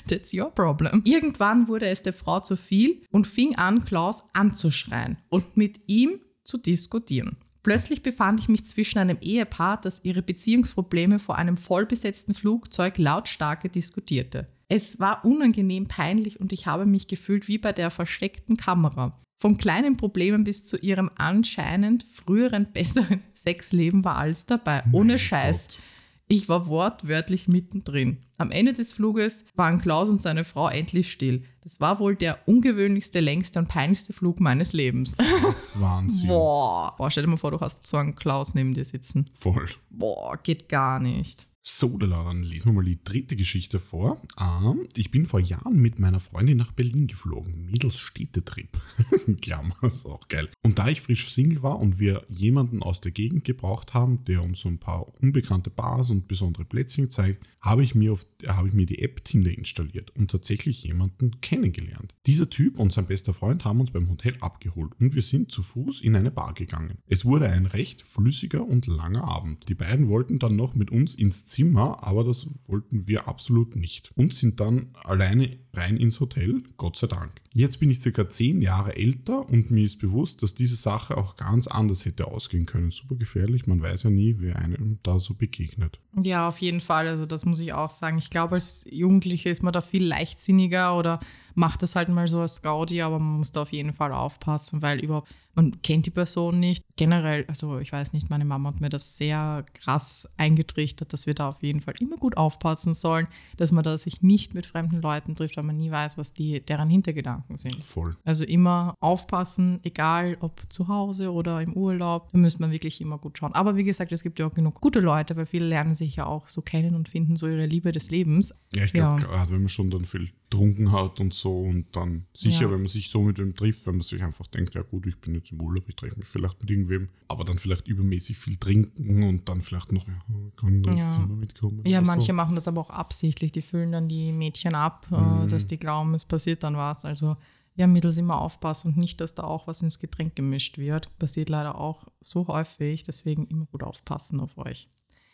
That's 0.09 0.35
your 0.35 0.51
problem. 0.51 1.03
Irgendwann 1.05 1.69
wurde 1.69 1.87
es 1.87 2.03
der 2.03 2.13
Frau 2.13 2.41
zu 2.41 2.57
viel 2.57 3.03
und 3.11 3.27
fing 3.27 3.55
an, 3.55 3.85
Klaus 3.85 4.25
anzuschreien 4.33 5.19
und 5.29 5.57
mit 5.57 5.81
ihm 5.87 6.21
zu 6.43 6.59
diskutieren. 6.59 7.37
Plötzlich 7.67 8.05
befand 8.05 8.39
ich 8.39 8.49
mich 8.49 8.65
zwischen 8.65 9.01
einem 9.01 9.19
Ehepaar, 9.21 9.81
das 9.81 10.05
ihre 10.05 10.23
Beziehungsprobleme 10.23 11.19
vor 11.19 11.37
einem 11.37 11.57
vollbesetzten 11.57 12.33
Flugzeug 12.33 12.97
lautstark 12.97 13.73
diskutierte. 13.73 14.47
Es 14.69 15.01
war 15.01 15.25
unangenehm 15.25 15.89
peinlich 15.89 16.39
und 16.39 16.53
ich 16.53 16.69
habe 16.69 16.87
mich 16.87 17.09
gefühlt 17.09 17.49
wie 17.49 17.59
bei 17.59 17.73
der 17.73 17.91
versteckten 17.91 18.57
Kamera. 18.57 19.19
Von 19.37 19.59
kleinen 19.59 19.97
Problemen 19.97 20.45
bis 20.45 20.65
zu 20.65 20.77
ihrem 20.77 21.11
anscheinend 21.17 22.05
früheren 22.05 22.67
besseren 22.73 23.25
Sexleben 23.35 24.05
war 24.05 24.19
alles 24.19 24.47
dabei. 24.47 24.85
Ohne 24.93 25.19
Scheiß. 25.19 25.67
Gott. 25.67 25.79
Ich 26.29 26.49
war 26.49 26.67
wortwörtlich 26.67 27.47
mittendrin. 27.47 28.19
Am 28.37 28.51
Ende 28.51 28.73
des 28.73 28.93
Fluges 28.93 29.45
waren 29.55 29.81
Klaus 29.81 30.09
und 30.09 30.21
seine 30.21 30.45
Frau 30.45 30.69
endlich 30.69 31.13
still. 31.13 31.45
Das 31.63 31.81
war 31.81 32.01
wohl 32.01 32.17
der 32.17 32.49
ungewöhnlichste, 32.49 33.21
längste 33.21 33.61
und 33.61 33.69
peinlichste 33.69 34.13
Flug 34.13 34.41
meines 34.41 34.73
Lebens. 34.73 35.17
Das 35.17 35.67
ist 35.67 35.81
Wahnsinn. 35.81 36.29
Boah. 36.29 36.95
Boah, 36.99 37.11
stell 37.13 37.23
dir 37.23 37.31
mal 37.31 37.37
vor, 37.37 37.53
du 37.53 37.61
hast 37.61 37.87
so 37.87 37.97
einen 37.97 38.17
Klaus 38.17 38.55
neben 38.55 38.75
dir 38.75 38.85
sitzen. 38.85 39.27
Voll. 39.35 39.69
Boah, 39.89 40.37
geht 40.43 40.69
gar 40.69 40.99
nicht. 40.99 41.47
So, 41.69 41.99
dann 41.99 42.45
lesen 42.45 42.69
wir 42.69 42.75
mal 42.75 42.85
die 42.85 43.03
dritte 43.03 43.35
Geschichte 43.35 43.81
vor. 43.81 44.23
Ähm, 44.41 44.87
ich 44.95 45.11
bin 45.11 45.27
vor 45.27 45.41
Jahren 45.41 45.83
mit 45.83 45.99
meiner 45.99 46.21
Freundin 46.21 46.57
nach 46.57 46.71
Berlin 46.71 47.09
geflogen. 47.09 47.67
Mädels 47.67 47.99
Städtetrip. 47.99 48.81
Klammer, 49.43 49.75
ist 49.83 50.07
auch 50.07 50.29
geil. 50.29 50.49
Und 50.63 50.79
da 50.79 50.89
ich 50.89 51.03
frisch 51.03 51.29
Single 51.29 51.65
war 51.65 51.81
und 51.81 51.99
wir 51.99 52.25
jemanden 52.29 52.85
aus 52.85 53.01
der 53.01 53.11
Gegend 53.11 53.43
gebraucht 53.43 53.95
haben, 53.95 54.25
der 54.27 54.45
uns 54.45 54.61
so 54.61 54.69
ein 54.69 54.79
paar 54.79 55.13
unbekannte 55.21 55.71
Bars 55.71 56.11
und 56.11 56.29
besondere 56.29 56.65
Plätzchen 56.65 57.11
zeigt, 57.11 57.45
habe 57.61 57.83
ich 57.83 57.97
mir, 57.97 58.13
auf, 58.13 58.25
habe 58.47 58.69
ich 58.69 58.75
mir 58.75 58.87
die 58.87 59.03
App 59.03 59.25
Tinder 59.25 59.51
installiert 59.51 60.13
und 60.15 60.31
tatsächlich 60.31 60.85
jemanden 60.85 61.41
kennengelernt. 61.41 62.15
Dieser 62.27 62.49
Typ 62.49 62.79
und 62.79 62.93
sein 62.93 63.07
bester 63.07 63.35
Freund 63.35 63.65
haben 63.65 63.81
uns 63.81 63.91
beim 63.91 64.09
Hotel 64.09 64.37
abgeholt 64.41 64.93
und 65.01 65.17
wir 65.17 65.23
sind 65.23 65.51
zu 65.51 65.63
Fuß 65.63 66.01
in 66.01 66.15
eine 66.15 66.31
Bar 66.31 66.55
gegangen. 66.55 66.99
Es 67.09 67.25
wurde 67.25 67.49
ein 67.49 67.67
recht 67.67 68.03
flüssiger 68.03 68.65
und 68.65 68.87
langer 68.87 69.25
Abend. 69.25 69.69
Die 69.69 69.75
beiden 69.75 70.07
wollten 70.09 70.39
dann 70.39 70.55
noch 70.55 70.77
mit 70.77 70.93
uns 70.93 71.17
ins 71.17 71.47
Zimmer, 71.57 72.05
aber 72.07 72.23
das 72.23 72.51
wollten 72.67 73.07
wir 73.07 73.29
absolut 73.29 73.77
nicht 73.77 74.11
und 74.15 74.35
sind 74.35 74.61
dann 74.61 74.89
alleine 75.05 75.59
rein 75.73 75.97
ins 75.97 76.21
Hotel, 76.21 76.63
Gott 76.77 76.97
sei 76.97 77.07
Dank. 77.07 77.33
Jetzt 77.55 77.81
bin 77.81 77.89
ich 77.89 78.03
circa 78.03 78.29
zehn 78.29 78.61
Jahre 78.61 78.95
älter 78.95 79.49
und 79.49 79.71
mir 79.71 79.85
ist 79.87 79.99
bewusst, 79.99 80.43
dass 80.43 80.55
diese 80.55 80.77
Sache 80.77 81.17
auch 81.17 81.37
ganz 81.37 81.67
anders 81.67 82.05
hätte 82.05 82.27
ausgehen 82.27 82.67
können. 82.67 82.91
Super 82.91 83.15
gefährlich, 83.15 83.67
man 83.67 83.81
weiß 83.81 84.03
ja 84.03 84.11
nie, 84.11 84.37
wer 84.39 84.57
einem 84.57 84.99
da 85.03 85.19
so 85.19 85.33
begegnet. 85.33 85.99
Ja, 86.23 86.47
auf 86.47 86.59
jeden 86.59 86.83
Fall. 86.83 87.09
Also 87.09 87.25
das 87.25 87.47
muss 87.47 87.61
ich 87.61 87.73
auch 87.73 87.89
sagen. 87.89 88.19
Ich 88.19 88.29
glaube, 88.29 88.57
als 88.57 88.87
Jugendliche 88.91 89.49
ist 89.49 89.63
man 89.63 89.73
da 89.73 89.81
viel 89.81 90.05
leichtsinniger 90.05 90.95
oder 90.99 91.21
macht 91.55 91.83
das 91.83 91.97
halt 91.97 92.11
mal 92.11 92.29
so 92.29 92.41
als 92.41 92.61
Gaudi, 92.61 93.01
aber 93.01 93.19
man 93.19 93.39
muss 93.39 93.53
da 93.53 93.63
auf 93.63 93.73
jeden 93.73 93.95
Fall 93.95 94.13
aufpassen, 94.13 94.83
weil 94.83 95.01
überhaupt, 95.01 95.31
man 95.57 95.83
kennt 95.83 96.07
die 96.07 96.11
Person 96.11 96.61
nicht. 96.61 96.85
Generell, 96.97 97.45
also 97.49 97.79
ich 97.81 97.91
weiß 97.93 98.13
nicht, 98.13 98.31
meine 98.31 98.45
Mama 98.45 98.69
hat 98.71 98.81
mir 98.81 98.89
das 98.89 99.17
sehr 99.19 99.65
krass 99.75 100.29
eingetrichtert, 100.37 101.13
dass 101.13 101.27
wir 101.27 101.35
da 101.35 101.49
auf 101.49 101.63
jeden 101.63 101.81
Fall 101.81 101.95
immer 102.01 102.17
gut 102.17 102.37
aufpassen 102.37 102.95
sollen, 102.95 103.27
dass 103.57 103.73
man 103.73 103.83
da 103.83 103.99
sich 103.99 104.23
nicht 104.23 104.55
mit 104.55 104.65
fremden 104.67 105.03
Leuten 105.03 105.35
trifft, 105.35 105.57
weil 105.57 105.65
man 105.65 105.77
nie 105.77 105.91
weiß, 105.91 106.17
was 106.17 106.33
die, 106.33 106.61
deren 106.65 106.89
Hintergedanken 106.89 107.57
sind. 107.57 107.83
Voll. 107.85 108.17
Also 108.25 108.45
immer 108.45 108.95
aufpassen, 109.01 109.81
egal 109.83 110.37
ob 110.41 110.63
zu 110.73 110.89
Hause 110.89 111.33
oder 111.33 111.61
im 111.63 111.73
Urlaub, 111.73 112.31
da 112.33 112.39
müsste 112.39 112.61
man 112.61 112.71
wirklich 112.71 113.01
immer 113.01 113.19
gut 113.19 113.39
schauen. 113.39 113.53
Aber 113.55 113.77
wie 113.77 113.85
gesagt, 113.85 114.13
es 114.13 114.23
gibt 114.23 114.39
ja 114.39 114.47
auch 114.47 114.55
genug 114.55 114.81
gute 114.81 115.01
Leute, 115.01 115.37
weil 115.37 115.47
viele 115.47 115.67
lernen 115.67 115.95
sich 115.95 116.17
ja 116.17 116.27
auch 116.27 116.49
so 116.49 116.61
kennen 116.63 116.95
und 116.95 117.09
finden 117.09 117.37
so 117.37 117.47
ihre 117.49 117.67
Liebe 117.67 117.93
des 117.93 118.11
Lebens. 118.11 118.55
Ja, 118.75 118.85
ich 118.85 118.93
glaube, 118.93 119.21
Ja. 119.23 119.27
gerade 119.29 119.53
wenn 119.53 119.61
man 119.63 119.69
schon 119.69 119.91
dann 119.91 120.05
viel 120.05 120.29
getrunken 120.51 120.93
hat 120.93 121.19
und 121.19 121.35
so 121.35 121.61
und 121.61 121.87
dann 121.97 122.27
sicher, 122.35 122.63
Ja. 122.63 122.71
wenn 122.71 122.79
man 122.81 122.87
sich 122.89 123.11
so 123.11 123.23
mit 123.23 123.39
wem 123.39 123.55
trifft, 123.55 123.87
wenn 123.87 123.95
man 123.95 124.03
sich 124.03 124.23
einfach 124.23 124.47
denkt, 124.47 124.75
ja 124.75 124.83
gut, 124.83 125.07
ich 125.07 125.17
bin 125.19 125.35
jetzt 125.35 125.46
im 125.53 125.61
Urlaub, 125.63 125.89
ich 125.89 125.97
treffe 125.97 126.17
mich 126.19 126.29
vielleicht 126.29 126.61
mit 126.61 126.71
irgendwem, 126.71 127.09
aber 127.29 127.45
dann 127.45 127.59
vielleicht 127.59 127.87
übermäßig 127.89 128.37
viel 128.39 128.57
trinken 128.57 129.23
und 129.25 129.49
dann 129.49 129.63
vielleicht 129.63 129.93
noch, 129.93 130.07
ja, 130.07 130.15
kann 130.57 130.81
ich 130.81 130.87
ins 130.87 131.07
Ja. 131.07 131.11
Zimmer 131.11 131.37
mitkommen? 131.37 131.83
Ja, 131.87 132.01
manche 132.01 132.29
so. 132.29 132.33
machen 132.33 132.55
das 132.55 132.69
aber 132.69 132.81
auch 132.81 132.91
absichtlich. 132.91 133.53
Die 133.53 133.63
füllen 133.63 133.93
dann 133.93 134.09
die 134.09 134.33
Mädchen 134.33 134.75
ab, 134.75 135.07
Mhm. 135.11 135.45
äh, 135.45 135.47
dass 135.49 135.67
die 135.67 135.79
glauben, 135.79 136.15
es 136.15 136.25
passiert 136.25 136.63
dann 136.63 136.77
was. 136.77 137.05
Also 137.05 137.37
ja, 137.75 137.87
Mädels 137.87 138.17
immer 138.17 138.41
aufpassen 138.41 138.93
und 138.93 138.97
nicht, 138.97 139.21
dass 139.21 139.35
da 139.35 139.45
auch 139.45 139.67
was 139.67 139.83
ins 139.83 139.99
Getränk 139.99 140.35
gemischt 140.35 140.79
wird. 140.79 141.17
Passiert 141.19 141.49
leider 141.51 141.79
auch 141.79 142.07
so 142.21 142.47
häufig, 142.49 143.03
deswegen 143.05 143.47
immer 143.49 143.67
gut 143.67 143.83
aufpassen 143.83 144.41
auf 144.41 144.57
euch. 144.57 144.89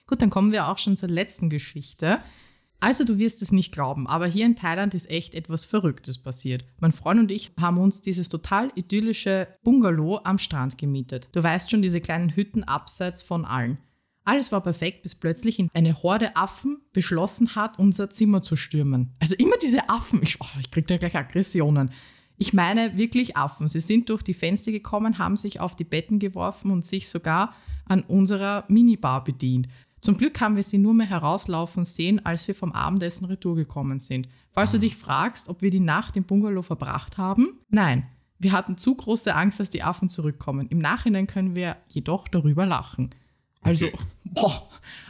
Gut, 0.08 0.20
dann 0.20 0.30
kommen 0.30 0.50
wir 0.50 0.68
auch 0.68 0.78
schon 0.78 0.96
zur 0.96 1.08
letzten 1.08 1.48
Geschichte. 1.50 2.18
Also 2.82 3.04
du 3.04 3.16
wirst 3.16 3.42
es 3.42 3.52
nicht 3.52 3.70
glauben, 3.70 4.08
aber 4.08 4.26
hier 4.26 4.44
in 4.44 4.56
Thailand 4.56 4.92
ist 4.92 5.08
echt 5.08 5.34
etwas 5.34 5.64
Verrücktes 5.64 6.18
passiert. 6.18 6.64
Mein 6.80 6.90
Freund 6.90 7.20
und 7.20 7.30
ich 7.30 7.52
haben 7.60 7.78
uns 7.78 8.00
dieses 8.00 8.28
total 8.28 8.72
idyllische 8.74 9.46
Bungalow 9.62 10.18
am 10.24 10.36
Strand 10.36 10.78
gemietet. 10.78 11.28
Du 11.30 11.40
weißt 11.40 11.70
schon, 11.70 11.80
diese 11.80 12.00
kleinen 12.00 12.34
Hütten 12.34 12.64
abseits 12.64 13.22
von 13.22 13.44
allen. 13.44 13.78
Alles 14.24 14.50
war 14.50 14.62
perfekt, 14.62 15.02
bis 15.02 15.14
plötzlich 15.14 15.64
eine 15.74 16.02
Horde 16.02 16.34
Affen 16.34 16.78
beschlossen 16.92 17.54
hat, 17.54 17.78
unser 17.78 18.10
Zimmer 18.10 18.42
zu 18.42 18.56
stürmen. 18.56 19.14
Also 19.20 19.36
immer 19.36 19.56
diese 19.62 19.88
Affen, 19.88 20.20
ich, 20.20 20.40
oh, 20.40 20.58
ich 20.58 20.72
krieg 20.72 20.88
da 20.88 20.96
gleich 20.96 21.14
Aggressionen. 21.14 21.90
Ich 22.36 22.52
meine 22.52 22.98
wirklich 22.98 23.36
Affen. 23.36 23.68
Sie 23.68 23.80
sind 23.80 24.08
durch 24.10 24.24
die 24.24 24.34
Fenster 24.34 24.72
gekommen, 24.72 25.18
haben 25.18 25.36
sich 25.36 25.60
auf 25.60 25.76
die 25.76 25.84
Betten 25.84 26.18
geworfen 26.18 26.72
und 26.72 26.84
sich 26.84 27.08
sogar 27.08 27.54
an 27.84 28.02
unserer 28.02 28.64
Minibar 28.66 29.22
bedient. 29.22 29.68
Zum 30.02 30.16
Glück 30.18 30.40
haben 30.40 30.56
wir 30.56 30.64
sie 30.64 30.78
nur 30.78 30.94
mehr 30.94 31.06
herauslaufen 31.06 31.84
sehen, 31.84 32.24
als 32.26 32.48
wir 32.48 32.56
vom 32.56 32.72
Abendessen 32.72 33.24
retour 33.26 33.54
gekommen 33.54 34.00
sind. 34.00 34.28
Falls 34.50 34.72
du 34.72 34.78
dich 34.78 34.96
fragst, 34.96 35.48
ob 35.48 35.62
wir 35.62 35.70
die 35.70 35.80
Nacht 35.80 36.16
im 36.16 36.24
Bungalow 36.24 36.62
verbracht 36.62 37.16
haben, 37.18 37.60
nein. 37.70 38.06
Wir 38.38 38.50
hatten 38.50 38.76
zu 38.76 38.96
große 38.96 39.32
Angst, 39.32 39.60
dass 39.60 39.70
die 39.70 39.84
Affen 39.84 40.08
zurückkommen. 40.08 40.66
Im 40.68 40.80
Nachhinein 40.80 41.28
können 41.28 41.54
wir 41.54 41.76
jedoch 41.88 42.26
darüber 42.26 42.66
lachen. 42.66 43.14
Also, 43.60 43.86
Okay. 43.86 43.98
boah, 44.24 44.68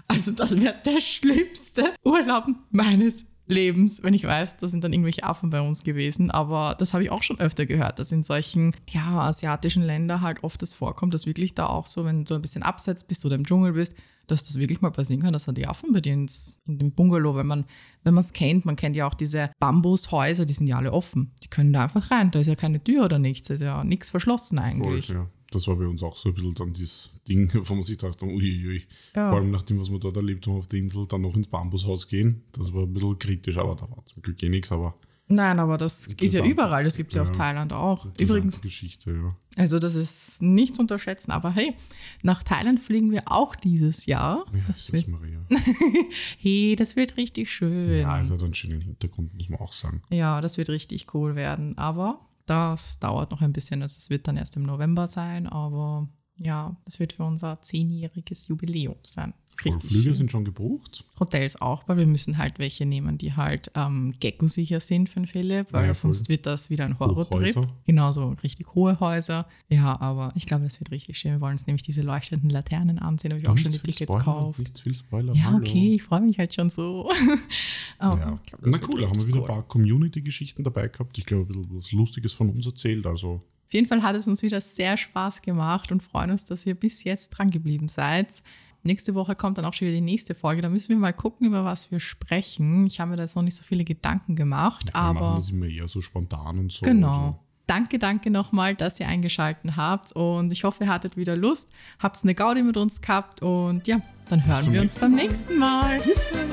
also 0.08 0.32
das 0.32 0.60
wäre 0.60 0.74
der 0.84 1.00
schlimmste 1.00 1.94
Urlaub 2.04 2.44
meines 2.70 3.32
Lebens, 3.46 4.02
wenn 4.02 4.12
ich 4.12 4.24
weiß, 4.24 4.58
da 4.58 4.68
sind 4.68 4.84
dann 4.84 4.92
irgendwelche 4.92 5.24
Affen 5.24 5.48
bei 5.48 5.62
uns 5.62 5.82
gewesen. 5.82 6.30
Aber 6.30 6.76
das 6.78 6.92
habe 6.92 7.04
ich 7.04 7.10
auch 7.10 7.22
schon 7.22 7.40
öfter 7.40 7.64
gehört, 7.64 7.98
dass 7.98 8.12
in 8.12 8.22
solchen 8.22 8.76
ja, 8.88 9.20
asiatischen 9.20 9.82
Ländern 9.82 10.20
halt 10.20 10.44
oft 10.44 10.60
das 10.60 10.74
vorkommt, 10.74 11.14
dass 11.14 11.24
wirklich 11.24 11.54
da 11.54 11.66
auch 11.66 11.86
so, 11.86 12.04
wenn 12.04 12.24
du 12.24 12.34
ein 12.34 12.42
bisschen 12.42 12.62
abseits 12.62 13.04
bist 13.04 13.24
oder 13.24 13.36
im 13.36 13.46
Dschungel 13.46 13.72
bist, 13.72 13.94
dass 14.26 14.44
das 14.44 14.58
wirklich 14.58 14.80
mal 14.80 14.90
passieren 14.90 15.22
kann, 15.22 15.32
dass 15.32 15.44
da 15.44 15.52
die 15.52 15.66
Affen 15.66 15.92
bei 15.92 16.00
dir 16.00 16.14
ins, 16.14 16.60
in 16.66 16.78
dem 16.78 16.92
Bungalow, 16.92 17.34
wenn 17.36 17.46
man 17.46 17.64
wenn 18.04 18.14
man 18.14 18.24
es 18.24 18.32
kennt, 18.32 18.64
man 18.64 18.76
kennt 18.76 18.96
ja 18.96 19.06
auch 19.06 19.14
diese 19.14 19.50
Bambushäuser, 19.60 20.44
die 20.44 20.52
sind 20.52 20.66
ja 20.66 20.76
alle 20.76 20.92
offen. 20.92 21.32
Die 21.42 21.48
können 21.48 21.72
da 21.72 21.84
einfach 21.84 22.10
rein. 22.10 22.30
Da 22.30 22.40
ist 22.40 22.46
ja 22.46 22.56
keine 22.56 22.82
Tür 22.82 23.04
oder 23.04 23.18
nichts, 23.18 23.48
da 23.48 23.54
ist 23.54 23.60
ja 23.60 23.84
nichts 23.84 24.10
verschlossen 24.10 24.58
Voll, 24.58 24.66
eigentlich. 24.66 25.08
ja. 25.08 25.30
das 25.50 25.68
war 25.68 25.76
bei 25.76 25.86
uns 25.86 26.02
auch 26.02 26.16
so 26.16 26.30
ein 26.30 26.34
bisschen 26.34 26.54
dann 26.54 26.72
das 26.74 27.14
Ding, 27.28 27.50
wo 27.68 27.74
man 27.74 27.82
sich 27.82 27.98
dachte, 27.98 28.24
uiuiui. 28.24 28.84
Ja. 29.14 29.30
Vor 29.30 29.38
allem 29.38 29.50
nach 29.50 29.62
dem, 29.62 29.78
was 29.80 29.90
wir 29.90 29.98
dort 29.98 30.16
erlebt 30.16 30.46
haben 30.46 30.56
auf 30.56 30.66
der 30.66 30.80
Insel, 30.80 31.06
dann 31.06 31.22
noch 31.22 31.36
ins 31.36 31.48
Bambushaus 31.48 32.08
gehen. 32.08 32.42
Das 32.52 32.72
war 32.72 32.82
ein 32.82 32.92
bisschen 32.92 33.18
kritisch, 33.18 33.58
aber 33.58 33.76
da 33.76 33.88
war 33.90 34.04
zum 34.04 34.22
Glück 34.22 34.42
eh 34.42 34.48
nichts, 34.48 34.72
aber 34.72 34.94
Nein, 35.34 35.58
aber 35.58 35.78
das 35.78 36.06
ist 36.06 36.34
ja 36.34 36.44
überall. 36.44 36.84
Das 36.84 36.96
gibt 36.96 37.10
es 37.12 37.16
ja, 37.16 37.22
auf 37.22 37.28
Ja. 37.28 37.34
Thailand 37.34 37.72
auch. 37.72 38.06
Übrigens, 38.18 38.60
Geschichte, 38.60 39.10
ja. 39.12 39.36
also 39.56 39.78
das 39.78 39.94
ist 39.94 40.42
nicht 40.42 40.74
zu 40.74 40.82
unterschätzen. 40.82 41.30
Aber 41.30 41.50
hey, 41.52 41.74
nach 42.22 42.42
Thailand 42.42 42.80
fliegen 42.80 43.10
wir 43.10 43.22
auch 43.26 43.54
dieses 43.54 44.06
Jahr. 44.06 44.44
Ja, 44.52 44.60
Das 44.68 44.76
ist 44.76 44.88
das 44.88 44.92
wird, 44.92 45.08
Maria. 45.08 45.40
hey, 46.38 46.76
das 46.76 46.96
wird 46.96 47.16
richtig 47.16 47.50
schön. 47.50 48.00
Ja, 48.00 48.20
es 48.20 48.30
hat 48.30 48.42
einen 48.42 48.54
schönen 48.54 48.80
Hintergrund, 48.80 49.34
muss 49.34 49.48
man 49.48 49.60
auch 49.60 49.72
sagen. 49.72 50.02
Ja, 50.10 50.40
das 50.40 50.58
wird 50.58 50.68
richtig 50.68 51.14
cool 51.14 51.34
werden. 51.34 51.76
Aber 51.78 52.20
das 52.46 52.98
dauert 52.98 53.30
noch 53.30 53.40
ein 53.40 53.52
bisschen. 53.52 53.82
Also 53.82 53.96
es 53.98 54.10
wird 54.10 54.26
dann 54.28 54.36
erst 54.36 54.56
im 54.56 54.62
November 54.64 55.06
sein. 55.08 55.46
Aber 55.46 56.08
ja, 56.42 56.76
das 56.84 56.98
wird 57.00 57.12
für 57.14 57.24
unser 57.24 57.60
zehnjähriges 57.62 58.48
Jubiläum 58.48 58.96
sein. 59.02 59.34
Richtig 59.64 59.72
Vollflüge 59.82 60.02
schön. 60.04 60.14
sind 60.14 60.30
schon 60.30 60.44
gebucht. 60.46 61.04
Hotels 61.20 61.60
auch, 61.60 61.86
weil 61.86 61.98
wir 61.98 62.06
müssen 62.06 62.38
halt 62.38 62.58
welche 62.58 62.86
nehmen, 62.86 63.18
die 63.18 63.34
halt 63.34 63.70
ähm, 63.74 64.14
gecko-sicher 64.18 64.80
sind 64.80 65.10
für 65.10 65.20
den 65.20 65.26
Philipp, 65.26 65.66
weil 65.72 65.82
Ja, 65.86 65.92
voll. 65.92 66.10
sonst 66.14 66.30
wird 66.30 66.46
das 66.46 66.70
wieder 66.70 66.86
ein 66.86 66.98
Horrortrip. 66.98 67.54
Hochhäuser. 67.54 67.66
Genau, 67.84 68.10
so 68.12 68.30
richtig 68.42 68.74
hohe 68.74 68.98
Häuser. 68.98 69.46
Ja, 69.68 70.00
aber 70.00 70.32
ich 70.36 70.46
glaube, 70.46 70.64
das 70.64 70.80
wird 70.80 70.90
richtig 70.90 71.18
schön. 71.18 71.32
Wir 71.32 71.40
wollen 71.42 71.52
uns 71.52 71.66
nämlich 71.66 71.82
diese 71.82 72.00
leuchtenden 72.00 72.48
Laternen 72.48 72.98
ansehen, 72.98 73.30
habe 73.32 73.42
ich 73.42 73.48
auch 73.48 73.58
schon 73.58 73.70
die 73.72 73.78
Tickets 73.78 74.16
gekauft. 74.16 74.58
Nichts 74.58 74.80
viel 74.80 74.94
Spoiler. 74.94 75.34
Ja, 75.34 75.44
hallo. 75.44 75.58
okay, 75.58 75.94
ich 75.96 76.02
freue 76.02 76.22
mich 76.22 76.38
halt 76.38 76.54
schon 76.54 76.70
so. 76.70 77.10
Aber 77.98 78.18
Ja. 78.18 78.40
glaub, 78.46 78.60
Na 78.66 78.78
cool, 78.88 79.00
da 79.02 79.08
haben 79.08 79.20
wir 79.20 79.26
wieder 79.28 79.36
cool. 79.40 79.44
ein 79.44 79.54
paar 79.54 79.62
Community-Geschichten 79.68 80.64
dabei 80.64 80.88
gehabt. 80.88 81.18
Ich 81.18 81.26
glaube, 81.26 81.52
ein 81.52 81.60
bisschen 81.62 81.76
was 81.76 81.92
Lustiges 81.92 82.32
von 82.32 82.48
uns 82.48 82.64
erzählt. 82.66 83.06
Also 83.06 83.42
Auf 83.72 83.74
jeden 83.74 83.88
Fall 83.88 84.02
hat 84.02 84.14
es 84.14 84.28
uns 84.28 84.42
wieder 84.42 84.60
sehr 84.60 84.98
Spaß 84.98 85.40
gemacht 85.40 85.90
und 85.92 86.02
freuen 86.02 86.30
uns, 86.30 86.44
dass 86.44 86.66
ihr 86.66 86.74
bis 86.74 87.04
jetzt 87.04 87.30
dran 87.30 87.48
geblieben 87.48 87.88
seid. 87.88 88.42
Nächste 88.82 89.14
Woche 89.14 89.34
kommt 89.34 89.56
dann 89.56 89.64
auch 89.64 89.72
schon 89.72 89.88
wieder 89.88 89.94
die 89.94 90.02
nächste 90.02 90.34
Folge. 90.34 90.60
Da 90.60 90.68
müssen 90.68 90.90
wir 90.90 90.98
mal 90.98 91.14
gucken, 91.14 91.46
über 91.46 91.64
was 91.64 91.90
wir 91.90 91.98
sprechen. 91.98 92.84
Ich 92.84 93.00
habe 93.00 93.12
mir 93.12 93.16
da 93.16 93.22
jetzt 93.22 93.34
noch 93.34 93.42
nicht 93.42 93.56
so 93.56 93.64
viele 93.64 93.84
Gedanken 93.84 94.36
gemacht, 94.36 94.92
wir 94.92 95.00
machen 95.00 95.16
aber 95.16 95.36
das 95.36 95.48
immer 95.48 95.64
eher 95.64 95.88
so 95.88 96.02
spontan 96.02 96.58
und 96.58 96.70
so. 96.70 96.84
genau. 96.84 97.08
Also, 97.08 97.38
Danke, 97.66 97.98
danke 97.98 98.30
nochmal, 98.30 98.74
dass 98.74 99.00
ihr 99.00 99.08
eingeschaltet 99.08 99.74
habt 99.74 100.12
und 100.12 100.52
ich 100.52 100.64
hoffe, 100.64 100.84
ihr 100.84 100.90
hattet 100.90 101.16
wieder 101.16 101.34
Lust, 101.34 101.70
habt 101.98 102.22
eine 102.22 102.34
Gaudi 102.34 102.62
mit 102.62 102.76
uns 102.76 103.00
gehabt 103.00 103.40
und 103.40 103.86
ja, 103.86 104.02
dann 104.28 104.44
hören 104.44 104.70
wir 104.70 104.82
uns 104.82 104.98
beim 104.98 105.14
nächsten 105.14 105.58
Mal. 105.58 105.96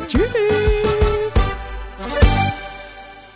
Tschüss! 0.07 0.23